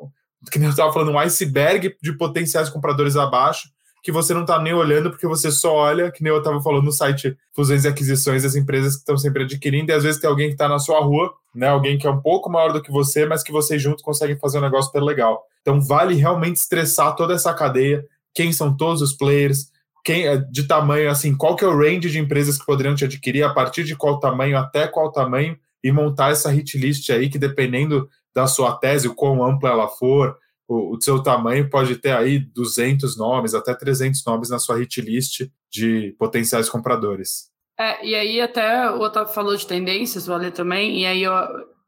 Que 0.52 0.60
eu 0.60 0.70
estava 0.70 0.94
falando, 0.94 1.10
um 1.10 1.18
iceberg 1.18 1.96
de 2.00 2.14
potenciais 2.16 2.70
compradores 2.70 3.16
abaixo 3.16 3.68
que 4.04 4.12
você 4.12 4.36
não 4.36 4.42
está 4.42 4.62
nem 4.62 4.72
olhando, 4.72 5.10
porque 5.10 5.26
você 5.26 5.50
só 5.50 5.74
olha, 5.74 6.12
que 6.12 6.22
nem 6.22 6.32
eu 6.32 6.38
estava 6.38 6.62
falando 6.62 6.84
no 6.84 6.92
site 6.92 7.36
Fusões 7.56 7.86
e 7.86 7.88
Aquisições, 7.88 8.46
as 8.46 8.56
empresas 8.56 8.94
que 8.94 9.00
estão 9.00 9.18
sempre 9.18 9.46
adquirindo, 9.46 9.92
e 9.92 9.96
às 9.96 10.04
vezes 10.04 10.22
tem 10.22 10.30
alguém 10.30 10.50
que 10.50 10.54
está 10.54 10.70
na 10.70 10.78
sua 10.78 11.00
rua, 11.00 11.34
né, 11.56 11.70
alguém 11.70 11.98
que 11.98 12.06
é 12.06 12.12
um 12.12 12.22
pouco 12.22 12.48
maior 12.48 12.72
do 12.72 12.84
que 12.84 12.92
você, 12.92 13.26
mas 13.26 13.42
que 13.42 13.52
vocês 13.52 13.82
juntos 13.82 14.04
conseguem 14.04 14.38
fazer 14.38 14.60
um 14.60 14.62
negócio 14.62 14.92
super 14.92 15.02
legal. 15.02 15.48
Então 15.64 15.82
vale 15.82 16.14
realmente 16.14 16.58
estressar 16.58 17.16
toda 17.16 17.34
essa 17.34 17.52
cadeia, 17.52 18.06
quem 18.32 18.54
são 18.54 18.78
todos 18.78 19.02
os 19.02 19.14
players, 19.14 19.72
quem 20.06 20.28
é 20.28 20.38
de 20.38 20.68
tamanho, 20.68 21.10
assim, 21.10 21.36
qual 21.36 21.56
que 21.56 21.66
é 21.66 21.68
o 21.68 21.76
range 21.76 22.12
de 22.12 22.20
empresas 22.20 22.60
que 22.60 22.66
poderiam 22.66 22.94
te 22.94 23.04
adquirir, 23.04 23.44
a 23.44 23.52
partir 23.52 23.84
de 23.84 23.96
qual 23.96 24.20
tamanho 24.20 24.56
até 24.56 24.88
qual 24.88 25.12
tamanho, 25.12 25.58
e 25.84 25.92
montar 25.92 26.32
essa 26.32 26.50
hit 26.52 26.78
list 26.78 27.10
aí, 27.10 27.28
que 27.28 27.40
dependendo 27.40 28.08
da 28.34 28.46
sua 28.46 28.78
tese, 28.78 29.08
o 29.08 29.16
quão 29.16 29.44
ampla 29.44 29.72
ela 29.72 29.88
for, 29.88 30.38
o, 30.68 30.96
o 30.96 31.02
seu 31.02 31.24
tamanho 31.24 31.70
pode 31.70 31.96
ter 31.96 32.12
aí 32.12 32.38
200 32.40 33.18
nomes, 33.18 33.56
até 33.56 33.74
300 33.74 34.24
nomes 34.26 34.50
na 34.52 34.60
sua 34.60 34.78
hit 34.78 35.02
list 35.02 35.48
de 35.72 36.16
potenciais 36.20 36.70
compradores. 36.70 37.50
É, 37.78 38.06
e 38.06 38.14
aí 38.14 38.40
até 38.40 38.90
o 38.92 39.00
Otávio 39.00 39.34
falou 39.34 39.56
de 39.56 39.66
tendências, 39.66 40.28
o 40.28 40.34
Ale 40.34 40.52
também, 40.52 41.02
e 41.02 41.06
aí 41.08 41.24
eu, 41.24 41.34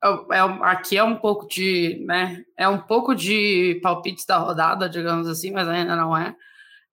eu, 0.04 0.28
é, 0.32 0.40
aqui 0.64 0.98
é 0.98 1.04
um 1.04 1.16
pouco 1.16 1.48
de, 1.48 2.04
né, 2.06 2.44
é 2.58 2.68
um 2.68 2.80
pouco 2.80 3.14
de 3.14 3.80
palpites 3.84 4.26
da 4.26 4.38
rodada, 4.38 4.90
digamos 4.90 5.28
assim, 5.28 5.52
mas 5.52 5.68
ainda 5.68 5.96
não 5.96 6.18
é. 6.18 6.36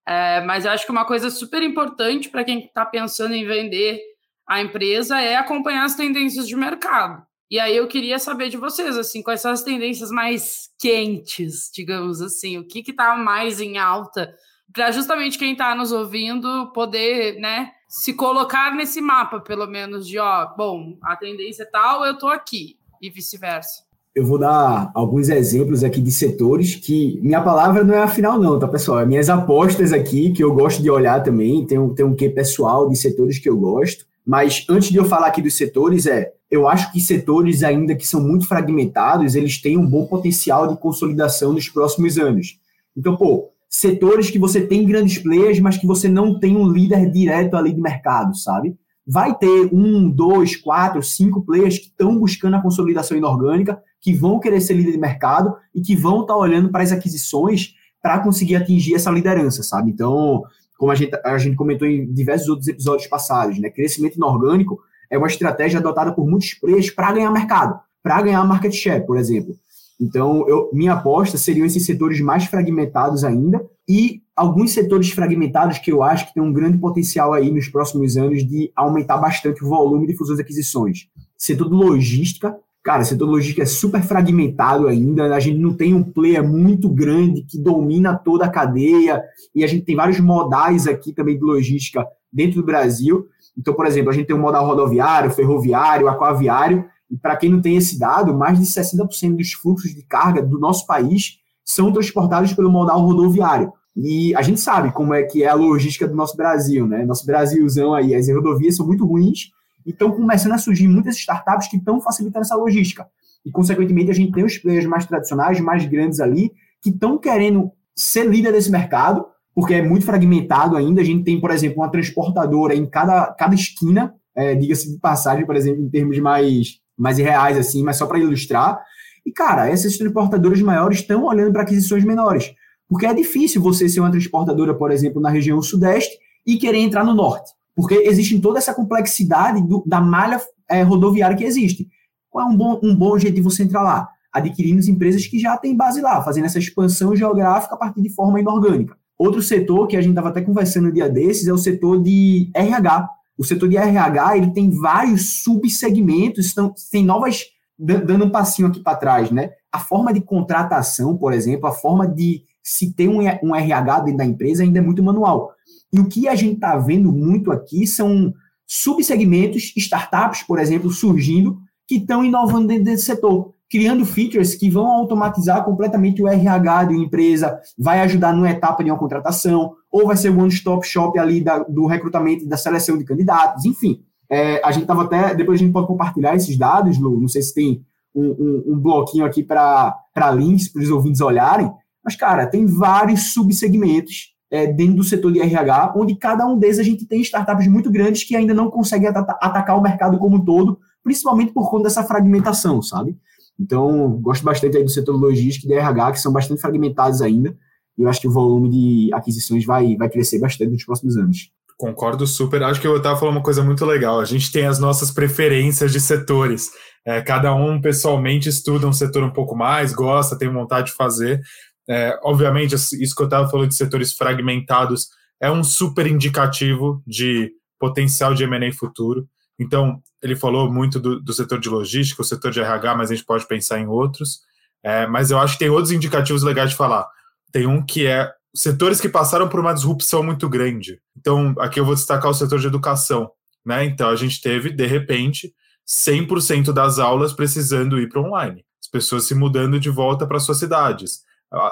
É 0.07 0.41
mas 0.41 0.65
eu 0.65 0.71
acho 0.71 0.85
que 0.85 0.91
uma 0.91 1.05
coisa 1.05 1.29
super 1.29 1.63
importante 1.63 2.29
para 2.29 2.43
quem 2.43 2.65
está 2.65 2.85
pensando 2.85 3.33
em 3.33 3.45
vender 3.45 4.01
a 4.47 4.61
empresa 4.61 5.19
é 5.19 5.35
acompanhar 5.35 5.85
as 5.85 5.95
tendências 5.95 6.47
de 6.47 6.55
mercado. 6.55 7.25
E 7.49 7.59
aí 7.59 7.75
eu 7.75 7.87
queria 7.87 8.17
saber 8.17 8.49
de 8.49 8.57
vocês, 8.57 8.97
assim, 8.97 9.21
quais 9.21 9.41
são 9.41 9.51
as 9.51 9.63
tendências 9.63 10.09
mais 10.09 10.69
quentes, 10.79 11.69
digamos 11.73 12.21
assim, 12.21 12.57
o 12.57 12.67
que 12.67 12.83
está 12.87 13.15
mais 13.15 13.61
em 13.61 13.77
alta, 13.77 14.35
para 14.73 14.91
justamente 14.91 15.37
quem 15.37 15.51
está 15.53 15.75
nos 15.75 15.91
ouvindo 15.91 16.71
poder, 16.73 17.39
né, 17.39 17.71
se 17.87 18.13
colocar 18.13 18.73
nesse 18.75 18.99
mapa, 18.99 19.39
pelo 19.39 19.67
menos, 19.67 20.07
de 20.07 20.17
ó, 20.17 20.47
bom, 20.55 20.97
a 21.03 21.15
tendência 21.15 21.63
é 21.63 21.67
tal, 21.67 22.03
eu 22.03 22.13
estou 22.13 22.29
aqui, 22.29 22.77
e 23.01 23.09
vice-versa. 23.09 23.84
Eu 24.15 24.25
vou 24.25 24.37
dar 24.37 24.91
alguns 24.95 25.27
exemplos 25.27 25.83
aqui 25.83 25.99
de 25.99 26.09
setores 26.09 26.75
que 26.75 27.19
minha 27.21 27.41
palavra 27.41 27.83
não 27.83 27.93
é 27.93 28.01
a 28.01 28.07
final, 28.07 28.39
não, 28.39 28.57
tá, 28.57 28.65
pessoal? 28.65 29.01
É 29.01 29.05
minhas 29.05 29.29
apostas 29.29 29.91
aqui, 29.91 30.31
que 30.31 30.41
eu 30.41 30.53
gosto 30.53 30.81
de 30.81 30.89
olhar 30.89 31.21
também, 31.21 31.65
tem 31.65 31.77
um, 31.77 31.93
tem 31.93 32.05
um 32.05 32.15
quê 32.15 32.29
pessoal 32.29 32.87
de 32.87 32.95
setores 32.95 33.37
que 33.39 33.49
eu 33.49 33.57
gosto. 33.57 34.05
Mas 34.25 34.65
antes 34.69 34.89
de 34.89 34.95
eu 34.95 35.03
falar 35.03 35.27
aqui 35.27 35.41
dos 35.41 35.57
setores, 35.57 36.07
é 36.07 36.31
eu 36.49 36.65
acho 36.65 36.93
que 36.93 37.01
setores 37.01 37.61
ainda 37.61 37.93
que 37.93 38.07
são 38.07 38.21
muito 38.21 38.47
fragmentados, 38.47 39.35
eles 39.35 39.61
têm 39.61 39.77
um 39.77 39.85
bom 39.85 40.05
potencial 40.05 40.67
de 40.67 40.79
consolidação 40.79 41.51
nos 41.51 41.67
próximos 41.67 42.17
anos. 42.17 42.57
Então, 42.95 43.17
pô, 43.17 43.49
setores 43.69 44.31
que 44.31 44.39
você 44.39 44.61
tem 44.61 44.85
grandes 44.85 45.17
players, 45.17 45.59
mas 45.59 45.77
que 45.77 45.85
você 45.85 46.07
não 46.07 46.39
tem 46.39 46.55
um 46.55 46.71
líder 46.71 47.11
direto 47.11 47.57
ali 47.57 47.73
de 47.73 47.81
mercado, 47.81 48.33
sabe? 48.33 48.77
Vai 49.05 49.37
ter 49.37 49.69
um, 49.73 50.09
dois, 50.09 50.55
quatro, 50.55 51.03
cinco 51.03 51.41
players 51.41 51.77
que 51.77 51.87
estão 51.87 52.17
buscando 52.17 52.55
a 52.55 52.61
consolidação 52.61 53.17
inorgânica, 53.17 53.81
que 54.05 54.13
vão 54.13 54.39
querer 54.39 54.61
ser 54.61 54.75
líder 54.75 54.91
de 54.91 54.99
mercado 54.99 55.55
e 55.73 55.81
que 55.81 55.95
vão 55.95 56.21
estar 56.21 56.35
tá 56.35 56.39
olhando 56.39 56.69
para 56.69 56.83
as 56.83 56.91
aquisições 56.91 57.73
para 57.99 58.19
conseguir 58.19 58.55
atingir 58.55 58.93
essa 58.93 59.09
liderança, 59.09 59.63
sabe? 59.63 59.89
Então, 59.89 60.43
como 60.77 60.91
a 60.91 60.95
gente, 60.95 61.19
a 61.25 61.35
gente 61.39 61.55
comentou 61.55 61.87
em 61.87 62.13
diversos 62.13 62.47
outros 62.47 62.67
episódios 62.67 63.07
passados, 63.07 63.57
né? 63.57 63.67
Crescimento 63.71 64.17
inorgânico 64.17 64.79
é 65.09 65.17
uma 65.17 65.25
estratégia 65.25 65.79
adotada 65.79 66.13
por 66.13 66.27
muitos 66.27 66.53
players 66.53 66.91
para 66.91 67.13
ganhar 67.13 67.31
mercado, 67.31 67.79
para 68.03 68.21
ganhar 68.21 68.45
market 68.45 68.71
share, 68.71 69.03
por 69.07 69.17
exemplo. 69.17 69.55
Então, 69.99 70.47
eu, 70.47 70.69
minha 70.71 70.93
aposta 70.93 71.35
seriam 71.35 71.65
esses 71.65 71.83
setores 71.83 72.21
mais 72.21 72.45
fragmentados 72.45 73.23
ainda 73.23 73.65
e 73.89 74.21
alguns 74.35 74.71
setores 74.71 75.09
fragmentados 75.09 75.79
que 75.79 75.91
eu 75.91 76.03
acho 76.03 76.27
que 76.27 76.35
tem 76.35 76.43
um 76.43 76.53
grande 76.53 76.77
potencial 76.77 77.33
aí 77.33 77.49
nos 77.49 77.69
próximos 77.69 78.17
anos 78.17 78.45
de 78.45 78.71
aumentar 78.75 79.17
bastante 79.17 79.65
o 79.65 79.67
volume 79.67 80.05
de 80.05 80.15
fusões 80.15 80.37
e 80.37 80.43
aquisições. 80.43 81.07
Setor 81.35 81.69
de 81.69 81.75
logística, 81.75 82.55
cara, 82.85 83.03
setor 83.03 83.25
de 83.25 83.31
logística 83.31 83.63
é 83.63 83.65
super 83.65 84.03
fragmentado 84.03 84.87
ainda, 84.87 85.35
a 85.35 85.39
gente 85.39 85.57
não 85.57 85.73
tem 85.73 85.95
um 85.95 86.03
player 86.03 86.47
muito 86.47 86.87
grande 86.87 87.41
que 87.41 87.57
domina 87.57 88.15
toda 88.15 88.45
a 88.45 88.49
cadeia 88.49 89.23
e 89.55 89.63
a 89.63 89.67
gente 89.67 89.83
tem 89.83 89.95
vários 89.95 90.19
modais 90.19 90.85
aqui 90.85 91.11
também 91.11 91.35
de 91.35 91.43
logística 91.43 92.05
dentro 92.31 92.61
do 92.61 92.65
Brasil. 92.65 93.25
Então, 93.57 93.73
por 93.73 93.87
exemplo, 93.87 94.11
a 94.11 94.13
gente 94.13 94.27
tem 94.27 94.35
um 94.35 94.39
modal 94.39 94.67
rodoviário, 94.67 95.31
ferroviário, 95.31 96.07
aquaviário, 96.07 96.85
e 97.09 97.17
para 97.17 97.35
quem 97.35 97.49
não 97.49 97.59
tem 97.59 97.75
esse 97.75 97.97
dado, 97.97 98.35
mais 98.35 98.59
de 98.59 98.65
60% 98.65 99.35
dos 99.35 99.53
fluxos 99.53 99.89
de 99.89 100.03
carga 100.03 100.43
do 100.43 100.59
nosso 100.59 100.85
país 100.85 101.39
são 101.63 101.91
transportados 101.91 102.53
pelo 102.53 102.69
modal 102.69 103.01
rodoviário. 103.01 103.73
E 103.97 104.35
a 104.35 104.43
gente 104.43 104.59
sabe 104.59 104.91
como 104.91 105.11
é 105.11 105.23
que 105.23 105.43
é 105.43 105.47
a 105.47 105.55
logística 105.55 106.07
do 106.07 106.13
nosso 106.13 106.37
Brasil, 106.37 106.85
né? 106.85 107.03
Nosso 107.03 107.25
Brasilzão 107.25 107.95
aí, 107.95 108.13
as 108.13 108.27
rodovias 108.29 108.75
são 108.75 108.85
muito 108.85 109.07
ruins 109.07 109.55
e 109.85 109.91
estão 109.91 110.11
começando 110.11 110.53
a 110.53 110.57
surgir 110.57 110.87
muitas 110.87 111.15
startups 111.15 111.67
que 111.67 111.77
estão 111.77 112.01
facilitando 112.01 112.45
essa 112.45 112.55
logística. 112.55 113.07
E, 113.45 113.51
consequentemente, 113.51 114.11
a 114.11 114.13
gente 114.13 114.31
tem 114.31 114.43
os 114.43 114.57
players 114.57 114.85
mais 114.85 115.05
tradicionais, 115.05 115.59
mais 115.59 115.85
grandes 115.85 116.19
ali, 116.19 116.51
que 116.81 116.89
estão 116.89 117.17
querendo 117.17 117.71
ser 117.95 118.27
líder 118.27 118.51
desse 118.51 118.71
mercado 118.71 119.25
porque 119.55 119.73
é 119.73 119.81
muito 119.81 120.05
fragmentado 120.05 120.75
ainda. 120.75 120.99
A 120.99 121.03
gente 121.03 121.23
tem, 121.23 121.39
por 121.39 121.49
exemplo, 121.49 121.81
uma 121.81 121.89
transportadora 121.89 122.75
em 122.75 122.85
cada, 122.85 123.27
cada 123.33 123.55
esquina, 123.55 124.13
é, 124.35 124.53
diga-se 124.53 124.91
de 124.91 124.99
passagem, 124.99 125.45
por 125.45 125.55
exemplo, 125.55 125.81
em 125.81 125.89
termos 125.89 126.19
mais, 126.19 126.81
mais 126.97 127.17
reais, 127.17 127.57
assim, 127.57 127.81
mas 127.81 127.95
só 127.95 128.05
para 128.05 128.19
ilustrar. 128.19 128.83
E, 129.25 129.31
cara, 129.31 129.69
essas 129.69 129.97
transportadoras 129.97 130.61
maiores 130.61 130.99
estão 130.99 131.23
olhando 131.23 131.53
para 131.53 131.61
aquisições 131.61 132.03
menores. 132.03 132.53
Porque 132.87 133.05
é 133.05 133.13
difícil 133.13 133.61
você 133.61 133.87
ser 133.87 134.01
uma 134.01 134.11
transportadora, 134.11 134.73
por 134.73 134.91
exemplo, 134.91 135.21
na 135.21 135.29
região 135.29 135.61
sudeste 135.61 136.15
e 136.45 136.57
querer 136.57 136.79
entrar 136.79 137.05
no 137.05 137.15
norte. 137.15 137.49
Porque 137.75 137.95
existe 137.95 138.39
toda 138.39 138.57
essa 138.57 138.73
complexidade 138.73 139.61
do, 139.61 139.83
da 139.85 139.99
malha 139.99 140.39
é, 140.69 140.81
rodoviária 140.81 141.35
que 141.35 141.43
existe. 141.43 141.87
Qual 142.29 142.47
é 142.47 142.51
um 142.51 142.55
bom, 142.55 142.79
um 142.81 142.95
bom 142.95 143.17
jeito 143.17 143.35
de 143.35 143.41
você 143.41 143.63
entrar 143.63 143.81
lá? 143.81 144.07
Adquirindo 144.31 144.79
as 144.79 144.87
empresas 144.87 145.25
que 145.27 145.39
já 145.39 145.57
têm 145.57 145.75
base 145.75 146.01
lá, 146.01 146.21
fazendo 146.21 146.45
essa 146.45 146.59
expansão 146.59 147.15
geográfica 147.15 147.75
a 147.75 147.77
partir 147.77 148.01
de 148.01 148.09
forma 148.09 148.39
inorgânica. 148.39 148.97
Outro 149.17 149.41
setor 149.41 149.87
que 149.87 149.95
a 149.95 150.01
gente 150.01 150.11
estava 150.11 150.29
até 150.29 150.41
conversando 150.41 150.87
no 150.87 150.93
dia 150.93 151.09
desses 151.09 151.47
é 151.47 151.53
o 151.53 151.57
setor 151.57 152.01
de 152.01 152.49
RH. 152.53 153.09
O 153.37 153.43
setor 153.43 153.69
de 153.69 153.77
RH 153.77 154.37
ele 154.37 154.51
tem 154.51 154.69
vários 154.71 155.43
subsegmentos, 155.43 156.51
então, 156.51 156.73
tem 156.91 157.05
novas 157.05 157.45
dando 157.77 158.25
um 158.25 158.29
passinho 158.29 158.69
aqui 158.69 158.79
para 158.79 158.97
trás, 158.97 159.31
né? 159.31 159.51
A 159.71 159.79
forma 159.79 160.13
de 160.13 160.21
contratação, 160.21 161.17
por 161.17 161.33
exemplo, 161.33 161.67
a 161.67 161.73
forma 161.73 162.07
de 162.07 162.43
se 162.65 162.91
ter 162.91 163.07
um, 163.07 163.19
um 163.43 163.55
RH 163.55 163.99
dentro 163.99 164.17
da 164.17 164.25
empresa 164.25 164.63
ainda 164.63 164.79
é 164.79 164.81
muito 164.81 165.03
manual. 165.03 165.53
E 165.93 165.99
o 165.99 166.07
que 166.07 166.27
a 166.27 166.35
gente 166.35 166.55
está 166.55 166.75
vendo 166.77 167.11
muito 167.11 167.51
aqui 167.51 167.85
são 167.85 168.33
subsegmentos, 168.65 169.71
startups, 169.77 170.41
por 170.41 170.59
exemplo, 170.59 170.89
surgindo, 170.89 171.59
que 171.87 171.97
estão 171.97 172.25
inovando 172.25 172.67
dentro 172.67 172.85
desse 172.85 173.05
setor 173.05 173.53
criando 173.69 174.05
features 174.05 174.55
que 174.55 174.69
vão 174.69 174.85
automatizar 174.85 175.63
completamente 175.63 176.21
o 176.21 176.27
RH 176.27 176.85
de 176.85 176.93
uma 176.93 177.03
empresa, 177.03 177.59
vai 177.77 177.99
ajudar 178.01 178.33
numa 178.33 178.49
etapa 178.49 178.83
de 178.83 178.91
uma 178.91 178.97
contratação, 178.97 179.73
ou 179.91 180.07
vai 180.07 180.15
ser 180.15 180.29
o 180.29 180.39
one-stop 180.39 180.87
shop 180.87 181.17
ali 181.17 181.41
da, 181.41 181.59
do 181.59 181.85
recrutamento 181.85 182.43
e 182.43 182.47
da 182.47 182.57
seleção 182.57 182.97
de 182.97 183.03
candidatos, 183.03 183.65
enfim. 183.65 184.01
É, 184.29 184.61
a 184.63 184.71
gente 184.71 184.83
estava 184.83 185.03
até, 185.03 185.35
depois 185.35 185.59
a 185.59 185.63
gente 185.63 185.73
pode 185.73 185.87
compartilhar 185.87 186.35
esses 186.35 186.57
dados, 186.57 186.97
Lu, 186.97 187.19
não 187.19 187.27
sei 187.27 187.41
se 187.41 187.53
tem 187.53 187.81
um, 188.13 188.25
um, 188.25 188.63
um 188.73 188.79
bloquinho 188.79 189.25
aqui 189.25 189.43
para 189.43 189.95
links 190.35 190.69
para 190.69 190.81
os 190.81 190.89
ouvintes 190.89 191.21
olharem, 191.21 191.71
mas, 192.05 192.15
cara, 192.15 192.45
tem 192.45 192.67
vários 192.67 193.33
subsegmentos 193.33 194.35
é, 194.51 194.67
dentro 194.67 194.97
do 194.97 195.03
setor 195.03 195.31
de 195.31 195.41
RH, 195.41 195.95
onde 195.97 196.15
cada 196.15 196.45
um 196.45 196.57
deles 196.57 196.77
a 196.77 196.83
gente 196.83 197.07
tem 197.07 197.19
startups 197.21 197.67
muito 197.67 197.91
grandes 197.91 198.23
que 198.23 198.35
ainda 198.35 198.53
não 198.53 198.69
conseguem 198.69 199.07
atacar 199.07 199.75
o 199.75 199.81
mercado 199.81 200.19
como 200.19 200.37
um 200.37 200.45
todo, 200.45 200.77
principalmente 201.03 201.51
por 201.51 201.69
conta 201.69 201.85
dessa 201.85 202.03
fragmentação, 202.03 202.81
sabe? 202.81 203.17
Então, 203.59 204.19
gosto 204.21 204.43
bastante 204.43 204.77
aí 204.77 204.83
do 204.83 204.89
setor 204.89 205.15
logístico 205.15 205.65
e 205.65 205.69
de 205.69 205.75
RH, 205.75 206.11
que 206.11 206.19
são 206.19 206.31
bastante 206.31 206.61
fragmentados 206.61 207.21
ainda, 207.21 207.57
e 207.97 208.03
eu 208.03 208.09
acho 208.09 208.21
que 208.21 208.27
o 208.27 208.31
volume 208.31 208.69
de 208.69 209.13
aquisições 209.13 209.65
vai, 209.65 209.95
vai 209.95 210.09
crescer 210.09 210.39
bastante 210.39 210.71
nos 210.71 210.85
próximos 210.85 211.17
anos. 211.17 211.49
Concordo 211.77 212.25
super. 212.25 212.63
Acho 212.63 212.79
que 212.79 212.87
eu 212.87 212.97
estava 212.97 213.19
falando 213.19 213.35
uma 213.35 213.43
coisa 213.43 213.63
muito 213.63 213.85
legal. 213.85 214.19
A 214.19 214.25
gente 214.25 214.51
tem 214.51 214.65
as 214.65 214.79
nossas 214.79 215.11
preferências 215.11 215.91
de 215.91 215.99
setores. 215.99 216.71
É, 217.05 217.21
cada 217.21 217.53
um 217.53 217.81
pessoalmente 217.81 218.47
estuda 218.47 218.87
um 218.87 218.93
setor 218.93 219.23
um 219.23 219.31
pouco 219.31 219.55
mais, 219.55 219.93
gosta, 219.93 220.37
tem 220.37 220.51
vontade 220.51 220.87
de 220.87 220.93
fazer. 220.93 221.41
É, 221.87 222.19
obviamente, 222.23 222.73
isso 222.73 223.15
que 223.15 223.21
eu 223.21 223.25
estava 223.25 223.49
falando 223.49 223.69
de 223.69 223.75
setores 223.75 224.13
fragmentados 224.13 225.09
é 225.39 225.51
um 225.51 225.63
super 225.63 226.07
indicativo 226.07 227.03
de 227.05 227.51
potencial 227.79 228.33
de 228.33 228.43
M&A 228.43 228.71
futuro. 228.73 229.27
Então, 229.59 230.01
ele 230.21 230.35
falou 230.35 230.71
muito 230.71 230.99
do, 230.99 231.21
do, 231.21 231.33
setor 231.33 231.59
de 231.59 231.69
logística, 231.69 232.21
o 232.21 232.25
setor 232.25 232.51
de 232.51 232.59
RH, 232.59 232.95
mas 232.95 233.11
a 233.11 233.15
gente 233.15 233.25
pode 233.25 233.47
pensar 233.47 233.79
em 233.79 233.87
outros. 233.87 234.39
É, 234.83 235.05
mas 235.07 235.31
eu 235.31 235.39
acho 235.39 235.53
que 235.53 235.59
tem 235.59 235.69
outros 235.69 235.91
indicativos 235.91 236.43
legais 236.43 236.71
de 236.71 236.75
falar. 236.75 237.07
Tem 237.51 237.65
um 237.65 237.83
que 237.83 238.05
é 238.05 238.31
setores 238.53 238.99
que 238.99 239.09
passaram 239.09 239.47
por 239.47 239.59
uma 239.59 239.73
disrupção 239.73 240.23
muito 240.23 240.49
grande. 240.49 240.99
Então, 241.15 241.53
aqui 241.59 241.79
eu 241.79 241.85
vou 241.85 241.95
destacar 241.95 242.31
o 242.31 242.33
setor 242.33 242.59
de 242.59 242.67
educação. 242.67 243.31
Né? 243.65 243.85
Então, 243.85 244.09
a 244.09 244.15
gente 244.15 244.41
teve, 244.41 244.71
de 244.71 244.85
repente, 244.85 245.53
100% 245.87 246.71
das 246.73 246.99
aulas 246.99 247.33
precisando 247.33 247.99
ir 247.99 248.09
para 248.09 248.21
online. 248.21 248.65
As 248.81 248.89
pessoas 248.89 249.25
se 249.25 249.35
mudando 249.35 249.79
de 249.79 249.89
volta 249.89 250.25
para 250.25 250.39
suas 250.39 250.57
cidades 250.57 251.25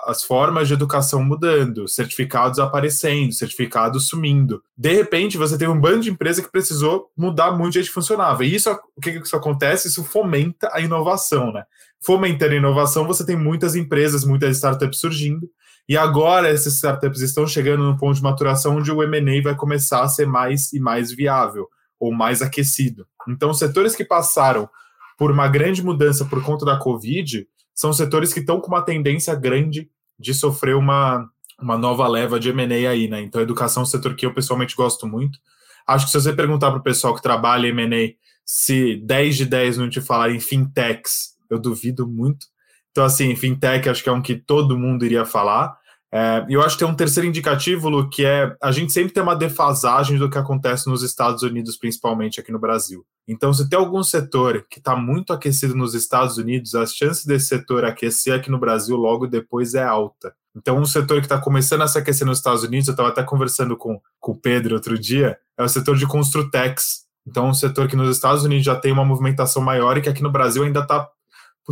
as 0.05 0.23
formas 0.23 0.67
de 0.67 0.73
educação 0.73 1.21
mudando, 1.23 1.87
certificados 1.87 2.57
aparecendo, 2.57 3.33
certificados 3.33 4.07
sumindo. 4.07 4.63
De 4.77 4.93
repente, 4.93 5.37
você 5.37 5.57
tem 5.57 5.67
um 5.67 5.79
bando 5.79 6.01
de 6.01 6.09
empresa 6.09 6.41
que 6.41 6.51
precisou 6.51 7.11
mudar 7.17 7.51
muito 7.51 7.71
o 7.71 7.73
jeito 7.73 7.87
que 7.87 7.93
funcionava. 7.93 8.45
E 8.45 8.55
isso, 8.55 8.71
o 8.95 9.01
que 9.01 9.09
isso 9.09 9.35
acontece? 9.35 9.89
Isso 9.89 10.03
fomenta 10.03 10.69
a 10.71 10.79
inovação, 10.79 11.51
né? 11.51 11.63
Fomentando 11.99 12.53
a 12.53 12.57
inovação, 12.57 13.05
você 13.05 13.25
tem 13.25 13.35
muitas 13.35 13.75
empresas, 13.75 14.23
muitas 14.23 14.55
startups 14.55 14.99
surgindo. 14.99 15.49
E 15.87 15.97
agora 15.97 16.47
essas 16.47 16.75
startups 16.75 17.19
estão 17.19 17.45
chegando 17.45 17.83
no 17.83 17.97
ponto 17.97 18.15
de 18.15 18.23
maturação 18.23 18.77
onde 18.77 18.89
o 18.89 19.03
M&A 19.03 19.43
vai 19.43 19.55
começar 19.55 20.01
a 20.01 20.07
ser 20.07 20.25
mais 20.25 20.71
e 20.71 20.79
mais 20.79 21.11
viável 21.11 21.67
ou 21.99 22.11
mais 22.11 22.41
aquecido. 22.41 23.05
Então, 23.27 23.53
setores 23.53 23.95
que 23.95 24.05
passaram 24.05 24.69
por 25.17 25.31
uma 25.31 25.47
grande 25.47 25.83
mudança 25.83 26.25
por 26.25 26.43
conta 26.43 26.65
da 26.65 26.77
Covid, 26.77 27.47
são 27.73 27.91
setores 27.91 28.33
que 28.33 28.39
estão 28.39 28.59
com 28.59 28.67
uma 28.67 28.81
tendência 28.81 29.33
grande 29.35 29.89
de 30.19 30.33
sofrer 30.33 30.75
uma, 30.75 31.27
uma 31.59 31.77
nova 31.77 32.07
leva 32.07 32.39
de 32.39 32.49
M&A 32.49 32.89
aí, 32.89 33.07
né? 33.07 33.21
Então, 33.21 33.41
educação 33.41 33.81
é 33.81 33.83
um 33.83 33.87
setor 33.87 34.15
que 34.15 34.25
eu 34.25 34.33
pessoalmente 34.33 34.75
gosto 34.75 35.07
muito. 35.07 35.39
Acho 35.87 36.05
que 36.05 36.11
se 36.11 36.21
você 36.21 36.33
perguntar 36.33 36.71
para 36.71 36.79
o 36.79 36.83
pessoal 36.83 37.15
que 37.15 37.21
trabalha 37.21 37.67
em 37.67 37.71
M&A 37.71 38.13
se 38.45 38.97
10 38.97 39.37
de 39.37 39.45
10 39.45 39.77
não 39.77 39.89
te 39.89 40.01
falar 40.01 40.31
em 40.31 40.39
fintechs, 40.39 41.33
eu 41.49 41.59
duvido 41.59 42.07
muito. 42.07 42.47
Então, 42.91 43.03
assim, 43.03 43.35
fintech 43.35 43.89
acho 43.89 44.03
que 44.03 44.09
é 44.09 44.11
um 44.11 44.21
que 44.21 44.35
todo 44.35 44.77
mundo 44.77 45.05
iria 45.05 45.25
falar. 45.25 45.75
É, 46.11 46.45
e 46.47 46.53
eu 46.53 46.61
acho 46.61 46.77
que 46.77 46.85
tem 46.85 46.93
um 46.93 46.95
terceiro 46.95 47.27
indicativo, 47.27 47.89
Lu, 47.89 48.07
que 48.09 48.23
é 48.23 48.55
a 48.61 48.71
gente 48.71 48.93
sempre 48.93 49.11
tem 49.11 49.23
uma 49.23 49.35
defasagem 49.35 50.17
do 50.17 50.29
que 50.29 50.37
acontece 50.37 50.87
nos 50.87 51.01
Estados 51.01 51.41
Unidos, 51.41 51.75
principalmente 51.75 52.39
aqui 52.39 52.51
no 52.51 52.59
Brasil. 52.59 53.03
Então, 53.27 53.53
se 53.53 53.69
tem 53.69 53.79
algum 53.79 54.03
setor 54.03 54.65
que 54.69 54.79
está 54.79 54.95
muito 54.95 55.31
aquecido 55.31 55.75
nos 55.75 55.93
Estados 55.93 56.37
Unidos, 56.37 56.75
as 56.75 56.93
chances 56.93 57.25
desse 57.25 57.47
setor 57.47 57.85
aquecer 57.85 58.33
aqui 58.33 58.51
no 58.51 58.59
Brasil 58.59 58.97
logo 58.97 59.27
depois 59.27 59.73
é 59.73 59.83
alta. 59.83 60.35
Então, 60.55 60.77
um 60.77 60.85
setor 60.85 61.19
que 61.19 61.25
está 61.25 61.39
começando 61.39 61.81
a 61.81 61.87
se 61.87 61.97
aquecer 61.97 62.27
nos 62.27 62.39
Estados 62.39 62.63
Unidos, 62.63 62.87
eu 62.87 62.91
estava 62.91 63.09
até 63.09 63.23
conversando 63.23 63.77
com, 63.77 63.99
com 64.19 64.33
o 64.33 64.35
Pedro 64.35 64.75
outro 64.75 64.99
dia, 64.99 65.37
é 65.57 65.63
o 65.63 65.69
setor 65.69 65.95
de 65.95 66.05
Construtex. 66.05 67.05
Então, 67.25 67.47
um 67.47 67.53
setor 67.53 67.87
que 67.87 67.95
nos 67.95 68.15
Estados 68.15 68.43
Unidos 68.43 68.65
já 68.65 68.75
tem 68.75 68.91
uma 68.91 69.05
movimentação 69.05 69.61
maior 69.61 69.97
e 69.97 70.01
que 70.01 70.09
aqui 70.09 70.21
no 70.21 70.31
Brasil 70.31 70.63
ainda 70.63 70.81
está 70.81 71.09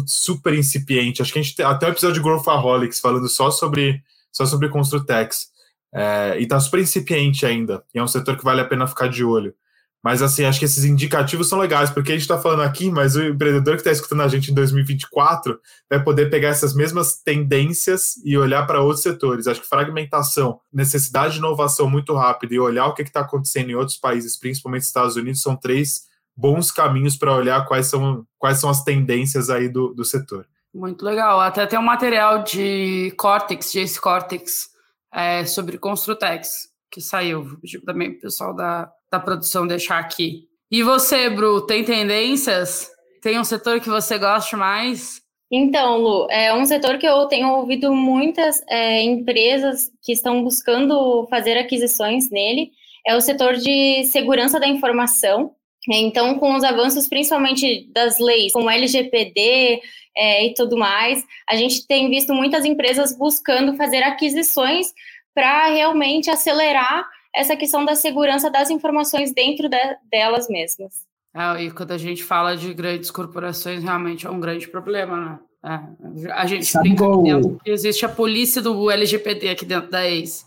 super 0.06 0.54
incipiente. 0.54 1.22
Acho 1.22 1.34
que 1.34 1.40
a 1.40 1.42
gente 1.42 1.56
tem 1.56 1.66
até 1.66 1.86
um 1.86 1.92
episódio 1.92 2.16
de 2.16 2.22
Growthaholics 2.22 3.00
falando 3.02 3.28
só 3.28 3.52
sobre 3.52 4.02
só 4.32 4.46
sobre 4.46 4.70
Construtex. 4.70 5.52
É, 5.94 6.38
e 6.40 6.44
está 6.44 6.58
super 6.60 6.80
incipiente 6.80 7.46
ainda. 7.46 7.84
E 7.94 8.00
é 8.00 8.04
um 8.04 8.08
setor 8.08 8.38
que 8.38 8.44
vale 8.44 8.62
a 8.62 8.66
pena 8.66 8.88
ficar 8.88 9.10
de 9.10 9.26
olho. 9.26 9.54
Mas, 10.04 10.22
assim, 10.22 10.44
acho 10.46 10.58
que 10.58 10.66
esses 10.66 10.84
indicativos 10.84 11.48
são 11.48 11.60
legais, 11.60 11.92
porque 11.92 12.12
a 12.12 12.16
gente 12.16 12.24
está 12.24 12.38
falando 12.40 12.64
aqui, 12.64 12.90
mas 12.90 13.16
o 13.16 13.24
empreendedor 13.24 13.76
que 13.76 13.82
está 13.82 13.92
escutando 13.92 14.22
a 14.22 14.28
gente 14.28 14.52
em 14.52 14.54
2024 14.54 15.60
vai 15.88 16.04
poder 16.04 16.30
pegar 16.30 16.50
essas 16.50 16.74
mesmas 16.74 17.22
tendências 17.22 18.16
e 18.26 18.36
olhar 18.36 18.66
para 18.66 18.82
outros 18.82 19.04
setores. 19.04 19.46
Acho 19.46 19.62
que 19.62 19.70
fragmentação, 19.70 20.60
necessidade 20.74 21.34
de 21.34 21.40
inovação 21.40 21.88
muito 21.88 22.16
rápida 22.16 22.56
e 22.56 22.60
olhar 22.60 22.88
o 22.88 22.96
que 22.96 23.04
está 23.04 23.20
acontecendo 23.20 23.70
em 23.70 23.76
outros 23.76 23.98
países, 23.98 24.38
principalmente 24.40 24.84
Estados 24.84 25.16
Unidos, 25.16 25.42
são 25.42 25.56
três 25.56 26.10
bons 26.36 26.72
caminhos 26.72 27.16
para 27.16 27.36
olhar 27.36 27.68
quais 27.68 27.86
são, 27.86 28.26
quais 28.40 28.60
são 28.60 28.70
as 28.70 28.84
tendências 28.84 29.52
aí 29.52 29.70
do, 29.70 29.94
do 29.94 30.04
setor. 30.04 30.48
Muito 30.74 31.06
legal. 31.06 31.40
Até 31.40 31.68
tem 31.68 31.78
um 31.78 31.84
material 31.84 32.44
de 32.44 33.14
Cortex, 33.18 33.72
Jace 33.72 34.00
Cortex, 34.00 34.70
é, 35.14 35.46
sobre 35.46 35.78
Construtex, 35.78 36.70
que 36.90 37.02
saiu. 37.02 37.60
Também 37.86 38.12
o 38.12 38.20
pessoal 38.20 38.56
da, 38.56 38.90
da 39.12 39.20
produção 39.20 39.68
deixar 39.68 40.00
aqui. 40.00 40.48
E 40.72 40.82
você, 40.84 41.30
Bru, 41.30 41.62
tem 41.66 41.84
tendências? 41.84 42.90
Tem 43.22 43.38
um 43.38 43.44
setor 43.44 43.80
que 43.80 43.90
você 43.90 44.18
gosta 44.18 44.56
mais? 44.56 45.22
Então, 45.52 45.98
Lu, 45.98 46.28
é 46.32 46.54
um 46.54 46.66
setor 46.66 46.98
que 46.98 47.06
eu 47.06 47.26
tenho 47.26 47.50
ouvido 47.50 47.94
muitas 47.94 48.64
é, 48.70 49.02
empresas 49.02 49.92
que 50.02 50.14
estão 50.14 50.44
buscando 50.44 51.28
fazer 51.30 51.58
aquisições 51.58 52.30
nele, 52.32 52.72
é 53.06 53.16
o 53.16 53.22
setor 53.22 53.56
de 53.56 54.06
segurança 54.06 54.60
da 54.60 54.68
informação. 54.68 55.52
Então, 55.90 56.38
com 56.40 56.56
os 56.56 56.64
avanços, 56.64 57.08
principalmente 57.08 57.92
das 57.92 58.18
leis, 58.20 58.54
como 58.54 58.70
LGPD, 58.70 59.82
é, 60.16 60.46
e 60.46 60.54
tudo 60.54 60.78
mais. 60.78 61.24
A 61.50 61.56
gente 61.56 61.88
tem 61.88 62.10
visto 62.10 62.34
muitas 62.34 62.66
empresas 62.66 63.18
buscando 63.18 63.76
fazer 63.76 64.04
aquisições 64.04 64.88
para 65.34 65.68
realmente 65.68 66.30
acelerar 66.30 67.08
essa 67.36 67.56
questão 67.56 67.86
da 67.86 67.96
segurança 67.96 68.50
das 68.50 68.70
informações 68.70 69.34
dentro 69.34 69.70
de, 69.70 69.78
delas 70.10 70.48
mesmas. 70.50 71.06
É, 71.34 71.64
e 71.64 71.72
quando 71.72 71.92
a 71.92 71.98
gente 71.98 72.24
fala 72.24 72.56
de 72.56 72.74
grandes 72.74 73.10
corporações, 73.10 73.84
realmente 73.84 74.28
é 74.28 74.30
um 74.30 74.40
grande 74.40 74.68
problema, 74.68 75.18
né? 75.18 75.40
É, 75.64 76.32
a 76.34 76.46
gente 76.48 76.74
tem 76.82 76.96
que 76.96 77.70
existe 77.70 78.04
a 78.04 78.10
polícia 78.10 78.62
do 78.62 78.90
LGPD 78.90 79.50
aqui 79.50 79.64
dentro 79.64 79.92
da 79.92 80.08
ACE. 80.08 80.44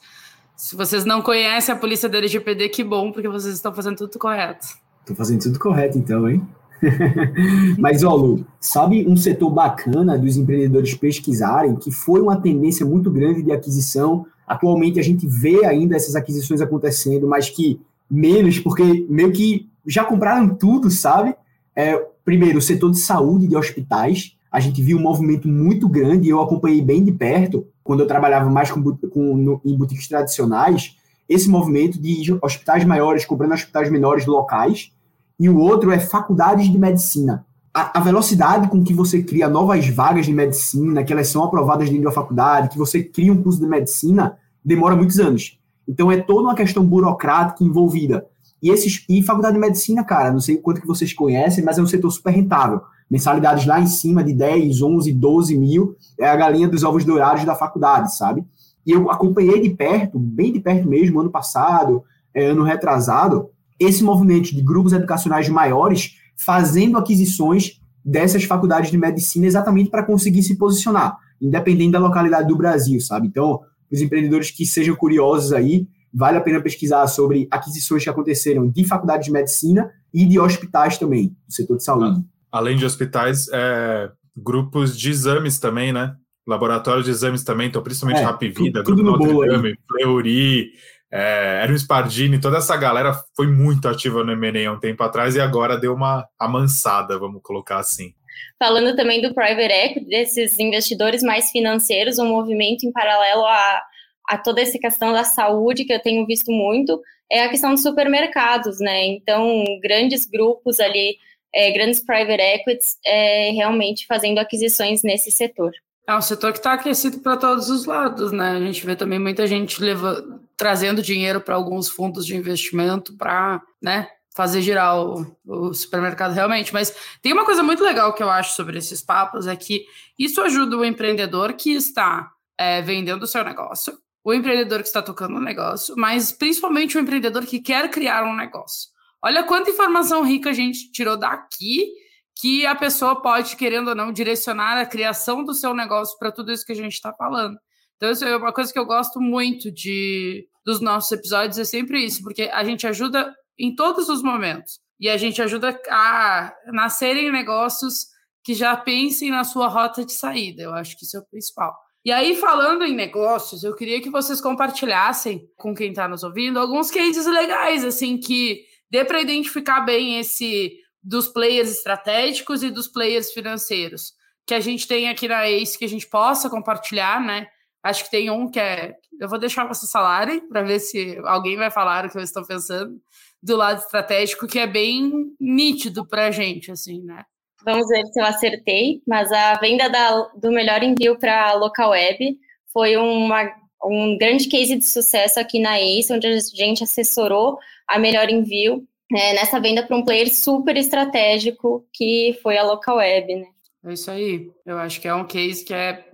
Se 0.57 0.77
vocês 0.77 1.05
não 1.05 1.23
conhecem 1.23 1.75
a 1.75 1.79
polícia 1.79 2.09
do 2.09 2.16
LGPD, 2.16 2.68
que 2.68 2.83
bom, 2.83 3.12
porque 3.12 3.29
vocês 3.29 3.55
estão 3.55 3.73
fazendo 3.73 3.97
tudo 3.97 4.18
correto. 4.18 4.66
Estou 5.01 5.16
fazendo 5.16 5.42
tudo 5.42 5.59
correto, 5.59 5.99
então, 5.99 6.29
hein? 6.29 6.47
Mas, 7.79 8.03
ó, 8.05 8.14
Lu, 8.14 8.47
sabe 8.61 9.07
um 9.09 9.16
setor 9.16 9.51
bacana 9.51 10.18
dos 10.18 10.37
empreendedores 10.37 10.94
pesquisarem, 10.94 11.77
que 11.77 11.90
foi 11.90 12.20
uma 12.20 12.37
tendência 12.37 12.85
muito 12.85 13.11
grande 13.11 13.42
de 13.42 13.53
aquisição. 13.53 14.27
Atualmente 14.46 15.00
a 15.00 15.02
gente 15.02 15.26
vê 15.26 15.64
ainda 15.64 15.96
essas 15.96 16.14
aquisições 16.14 16.61
acontecendo, 16.61 17.26
mas 17.26 17.48
que 17.48 17.80
menos, 18.11 18.59
porque 18.59 19.07
meio 19.09 19.33
que 19.33 19.68
já 19.87 20.04
compraram 20.04 20.48
tudo, 20.54 20.90
sabe? 20.90 21.35
É, 21.74 21.96
primeiro, 22.24 22.59
o 22.59 22.62
setor 22.62 22.90
de 22.90 22.98
saúde 22.98 23.46
de 23.46 23.57
hospitais. 23.57 24.37
A 24.50 24.61
gente 24.61 24.80
viu 24.80 24.98
um 24.98 25.02
movimento 25.02 25.48
muito 25.48 25.88
grande, 25.88 26.28
eu 26.28 26.40
acompanhei 26.40 26.80
bem 26.80 27.02
de 27.02 27.11
perto, 27.11 27.66
quando 27.83 28.00
eu 28.00 28.07
trabalhava 28.07 28.48
mais 28.48 28.70
com, 28.70 28.83
com 28.83 29.37
no, 29.37 29.61
em 29.64 29.76
boutiques 29.76 30.07
tradicionais, 30.07 30.96
esse 31.28 31.48
movimento 31.48 32.00
de 32.00 32.37
hospitais 32.40 32.85
maiores 32.85 33.24
comprando 33.24 33.52
hospitais 33.52 33.90
menores 33.90 34.26
locais 34.26 34.92
e 35.40 35.48
o 35.48 35.59
outro 35.59 35.90
é 35.90 35.98
faculdades 35.98 36.70
de 36.70 36.78
medicina. 36.78 37.44
A, 37.74 38.00
velocidade 38.00 38.68
com 38.68 38.84
que 38.84 38.94
você 38.94 39.20
cria 39.20 39.48
novas 39.48 39.88
vagas 39.88 40.26
de 40.26 40.32
medicina, 40.32 41.02
que 41.02 41.12
elas 41.12 41.26
são 41.26 41.42
aprovadas 41.42 41.90
dentro 41.90 42.04
da 42.04 42.12
faculdade, 42.12 42.68
que 42.68 42.78
você 42.78 43.02
cria 43.02 43.32
um 43.32 43.42
curso 43.42 43.58
de 43.58 43.66
medicina, 43.66 44.38
demora 44.64 44.94
muitos 44.94 45.18
anos. 45.18 45.58
Então 45.87 46.10
é 46.10 46.20
toda 46.20 46.42
uma 46.42 46.54
questão 46.54 46.87
burocrática 46.87 47.64
envolvida. 47.64 48.26
E 48.62 48.70
esses 48.70 49.04
e 49.08 49.22
faculdade 49.22 49.54
de 49.54 49.60
medicina, 49.60 50.04
cara, 50.04 50.32
não 50.32 50.40
sei 50.40 50.56
quanto 50.56 50.80
que 50.80 50.87
vocês 50.87 51.12
conhecem, 51.12 51.64
mas 51.64 51.76
é 51.76 51.82
um 51.82 51.87
setor 51.87 52.10
super 52.12 52.30
rentável. 52.30 52.80
Mensalidades 53.10 53.66
lá 53.66 53.80
em 53.80 53.87
cima 53.87 54.22
de 54.22 54.32
10, 54.32 54.80
11, 54.80 55.12
12 55.12 55.58
mil, 55.58 55.96
é 56.18 56.28
a 56.28 56.37
galinha 56.37 56.68
dos 56.68 56.84
ovos 56.84 57.04
dourados 57.04 57.44
da 57.44 57.56
faculdade, 57.56 58.16
sabe? 58.16 58.44
E 58.87 58.92
eu 58.92 59.10
acompanhei 59.10 59.60
de 59.60 59.70
perto, 59.70 60.18
bem 60.18 60.52
de 60.52 60.60
perto 60.60 60.88
mesmo, 60.88 61.20
ano 61.20 61.30
passado, 61.30 62.04
é, 62.32 62.46
ano 62.46 62.62
retrasado, 62.62 63.50
esse 63.78 64.04
movimento 64.04 64.54
de 64.54 64.62
grupos 64.62 64.92
educacionais 64.92 65.48
maiores 65.48 66.16
fazendo 66.37 66.99
aquisições 66.99 67.81
dessas 68.05 68.44
faculdades 68.44 68.90
de 68.90 68.99
medicina 68.99 69.47
exatamente 69.47 69.90
para 69.90 70.03
conseguir 70.03 70.42
se 70.42 70.57
posicionar, 70.57 71.16
independente 71.40 71.92
da 71.92 71.99
localidade 71.99 72.49
do 72.49 72.57
Brasil, 72.57 73.01
sabe? 73.01 73.29
Então, 73.29 73.61
os 73.90 74.01
empreendedores 74.01 74.51
que 74.51 74.66
sejam 74.66 74.94
curiosos 74.94 75.53
aí, 75.53 75.87
vale 76.12 76.37
a 76.37 76.40
pena 76.40 76.61
pesquisar 76.61 77.07
sobre 77.07 77.49
aquisições 77.51 78.05
que 78.05 78.11
aconteceram 78.11 78.68
de 78.68 78.85
faculdades 78.85 79.27
de 79.27 79.33
medicina 79.33 79.90
e 80.12 80.25
de 80.27 80.38
hospitais 80.38 80.99
também, 80.99 81.29
do 81.47 81.53
setor 81.53 81.77
de 81.77 81.85
saúde. 81.85 82.23
Além 82.53 82.77
de 82.77 82.85
hospitais, 82.85 83.49
é, 83.53 84.11
grupos 84.37 84.97
de 84.97 85.11
exames 85.11 85.59
também, 85.59 85.92
né? 85.92 86.14
Laboratórios 86.47 87.07
de 87.07 87.11
exames 87.11 87.42
também, 87.42 87.68
então 87.68 87.83
principalmente 87.83 88.20
é, 88.20 88.25
Rapvida, 88.25 88.85
tudo, 88.85 88.97
tudo 88.97 89.03
Grupo 89.03 89.27
Notre 89.27 89.49
Dame, 89.49 89.79
Fleury, 89.88 90.73
é, 91.16 91.61
era 91.62 91.70
o 91.70 91.77
Spardini, 91.77 92.40
toda 92.40 92.59
essa 92.59 92.77
galera 92.77 93.14
foi 93.37 93.46
muito 93.46 93.87
ativa 93.87 94.24
no 94.24 94.33
M&A 94.33 94.72
um 94.72 94.81
tempo 94.81 95.00
atrás 95.05 95.37
e 95.37 95.40
agora 95.40 95.79
deu 95.79 95.94
uma 95.94 96.27
amansada, 96.37 97.16
vamos 97.16 97.40
colocar 97.40 97.79
assim. 97.79 98.12
Falando 98.59 98.96
também 98.96 99.22
do 99.22 99.33
private 99.33 99.72
equity, 99.72 100.07
desses 100.09 100.59
investidores 100.59 101.22
mais 101.22 101.53
financeiros, 101.53 102.18
um 102.18 102.27
movimento 102.27 102.85
em 102.85 102.90
paralelo 102.90 103.46
a, 103.46 103.83
a 104.29 104.38
toda 104.38 104.61
essa 104.61 104.77
questão 104.77 105.12
da 105.12 105.22
saúde 105.22 105.85
que 105.85 105.92
eu 105.92 106.03
tenho 106.03 106.27
visto 106.27 106.50
muito, 106.50 107.00
é 107.31 107.44
a 107.44 107.48
questão 107.48 107.70
dos 107.70 107.83
supermercados, 107.83 108.81
né? 108.81 109.07
Então, 109.07 109.64
grandes 109.81 110.27
grupos 110.27 110.81
ali, 110.81 111.16
é, 111.55 111.70
grandes 111.70 112.05
private 112.05 112.42
equities, 112.42 112.96
é, 113.07 113.50
realmente 113.53 114.05
fazendo 114.09 114.38
aquisições 114.40 115.05
nesse 115.05 115.31
setor. 115.31 115.70
É 116.09 116.16
um 116.16 116.20
setor 116.20 116.50
que 116.50 116.59
está 116.59 116.72
aquecido 116.72 117.20
para 117.20 117.37
todos 117.37 117.70
os 117.70 117.87
lados, 117.87 118.33
né? 118.33 118.57
A 118.57 118.61
gente 118.61 118.85
vê 118.85 118.96
também 118.96 119.20
muita 119.20 119.46
gente 119.46 119.81
levando 119.81 120.43
trazendo 120.57 121.03
dinheiro 121.03 121.40
para 121.40 121.55
alguns 121.55 121.88
fundos 121.88 122.25
de 122.27 122.37
investimento 122.37 123.17
para, 123.17 123.62
né, 123.83 124.09
fazer 124.35 124.61
girar 124.62 124.99
o, 124.99 125.37
o, 125.47 125.73
supermercado 125.73 126.33
realmente. 126.33 126.73
Mas 126.73 126.95
tem 127.23 127.33
uma 127.33 127.45
coisa 127.45 127.62
muito 127.62 127.83
legal 127.83 128.12
que 128.12 128.23
eu 128.23 128.31
acho 128.31 128.55
sobre 128.55 128.79
esses 128.79 129.01
papos 129.01 129.47
é 129.47 129.55
que 129.57 129.87
isso 130.19 130.40
ajuda 130.40 130.77
o 130.77 130.85
empreendedor 130.85 131.53
que 131.55 131.73
está 131.73 132.31
é, 132.59 132.83
vendendo 132.83 133.23
o 133.23 133.27
seu 133.27 133.45
negócio, 133.45 133.97
o 134.25 134.33
empreendedor 134.33 134.81
que 134.81 134.88
está 134.88 135.03
tocando 135.03 135.35
o 135.35 135.38
um 135.38 135.43
negócio, 135.43 135.95
mas 135.97 136.33
principalmente 136.33 136.97
o 136.97 137.01
empreendedor 137.01 137.47
que 137.47 137.61
quer 137.61 137.90
criar 137.90 138.25
um 138.25 138.35
negócio. 138.35 138.90
Olha 139.23 139.43
quanta 139.45 139.71
informação 139.71 140.23
rica 140.23 140.51
a 140.51 140.53
gente 140.53 140.90
tirou 140.90 141.17
daqui 141.17 141.88
que 142.37 142.67
a 142.67 142.75
pessoa 142.75 143.23
pode, 143.23 143.57
querendo 143.57 143.88
ou 143.88 143.95
não, 143.95 144.12
direcionar 144.12 144.77
a 144.79 144.87
criação 144.87 145.45
do 145.45 145.55
seu 145.55 145.73
negócio 145.73 146.19
para 146.19 146.33
tudo 146.33 146.53
isso 146.53 146.67
que 146.67 146.73
a 146.73 146.77
gente 146.77 146.95
está 146.95 147.12
falando. 147.12 147.57
Então, 147.96 148.11
isso 148.11 148.24
é 148.24 148.37
uma 148.37 148.52
coisa 148.52 148.72
que 148.72 148.78
eu 148.78 148.87
gosto 148.87 149.20
muito 149.20 149.70
de 149.70 150.46
dos 150.64 150.80
nossos 150.80 151.12
episódios, 151.12 151.59
é 151.59 151.64
sempre 151.64 152.02
isso, 152.02 152.22
porque 152.22 152.44
a 152.44 152.64
gente 152.64 152.87
ajuda 152.87 153.35
em 153.59 153.74
todos 153.74 154.09
os 154.09 154.22
momentos. 154.22 154.80
E 154.98 155.11
a 155.11 155.16
gente 155.18 155.42
ajuda 155.42 155.78
a 155.90 156.54
nascerem 156.72 157.30
negócios 157.30 158.07
que 158.42 158.54
já 158.54 158.74
pensem 158.74 159.30
na 159.30 159.44
sua 159.44 159.68
rota 159.68 160.04
de 160.04 160.12
saída. 160.12 160.62
Eu 160.62 160.72
acho 160.72 160.96
que 160.96 161.04
isso 161.04 161.16
é 161.18 161.20
o 161.20 161.26
principal. 161.26 161.74
E 162.04 162.11
aí, 162.12 162.37
falando 162.37 162.85
em 162.85 162.94
negócios, 162.94 163.62
eu 163.62 163.74
queria 163.74 164.00
que 164.00 164.11
vocês 164.11 164.40
compartilhassem 164.40 165.46
com 165.57 165.74
quem 165.74 165.90
está 165.90 166.09
nos 166.09 166.22
ouvindo 166.22 166.59
alguns 166.59 166.90
cases 166.90 167.26
legais, 167.26 167.85
assim, 167.85 168.18
que 168.18 168.62
dê 168.90 169.04
para 169.04 169.20
identificar 169.20 169.80
bem 169.80 170.18
esse 170.18 170.72
dos 171.02 171.28
players 171.28 171.70
estratégicos 171.70 172.62
e 172.62 172.70
dos 172.70 172.88
players 172.88 173.33
financeiros 173.33 174.14
que 174.46 174.54
a 174.54 174.61
gente 174.61 174.87
tem 174.87 175.09
aqui 175.09 175.26
na 175.26 175.48
ACE 175.48 175.78
que 175.78 175.85
a 175.85 175.88
gente 175.88 176.07
possa 176.07 176.50
compartilhar, 176.50 177.20
né? 177.20 177.46
Acho 177.85 178.05
que 178.05 178.11
tem 178.11 178.31
um 178.31 178.51
que 178.51 178.59
é. 178.59 178.94
Eu 179.20 179.29
vou 179.29 179.38
deixar 179.38 179.68
vocês 179.68 179.92
falarem 179.92 180.40
para 180.49 180.62
ver 180.62 180.81
se 180.81 181.18
alguém 181.25 181.55
vai 181.55 181.70
falar 181.70 182.07
o 182.07 182.11
que 182.11 182.16
eu 182.16 182.23
estou 182.23 182.44
pensando 182.47 182.99
do 183.42 183.57
lado 183.57 183.81
estratégico, 183.81 184.47
que 184.47 184.59
é 184.59 184.66
bem 184.66 185.12
nítido 185.38 186.09
para 186.09 186.29
a 186.29 186.31
gente, 186.31 186.73
assim, 186.73 187.03
né? 187.03 187.23
Vamos 187.62 187.87
ver 187.88 188.07
se 188.07 188.18
eu 188.18 188.25
acertei, 188.25 189.03
mas 189.07 189.31
a 189.31 189.55
venda 189.59 189.88
da, 189.90 190.31
do 190.35 190.51
melhor 190.51 190.83
envio 190.83 191.18
para 191.18 191.53
local 191.55 191.90
web 191.90 192.38
foi 192.73 192.97
uma, 192.97 193.53
um 193.85 194.16
grande 194.16 194.49
case 194.49 194.77
de 194.77 194.85
sucesso 194.85 195.38
aqui 195.38 195.61
na 195.61 195.79
ACE, 195.79 196.11
onde 196.11 196.27
a 196.27 196.38
gente 196.38 196.83
assessorou 196.83 197.59
a 197.87 197.99
melhor 197.99 198.31
envio 198.31 198.83
é, 199.14 199.35
nessa 199.35 199.61
venda 199.61 199.87
para 199.87 199.97
um 199.97 200.05
player 200.05 200.35
super 200.35 200.77
estratégico 200.79 201.87
que 201.92 202.38
foi 202.42 202.57
a 202.57 202.64
local 202.64 202.97
web, 202.97 203.37
né? 203.37 203.47
É 203.85 203.92
isso 203.92 204.11
aí. 204.11 204.51
Eu 204.64 204.79
acho 204.79 205.01
que 205.01 205.07
é 205.07 205.14
um 205.14 205.27
case 205.27 205.62
que 205.62 205.75
é 205.75 206.07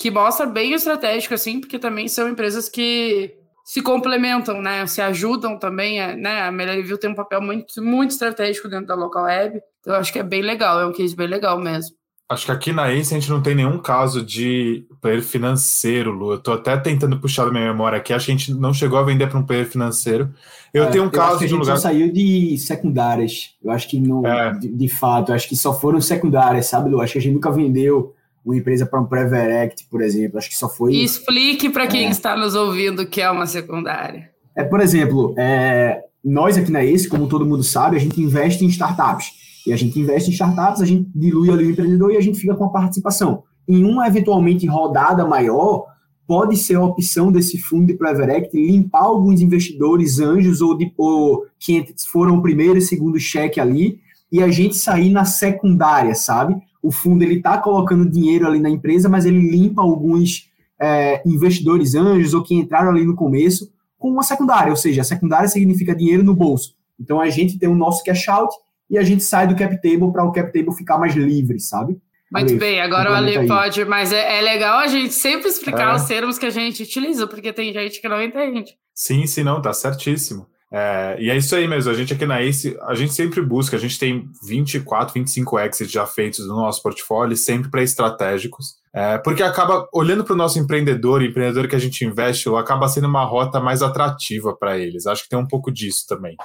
que 0.00 0.10
mostra 0.10 0.46
bem 0.46 0.72
o 0.72 0.76
estratégico, 0.76 1.34
assim, 1.34 1.60
porque 1.60 1.78
também 1.78 2.08
são 2.08 2.26
empresas 2.26 2.70
que 2.70 3.34
se 3.62 3.82
complementam, 3.82 4.62
né? 4.62 4.86
Se 4.86 5.02
ajudam 5.02 5.58
também, 5.58 6.00
é, 6.00 6.16
né? 6.16 6.40
A 6.40 6.50
Melhor 6.50 6.74
Review 6.74 6.96
tem 6.96 7.10
um 7.10 7.14
papel 7.14 7.42
muito, 7.42 7.82
muito 7.82 8.12
estratégico 8.12 8.66
dentro 8.66 8.86
da 8.86 8.94
local 8.94 9.24
web. 9.24 9.60
Então, 9.80 9.92
eu 9.92 10.00
acho 10.00 10.10
que 10.10 10.18
é 10.18 10.22
bem 10.22 10.40
legal, 10.40 10.80
é 10.80 10.86
um 10.86 10.92
case 10.92 11.14
bem 11.14 11.28
legal 11.28 11.58
mesmo. 11.60 11.94
Acho 12.30 12.46
que 12.46 12.52
aqui 12.52 12.72
na 12.72 12.90
Ace 12.90 13.12
a 13.12 13.18
gente 13.18 13.28
não 13.28 13.42
tem 13.42 13.54
nenhum 13.54 13.76
caso 13.76 14.24
de 14.24 14.86
player 15.02 15.22
financeiro, 15.22 16.12
Lu. 16.12 16.32
Eu 16.32 16.38
tô 16.38 16.52
até 16.52 16.76
tentando 16.78 17.18
puxar 17.18 17.44
da 17.44 17.50
minha 17.50 17.66
memória 17.66 17.98
aqui. 17.98 18.14
Acho 18.14 18.26
que 18.26 18.32
a 18.32 18.36
gente 18.36 18.54
não 18.54 18.72
chegou 18.72 18.98
a 18.98 19.02
vender 19.02 19.26
para 19.26 19.38
um 19.38 19.44
player 19.44 19.68
financeiro. 19.68 20.32
Eu 20.72 20.84
é, 20.84 20.86
tenho 20.86 21.04
um 21.04 21.08
eu 21.08 21.12
caso 21.12 21.30
acho 21.32 21.38
que 21.40 21.46
de 21.48 21.54
um 21.54 21.58
lugar. 21.58 21.76
Só 21.76 21.88
saiu 21.88 22.10
de 22.10 22.56
secundárias. 22.56 23.56
Eu 23.62 23.70
acho 23.70 23.86
que 23.86 24.00
não. 24.00 24.24
É. 24.24 24.52
De, 24.52 24.68
de, 24.68 24.88
fato, 24.88 25.30
eu 25.30 25.34
acho 25.34 25.48
que 25.48 25.56
só 25.56 25.78
foram 25.78 26.00
secundárias, 26.00 26.66
sabe, 26.66 26.88
Lu? 26.88 27.02
Acho 27.02 27.14
que 27.14 27.18
a 27.18 27.22
gente 27.22 27.34
nunca 27.34 27.50
vendeu 27.50 28.14
uma 28.44 28.56
empresa 28.56 28.86
para 28.86 29.00
um 29.00 29.06
Preverect, 29.06 29.86
por 29.90 30.02
exemplo. 30.02 30.38
Acho 30.38 30.48
que 30.48 30.56
só 30.56 30.68
foi. 30.68 30.92
E 30.92 31.04
explique 31.04 31.70
para 31.70 31.86
quem 31.86 32.06
é. 32.06 32.10
está 32.10 32.36
nos 32.36 32.54
ouvindo 32.54 33.02
o 33.02 33.06
que 33.06 33.20
é 33.20 33.30
uma 33.30 33.46
secundária. 33.46 34.30
É, 34.56 34.64
por 34.64 34.80
exemplo, 34.80 35.34
é, 35.38 36.00
nós 36.24 36.56
aqui 36.56 36.70
na 36.70 36.84
Ace, 36.84 37.08
como 37.08 37.28
todo 37.28 37.46
mundo 37.46 37.62
sabe, 37.62 37.96
a 37.96 38.00
gente 38.00 38.20
investe 38.20 38.64
em 38.64 38.68
startups. 38.68 39.32
E 39.66 39.72
a 39.72 39.76
gente 39.76 39.98
investe 39.98 40.30
em 40.30 40.32
startups, 40.32 40.80
a 40.80 40.86
gente 40.86 41.08
dilui 41.14 41.50
ali 41.50 41.66
o 41.66 41.70
empreendedor 41.70 42.12
e 42.12 42.16
a 42.16 42.20
gente 42.20 42.38
fica 42.38 42.54
com 42.54 42.64
a 42.64 42.70
participação. 42.70 43.42
Em 43.68 43.84
uma 43.84 44.06
eventualmente 44.06 44.66
rodada 44.66 45.26
maior, 45.26 45.84
pode 46.26 46.56
ser 46.56 46.76
a 46.76 46.84
opção 46.84 47.30
desse 47.30 47.58
fundo 47.58 47.88
de 47.88 47.94
Preverect 47.94 48.56
limpar 48.56 49.02
alguns 49.02 49.40
investidores 49.40 50.18
anjos 50.18 50.60
ou, 50.60 50.76
de, 50.76 50.92
ou 50.96 51.44
que 51.58 51.84
foram 52.10 52.36
o 52.36 52.42
primeiro 52.42 52.78
e 52.78 52.82
segundo 52.82 53.18
cheque 53.18 53.60
ali 53.60 53.98
e 54.30 54.42
a 54.42 54.48
gente 54.48 54.76
sair 54.76 55.10
na 55.10 55.24
secundária, 55.24 56.14
sabe? 56.14 56.54
O 56.82 56.90
fundo 56.90 57.22
ele 57.22 57.36
está 57.36 57.58
colocando 57.58 58.10
dinheiro 58.10 58.46
ali 58.46 58.60
na 58.60 58.70
empresa, 58.70 59.08
mas 59.08 59.26
ele 59.26 59.50
limpa 59.50 59.82
alguns 59.82 60.50
é, 60.80 61.22
investidores 61.26 61.94
anjos 61.94 62.34
ou 62.34 62.42
que 62.42 62.54
entraram 62.54 62.90
ali 62.90 63.04
no 63.04 63.14
começo 63.14 63.70
com 63.98 64.10
uma 64.10 64.22
secundária, 64.22 64.70
ou 64.70 64.76
seja, 64.76 65.02
a 65.02 65.04
secundária 65.04 65.48
significa 65.48 65.94
dinheiro 65.94 66.24
no 66.24 66.34
bolso. 66.34 66.74
Então 66.98 67.20
a 67.20 67.28
gente 67.28 67.58
tem 67.58 67.68
o 67.68 67.74
nosso 67.74 68.02
cash 68.02 68.28
out 68.28 68.54
e 68.88 68.96
a 68.96 69.02
gente 69.02 69.22
sai 69.22 69.46
do 69.46 69.54
cap 69.54 69.74
table 69.76 70.10
para 70.10 70.24
o 70.24 70.32
cap 70.32 70.52
table 70.52 70.74
ficar 70.74 70.98
mais 70.98 71.14
livre, 71.14 71.60
sabe? 71.60 72.00
Muito 72.32 72.50
Ale, 72.50 72.58
bem, 72.58 72.80
agora 72.80 73.10
o 73.10 73.14
Ale 73.14 73.46
pode, 73.46 73.84
mas 73.84 74.12
é, 74.12 74.38
é, 74.38 74.40
legal 74.40 74.78
a 74.78 74.86
gente 74.86 75.12
sempre 75.12 75.48
explicar 75.48 75.92
é. 75.92 75.96
os 75.96 76.04
termos 76.04 76.38
que 76.38 76.46
a 76.46 76.50
gente 76.50 76.82
utiliza, 76.82 77.26
porque 77.26 77.52
tem 77.52 77.72
gente 77.72 78.00
que 78.00 78.08
não 78.08 78.22
entende. 78.22 78.76
Sim, 78.94 79.26
sim, 79.26 79.42
não, 79.42 79.60
tá 79.60 79.72
certíssimo. 79.72 80.46
É, 80.72 81.16
e 81.18 81.30
é 81.30 81.36
isso 81.36 81.56
aí 81.56 81.66
mesmo, 81.66 81.90
a 81.90 81.94
gente 81.94 82.12
aqui 82.12 82.24
na 82.24 82.40
Ace, 82.42 82.78
a 82.82 82.94
gente 82.94 83.12
sempre 83.12 83.42
busca, 83.42 83.76
a 83.76 83.80
gente 83.80 83.98
tem 83.98 84.28
24, 84.46 85.12
25 85.12 85.58
exits 85.58 85.90
já 85.90 86.06
feitos 86.06 86.46
no 86.46 86.54
nosso 86.54 86.80
portfólio, 86.80 87.36
sempre 87.36 87.68
para 87.68 87.82
estratégicos, 87.82 88.76
é, 88.94 89.18
porque 89.18 89.42
acaba, 89.42 89.88
olhando 89.92 90.22
para 90.22 90.34
o 90.34 90.36
nosso 90.36 90.60
empreendedor, 90.60 91.24
empreendedor 91.24 91.66
que 91.66 91.74
a 91.74 91.80
gente 91.80 92.04
investe, 92.04 92.48
acaba 92.50 92.86
sendo 92.86 93.08
uma 93.08 93.24
rota 93.24 93.58
mais 93.58 93.82
atrativa 93.82 94.56
para 94.56 94.78
eles, 94.78 95.06
acho 95.06 95.24
que 95.24 95.28
tem 95.28 95.38
um 95.38 95.46
pouco 95.46 95.72
disso 95.72 96.04
também. 96.08 96.36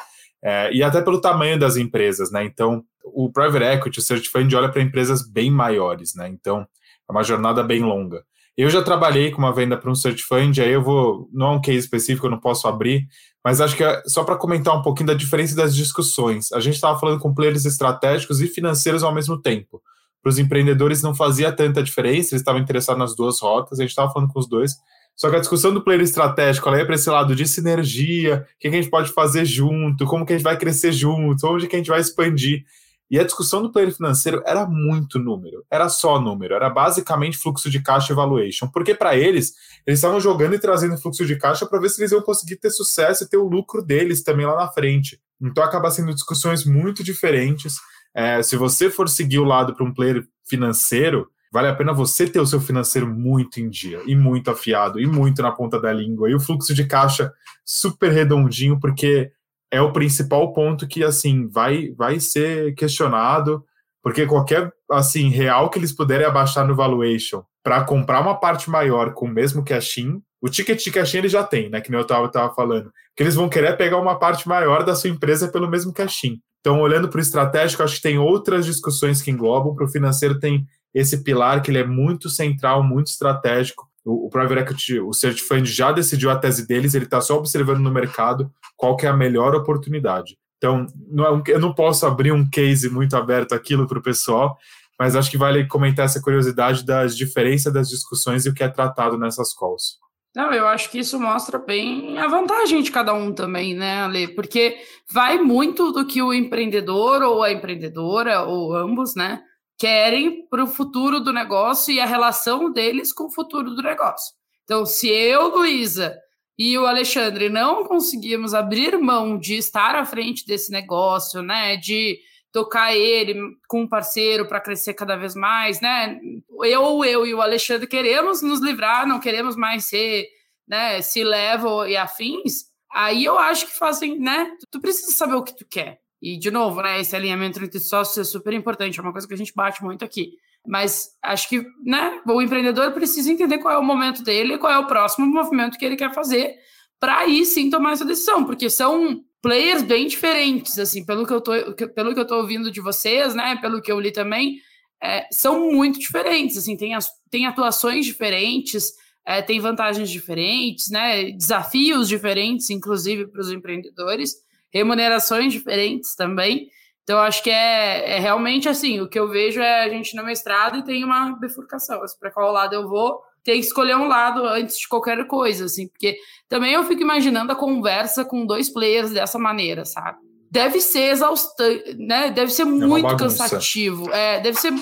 É, 0.43 0.71
e 0.73 0.83
até 0.83 1.01
pelo 1.01 1.21
tamanho 1.21 1.57
das 1.57 1.75
empresas, 1.75 2.31
né? 2.31 2.43
Então, 2.43 2.83
o 3.03 3.31
Private 3.31 3.65
Equity, 3.65 3.99
o 3.99 4.01
Search 4.01 4.29
Fund, 4.29 4.53
olha 4.53 4.69
para 4.69 4.81
empresas 4.81 5.27
bem 5.27 5.49
maiores, 5.49 6.13
né? 6.15 6.27
Então, 6.27 6.67
é 7.07 7.11
uma 7.11 7.23
jornada 7.23 7.63
bem 7.63 7.81
longa. 7.81 8.23
Eu 8.55 8.69
já 8.69 8.81
trabalhei 8.81 9.31
com 9.31 9.39
uma 9.39 9.53
venda 9.53 9.75
para 9.75 9.89
um 9.89 9.95
Search 9.95 10.23
Fund, 10.23 10.59
aí 10.59 10.71
eu 10.71 10.83
vou, 10.83 11.27
não 11.33 11.47
é 11.47 11.51
um 11.55 11.61
case 11.61 11.79
específico, 11.79 12.27
eu 12.27 12.31
não 12.31 12.39
posso 12.39 12.67
abrir, 12.67 13.07
mas 13.45 13.61
acho 13.61 13.77
que 13.77 13.83
é 13.83 14.01
só 14.07 14.23
para 14.23 14.35
comentar 14.35 14.75
um 14.75 14.81
pouquinho 14.81 15.05
da 15.05 15.13
diferença 15.13 15.55
das 15.55 15.75
discussões. 15.75 16.51
A 16.51 16.59
gente 16.59 16.73
estava 16.73 16.99
falando 16.99 17.19
com 17.19 17.31
players 17.31 17.63
estratégicos 17.63 18.41
e 18.41 18.47
financeiros 18.47 19.03
ao 19.03 19.13
mesmo 19.13 19.39
tempo. 19.39 19.83
Para 20.19 20.31
os 20.31 20.39
empreendedores 20.39 21.03
não 21.03 21.13
fazia 21.13 21.51
tanta 21.51 21.83
diferença, 21.83 22.33
eles 22.33 22.41
estavam 22.41 22.59
interessados 22.59 22.99
nas 22.99 23.15
duas 23.15 23.39
rotas, 23.39 23.79
a 23.79 23.83
gente 23.83 23.91
estava 23.91 24.11
falando 24.11 24.33
com 24.33 24.39
os 24.39 24.49
dois. 24.49 24.73
Só 25.15 25.29
que 25.29 25.35
a 25.35 25.39
discussão 25.39 25.71
do 25.71 25.83
player 25.83 26.01
estratégico 26.01 26.67
ela 26.67 26.79
ia 26.79 26.85
para 26.87 26.95
esse 26.95 27.07
lado 27.07 27.35
de 27.35 27.47
sinergia, 27.47 28.47
o 28.55 28.59
que 28.59 28.67
a 28.67 28.71
gente 28.71 28.89
pode 28.89 29.11
fazer 29.11 29.45
junto, 29.45 30.07
como 30.07 30.25
que 30.25 30.33
a 30.33 30.37
gente 30.37 30.43
vai 30.43 30.57
crescer 30.57 30.91
junto, 30.91 31.45
onde 31.47 31.67
que 31.67 31.75
a 31.75 31.77
gente 31.77 31.89
vai 31.89 32.01
expandir. 32.01 32.65
E 33.09 33.19
a 33.19 33.23
discussão 33.23 33.61
do 33.61 33.71
player 33.71 33.93
financeiro 33.93 34.41
era 34.45 34.65
muito 34.65 35.19
número, 35.19 35.63
era 35.69 35.87
só 35.89 36.19
número, 36.19 36.55
era 36.55 36.69
basicamente 36.69 37.37
fluxo 37.37 37.69
de 37.69 37.81
caixa 37.81 38.11
e 38.11 38.15
valuation, 38.15 38.67
porque 38.67 38.95
para 38.95 39.15
eles, 39.15 39.53
eles 39.85 39.99
estavam 39.99 40.19
jogando 40.19 40.55
e 40.55 40.59
trazendo 40.59 40.97
fluxo 40.97 41.25
de 41.25 41.35
caixa 41.35 41.65
para 41.67 41.79
ver 41.79 41.89
se 41.89 42.01
eles 42.01 42.11
iam 42.11 42.21
conseguir 42.21 42.55
ter 42.55 42.71
sucesso 42.71 43.23
e 43.23 43.29
ter 43.29 43.37
o 43.37 43.47
lucro 43.47 43.83
deles 43.83 44.23
também 44.23 44.45
lá 44.45 44.55
na 44.55 44.67
frente. 44.67 45.19
Então 45.39 45.63
acaba 45.63 45.91
sendo 45.91 46.13
discussões 46.13 46.65
muito 46.65 47.03
diferentes. 47.03 47.75
É, 48.13 48.41
se 48.41 48.55
você 48.55 48.89
for 48.89 49.07
seguir 49.07 49.39
o 49.39 49.45
lado 49.45 49.75
para 49.75 49.85
um 49.85 49.93
player 49.93 50.25
financeiro, 50.47 51.29
vale 51.51 51.67
a 51.67 51.75
pena 51.75 51.93
você 51.93 52.27
ter 52.27 52.39
o 52.39 52.47
seu 52.47 52.59
financeiro 52.59 53.07
muito 53.07 53.59
em 53.59 53.69
dia, 53.69 54.01
e 54.05 54.15
muito 54.15 54.49
afiado, 54.49 54.99
e 54.99 55.05
muito 55.05 55.41
na 55.41 55.51
ponta 55.51 55.79
da 55.79 55.93
língua, 55.93 56.29
e 56.29 56.35
o 56.35 56.39
fluxo 56.39 56.73
de 56.73 56.85
caixa 56.85 57.31
super 57.63 58.11
redondinho, 58.11 58.79
porque 58.79 59.31
é 59.75 59.81
o 59.81 59.91
principal 59.91 60.53
ponto 60.53 60.87
que 60.87 61.03
assim 61.03 61.47
vai 61.47 61.91
vai 61.97 62.19
ser 62.19 62.73
questionado, 62.75 63.63
porque 64.01 64.25
qualquer 64.25 64.71
assim 64.89 65.29
real 65.29 65.69
que 65.69 65.77
eles 65.77 65.91
puderem 65.91 66.25
abaixar 66.25 66.65
no 66.65 66.75
valuation 66.75 67.43
para 67.63 67.83
comprar 67.83 68.21
uma 68.21 68.35
parte 68.35 68.69
maior 68.69 69.13
com 69.13 69.25
o 69.25 69.29
mesmo 69.29 69.65
cash-in, 69.65 70.21
o 70.41 70.47
ticket 70.47 70.81
de 70.83 70.91
cash-in 70.91 71.17
ele 71.17 71.29
já 71.29 71.43
tem, 71.43 71.69
né, 71.69 71.81
que 71.81 71.89
nem 71.89 71.99
eu 71.99 72.03
estava 72.03 72.29
tava 72.29 72.53
falando, 72.53 72.91
que 73.15 73.23
eles 73.23 73.35
vão 73.35 73.49
querer 73.49 73.75
pegar 73.75 73.97
uma 73.97 74.17
parte 74.17 74.47
maior 74.47 74.83
da 74.83 74.95
sua 74.95 75.09
empresa 75.09 75.47
pelo 75.47 75.69
mesmo 75.69 75.91
cash-in. 75.91 76.39
Então, 76.61 76.79
olhando 76.79 77.09
para 77.09 77.17
o 77.17 77.21
estratégico, 77.21 77.83
acho 77.83 77.97
que 77.97 78.01
tem 78.01 78.17
outras 78.17 78.65
discussões 78.65 79.21
que 79.21 79.31
englobam, 79.31 79.75
para 79.75 79.85
o 79.85 79.89
financeiro 79.89 80.39
tem 80.39 80.65
esse 80.93 81.23
pilar 81.23 81.61
que 81.61 81.69
ele 81.69 81.79
é 81.79 81.85
muito 81.85 82.29
central, 82.29 82.83
muito 82.83 83.07
estratégico, 83.07 83.87
o, 84.05 84.29
Private 84.29 84.61
Equity, 84.61 84.99
o 84.99 85.11
Search 85.11 85.41
Fund 85.41 85.65
já 85.65 85.91
decidiu 85.91 86.29
a 86.29 86.35
tese 86.35 86.67
deles, 86.67 86.93
ele 86.93 87.05
está 87.05 87.19
só 87.19 87.37
observando 87.37 87.79
no 87.79 87.91
mercado 87.91 88.51
qual 88.77 88.95
que 88.95 89.05
é 89.05 89.09
a 89.09 89.17
melhor 89.17 89.55
oportunidade. 89.55 90.37
Então, 90.57 90.85
não, 91.07 91.37
é 91.37 91.43
eu 91.47 91.59
não 91.59 91.73
posso 91.73 92.05
abrir 92.05 92.31
um 92.31 92.47
case 92.47 92.89
muito 92.89 93.17
aberto 93.17 93.53
aquilo 93.53 93.87
para 93.87 93.97
o 93.97 94.03
pessoal, 94.03 94.57
mas 94.97 95.15
acho 95.15 95.29
que 95.29 95.37
vale 95.37 95.67
comentar 95.67 96.05
essa 96.05 96.21
curiosidade 96.21 96.85
das 96.85 97.17
diferenças 97.17 97.73
das 97.73 97.89
discussões 97.89 98.45
e 98.45 98.49
o 98.49 98.53
que 98.53 98.63
é 98.63 98.69
tratado 98.69 99.17
nessas 99.17 99.53
calls. 99.53 99.97
Não, 100.35 100.51
eu 100.51 100.67
acho 100.67 100.91
que 100.91 100.99
isso 100.99 101.19
mostra 101.19 101.57
bem 101.57 102.17
a 102.17 102.27
vantagem 102.27 102.83
de 102.83 102.91
cada 102.91 103.13
um 103.13 103.33
também, 103.33 103.73
né, 103.73 104.01
Ale? 104.01 104.27
Porque 104.27 104.77
vai 105.11 105.37
muito 105.39 105.93
do 105.93 106.05
que 106.05 106.21
o 106.21 106.33
empreendedor 106.33 107.21
ou 107.21 107.41
a 107.41 107.51
empreendedora, 107.51 108.41
ou 108.41 108.75
ambos, 108.75 109.15
né, 109.15 109.41
querem 109.77 110.47
para 110.47 110.63
o 110.63 110.67
futuro 110.67 111.19
do 111.19 111.33
negócio 111.33 111.93
e 111.93 111.99
a 111.99 112.05
relação 112.05 112.71
deles 112.71 113.11
com 113.11 113.25
o 113.25 113.31
futuro 113.31 113.75
do 113.75 113.81
negócio. 113.81 114.33
Então, 114.63 114.85
se 114.85 115.07
eu, 115.07 115.49
Luísa, 115.49 116.17
e 116.57 116.77
o 116.77 116.85
Alexandre 116.85 117.49
não 117.49 117.83
conseguimos 117.83 118.53
abrir 118.53 118.97
mão 118.97 119.37
de 119.37 119.55
estar 119.55 119.95
à 119.95 120.05
frente 120.05 120.45
desse 120.45 120.71
negócio, 120.71 121.41
né? 121.41 121.75
De 121.75 122.17
tocar 122.51 122.95
ele 122.95 123.35
com 123.67 123.81
um 123.81 123.87
parceiro 123.87 124.47
para 124.47 124.61
crescer 124.61 124.93
cada 124.93 125.17
vez 125.17 125.35
mais, 125.35 125.81
né? 125.81 126.17
Eu, 126.63 127.03
eu 127.03 127.27
e 127.27 127.33
o 127.33 127.41
Alexandre 127.41 127.85
queremos 127.85 128.41
nos 128.41 128.61
livrar, 128.61 129.05
não 129.05 129.19
queremos 129.19 129.57
mais 129.57 129.85
ser, 129.85 130.25
né, 130.65 131.01
se 131.01 131.21
level 131.21 131.85
e 131.85 131.97
afins. 131.97 132.65
Aí 132.93 133.25
eu 133.25 133.37
acho 133.37 133.67
que 133.67 133.77
fazem, 133.77 134.17
né? 134.17 134.49
Tu 134.71 134.79
precisa 134.79 135.11
saber 135.11 135.35
o 135.35 135.43
que 135.43 135.55
tu 135.55 135.65
quer. 135.69 135.99
E 136.25 136.39
de 136.39 136.49
novo, 136.49 136.81
né, 136.81 136.99
esse 136.99 137.15
alinhamento 137.15 137.63
entre 137.63 137.79
sócios 137.79 138.17
é 138.17 138.23
super 138.23 138.51
importante, 138.51 138.99
é 138.99 139.03
uma 139.03 139.11
coisa 139.11 139.27
que 139.27 139.33
a 139.35 139.37
gente 139.37 139.53
bate 139.53 139.83
muito 139.83 140.03
aqui. 140.03 140.31
Mas 140.65 141.09
acho 141.21 141.47
que, 141.47 141.63
né, 141.85 142.19
o 142.25 142.41
empreendedor 142.41 142.91
precisa 142.93 143.31
entender 143.31 143.59
qual 143.59 143.75
é 143.75 143.77
o 143.77 143.83
momento 143.83 144.23
dele, 144.23 144.57
qual 144.57 144.73
é 144.73 144.79
o 144.79 144.87
próximo 144.87 145.27
movimento 145.27 145.77
que 145.77 145.85
ele 145.85 145.95
quer 145.95 146.11
fazer 146.15 146.55
para 146.99 147.19
aí 147.19 147.45
sim 147.45 147.69
tomar 147.69 147.91
essa 147.91 148.03
decisão, 148.03 148.43
porque 148.43 148.71
são 148.71 149.23
players 149.39 149.83
bem 149.83 150.07
diferentes, 150.07 150.79
assim, 150.79 151.05
pelo 151.05 151.27
que 151.27 151.33
eu 151.33 151.41
tô, 151.41 151.51
pelo 151.93 152.15
que 152.15 152.19
eu 152.19 152.25
tô 152.25 152.37
ouvindo 152.37 152.71
de 152.71 152.81
vocês, 152.81 153.35
né, 153.35 153.57
pelo 153.57 153.79
que 153.79 153.91
eu 153.91 153.99
li 153.99 154.11
também, 154.11 154.57
é, 155.03 155.27
são 155.31 155.71
muito 155.71 155.99
diferentes, 155.99 156.57
assim, 156.57 156.75
tem, 156.75 156.95
as, 156.95 157.07
tem 157.29 157.45
atuações 157.45 158.03
diferentes, 158.03 158.93
é, 159.23 159.43
tem 159.43 159.59
vantagens 159.59 160.09
diferentes, 160.09 160.89
né, 160.89 161.29
desafios 161.33 162.07
diferentes, 162.07 162.71
inclusive 162.71 163.27
para 163.27 163.41
os 163.41 163.51
empreendedores, 163.51 164.43
remunerações 164.73 165.53
diferentes 165.53 166.15
também, 166.15 166.69
então 167.05 167.19
acho 167.19 167.43
que 167.43 167.51
é, 167.51 168.17
é, 168.17 168.19
realmente 168.19 168.67
assim, 168.67 168.99
o 168.99 169.07
que 169.07 169.17
eu 169.17 169.29
vejo 169.29 169.61
é 169.61 169.83
a 169.83 169.89
gente 169.89 170.15
no 170.15 170.25
mestrado 170.25 170.79
e 170.79 170.83
tem 170.83 171.03
uma 171.03 171.37
bifurcação, 171.39 172.01
assim, 172.03 172.17
para 172.19 172.31
qual 172.31 172.51
lado 172.51 172.73
eu 172.73 172.89
vou, 172.89 173.21
tem 173.43 173.59
que 173.59 173.67
escolher 173.67 173.95
um 173.95 174.07
lado 174.07 174.43
antes 174.43 174.79
de 174.79 174.87
qualquer 174.87 175.25
coisa, 175.27 175.65
assim, 175.65 175.87
porque 175.87 176.17
também 176.49 176.73
eu 176.73 176.83
fico 176.83 177.03
imaginando 177.03 177.51
a 177.51 177.55
conversa 177.55 178.25
com 178.25 178.43
dois 178.43 178.69
players 178.69 179.11
dessa 179.11 179.37
maneira, 179.37 179.85
sabe? 179.85 180.17
Deve 180.49 180.81
ser 180.81 181.11
exaustante, 181.11 181.95
né? 181.95 182.31
Deve 182.31 182.51
ser 182.51 182.63
é 182.63 182.65
muito 182.65 183.17
cansativo. 183.17 184.09
É, 184.11 184.39
deve 184.39 184.57
ser. 184.57 184.73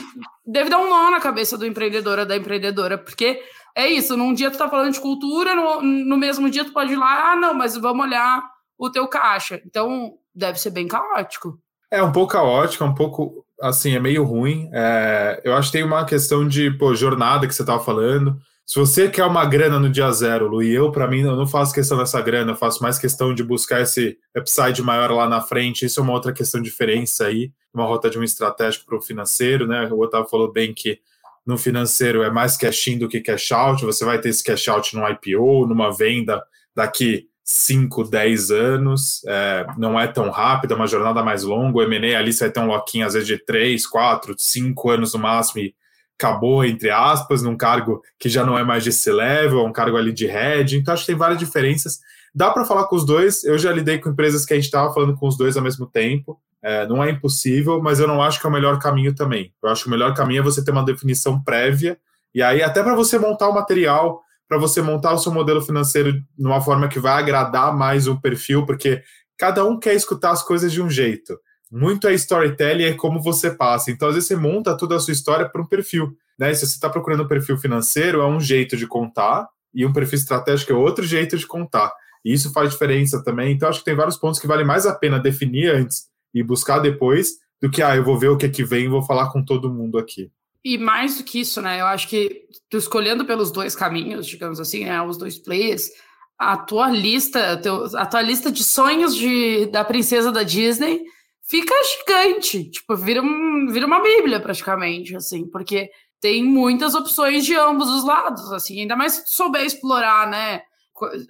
Deve 0.45 0.69
dar 0.69 0.77
um 0.77 0.89
nó 0.89 1.09
na 1.09 1.19
cabeça 1.19 1.57
do 1.57 1.65
empreendedor 1.65 2.19
ou 2.19 2.25
da 2.25 2.37
empreendedora, 2.37 2.97
porque 2.97 3.41
é 3.75 3.87
isso, 3.87 4.15
num 4.15 4.33
dia 4.33 4.51
tu 4.51 4.57
tá 4.57 4.69
falando 4.69 4.93
de 4.93 4.99
cultura, 4.99 5.55
no, 5.55 5.81
no 5.81 6.15
mesmo 6.15 6.49
dia 6.49 6.63
tu 6.63 6.71
pode 6.71 6.93
ir 6.93 6.95
lá, 6.95 7.31
ah, 7.31 7.35
não, 7.35 7.53
mas 7.53 7.75
vamos 7.75 8.05
olhar 8.05 8.52
o 8.77 8.89
teu 8.89 9.07
caixa. 9.07 9.62
Então, 9.65 10.15
deve 10.33 10.59
ser 10.59 10.69
bem 10.71 10.88
caótico. 10.88 11.59
É 11.91 12.01
um 12.01 12.12
pouco 12.12 12.33
caótico, 12.33 12.83
é 12.83 12.88
um 12.88 12.95
pouco 12.95 13.45
assim, 13.62 13.95
é 13.95 13.99
meio 13.99 14.23
ruim. 14.23 14.69
É, 14.73 15.41
eu 15.43 15.55
acho 15.55 15.71
que 15.71 15.77
tem 15.77 15.83
uma 15.86 16.05
questão 16.05 16.47
de 16.47 16.71
pô, 16.71 16.95
jornada 16.95 17.47
que 17.47 17.53
você 17.53 17.62
estava 17.62 17.83
falando. 17.83 18.38
Se 18.65 18.79
você 18.79 19.09
quer 19.09 19.25
uma 19.25 19.45
grana 19.45 19.77
no 19.77 19.89
dia 19.89 20.09
zero, 20.12 20.47
Lu, 20.47 20.63
e 20.63 20.73
eu, 20.73 20.91
para 20.91 21.07
mim, 21.07 21.21
eu 21.21 21.36
não 21.36 21.45
faço 21.45 21.73
questão 21.73 21.97
dessa 21.97 22.21
grana, 22.21 22.53
eu 22.53 22.55
faço 22.55 22.81
mais 22.81 22.97
questão 22.97 23.33
de 23.33 23.43
buscar 23.43 23.81
esse 23.81 24.17
upside 24.36 24.81
maior 24.81 25.12
lá 25.12 25.27
na 25.27 25.41
frente. 25.41 25.86
Isso 25.86 25.99
é 25.99 26.03
uma 26.03 26.13
outra 26.13 26.31
questão 26.31 26.62
de 26.62 26.69
diferença 26.69 27.25
aí, 27.27 27.51
uma 27.73 27.86
rota 27.86 28.09
de 28.09 28.17
um 28.17 28.23
estratégico 28.23 28.86
para 28.86 28.97
o 28.97 29.01
financeiro, 29.01 29.67
né? 29.67 29.88
O 29.91 29.99
Otávio 29.99 30.29
falou 30.29 30.51
bem 30.51 30.73
que 30.73 30.99
no 31.45 31.57
financeiro 31.57 32.23
é 32.23 32.31
mais 32.31 32.55
cash 32.55 32.88
in 32.88 32.97
do 32.97 33.09
que 33.09 33.19
cash 33.19 33.51
out. 33.51 33.83
Você 33.83 34.05
vai 34.05 34.19
ter 34.19 34.29
esse 34.29 34.43
cash 34.43 34.67
out 34.69 34.95
no 34.95 35.07
IPO, 35.07 35.67
numa 35.67 35.91
venda 35.91 36.41
daqui 36.73 37.27
5, 37.43 38.06
10 38.06 38.51
anos. 38.51 39.21
É, 39.25 39.65
não 39.77 39.99
é 39.99 40.08
tão 40.08 40.29
rápido, 40.29 40.73
é 40.73 40.75
uma 40.75 40.88
jornada 40.88 41.21
mais 41.23 41.43
longa. 41.43 41.77
O 41.77 41.82
M&A 41.84 42.17
ali 42.17 42.32
você 42.32 42.45
vai 42.45 42.53
ter 42.53 42.60
um 42.60 42.67
lock 42.67 43.01
às 43.01 43.13
vezes 43.13 43.27
de 43.27 43.38
3, 43.38 43.86
4, 43.86 44.36
5 44.38 44.89
anos 44.89 45.13
no 45.13 45.19
máximo 45.19 45.62
e 45.62 45.75
acabou, 46.17 46.63
entre 46.63 46.89
aspas, 46.89 47.41
num 47.41 47.58
cargo 47.58 48.01
que 48.17 48.29
já 48.29 48.45
não 48.45 48.58
é 48.58 48.63
mais 48.63 48.84
de 48.84 48.93
C-level, 48.93 49.60
é 49.60 49.63
um 49.63 49.73
cargo 49.73 49.97
ali 49.97 50.13
de 50.13 50.25
head. 50.25 50.77
Então, 50.77 50.93
acho 50.93 51.03
que 51.03 51.12
tem 51.12 51.17
várias 51.17 51.39
diferenças. 51.39 51.99
Dá 52.34 52.49
para 52.49 52.65
falar 52.65 52.86
com 52.86 52.95
os 52.95 53.06
dois. 53.06 53.43
Eu 53.43 53.58
já 53.58 53.71
lidei 53.71 53.99
com 53.99 54.10
empresas 54.10 54.45
que 54.45 54.53
a 54.53 54.56
gente 54.56 54.65
estava 54.65 54.93
falando 54.93 55.15
com 55.15 55.27
os 55.27 55.38
dois 55.38 55.58
ao 55.58 55.63
mesmo 55.63 55.86
tempo. 55.86 56.39
É, 56.62 56.88
não 56.88 57.03
é 57.03 57.10
impossível, 57.12 57.82
mas 57.82 57.99
eu 57.99 58.08
não 58.08 58.21
acho 58.21 58.39
que 58.39 58.47
é 58.47 58.49
o 58.49 58.53
melhor 58.53 58.79
caminho 58.79 59.13
também. 59.13 59.53
Eu 59.62 59.69
acho 59.69 59.84
que 59.84 59.89
o 59.89 59.91
melhor 59.91 60.13
caminho 60.13 60.39
é 60.39 60.43
você 60.43 60.63
ter 60.63 60.71
uma 60.71 60.86
definição 60.86 61.43
prévia. 61.43 61.97
E 62.34 62.41
aí, 62.41 62.63
até 62.63 62.82
para 62.82 62.95
você 62.95 63.19
montar 63.19 63.49
o 63.49 63.53
material, 63.53 64.23
para 64.53 64.61
você 64.61 64.83
montar 64.83 65.13
o 65.13 65.17
seu 65.17 65.31
modelo 65.31 65.61
financeiro 65.61 66.13
de 66.13 66.45
uma 66.45 66.61
forma 66.61 66.87
que 66.87 66.99
vai 66.99 67.13
agradar 67.13 67.75
mais 67.75 68.07
o 68.07 68.21
perfil, 68.21 68.67
porque 68.67 69.01
cada 69.35 69.65
um 69.65 69.79
quer 69.79 69.95
escutar 69.95 70.29
as 70.29 70.43
coisas 70.43 70.71
de 70.71 70.79
um 70.79 70.89
jeito 70.89 71.39
muito 71.71 72.07
é 72.07 72.13
storytelling, 72.13 72.83
é 72.83 72.93
como 72.93 73.19
você 73.19 73.49
passa. 73.49 73.89
Então, 73.89 74.07
às 74.07 74.13
vezes, 74.13 74.27
você 74.27 74.35
monta 74.35 74.77
toda 74.77 74.95
a 74.95 74.99
sua 74.99 75.11
história 75.11 75.49
para 75.49 75.59
um 75.59 75.65
perfil. 75.65 76.15
Né? 76.37 76.53
Se 76.53 76.67
você 76.67 76.75
está 76.75 76.87
procurando 76.87 77.23
um 77.23 77.27
perfil 77.27 77.57
financeiro, 77.57 78.21
é 78.21 78.27
um 78.27 78.39
jeito 78.39 78.77
de 78.77 78.85
contar, 78.85 79.49
e 79.73 79.83
um 79.83 79.91
perfil 79.91 80.19
estratégico 80.19 80.71
é 80.71 80.75
outro 80.75 81.03
jeito 81.03 81.35
de 81.35 81.47
contar. 81.47 81.91
E 82.23 82.31
isso 82.31 82.53
faz 82.53 82.69
diferença 82.69 83.23
também. 83.23 83.53
Então, 83.53 83.67
acho 83.67 83.79
que 83.79 83.85
tem 83.85 83.95
vários 83.95 84.17
pontos 84.17 84.39
que 84.39 84.45
vale 84.45 84.63
mais 84.63 84.85
a 84.85 84.93
pena 84.93 85.19
definir 85.19 85.73
antes 85.73 86.03
e 86.31 86.43
buscar 86.43 86.77
depois, 86.77 87.31
do 87.59 87.71
que, 87.71 87.81
ah, 87.81 87.95
eu 87.95 88.03
vou 88.03 88.19
ver 88.19 88.27
o 88.27 88.37
que 88.37 88.45
é 88.45 88.49
que 88.49 88.63
vem 88.63 88.85
e 88.85 88.89
vou 88.89 89.01
falar 89.01 89.31
com 89.31 89.43
todo 89.43 89.73
mundo 89.73 89.97
aqui. 89.97 90.31
E 90.63 90.78
mais 90.78 91.17
do 91.17 91.23
que 91.23 91.41
isso, 91.41 91.62
né? 91.62 91.82
Eu 91.82 91.86
acho 91.88 92.08
que 92.08 92.45
tu 92.69 92.78
escolhendo 92.78 93.26
pelos 93.26 93.52
dois 93.52 93.76
caminhos, 93.76 94.26
digamos 94.26 94.60
assim, 94.60 94.86
né? 94.86 95.02
Os 95.02 95.17
dois 95.17 95.38
players, 95.38 95.89
a 96.38 96.58
tua 96.58 96.89
lista, 96.89 97.62
a 97.97 98.06
tua 98.06 98.21
lista 98.21 98.52
de 98.52 98.63
sonhos 98.63 99.15
de, 99.15 99.65
da 99.67 99.84
princesa 99.84 100.32
da 100.32 100.43
Disney 100.43 101.04
fica 101.43 101.73
gigante. 101.97 102.69
Tipo, 102.69 102.95
vira, 102.95 103.21
um, 103.21 103.67
vira 103.71 103.86
uma 103.86 104.02
bíblia 104.02 104.39
praticamente, 104.39 105.15
assim, 105.15 105.45
porque 105.47 105.89
tem 106.21 106.43
muitas 106.43 106.95
opções 106.95 107.45
de 107.45 107.54
ambos 107.56 107.89
os 107.89 108.06
lados, 108.06 108.52
assim, 108.54 108.80
ainda 108.80 108.95
mais 108.95 109.13
se 109.13 109.26
tu 109.26 109.32
souber 109.32 109.65
explorar, 109.65 110.26
né, 110.30 110.62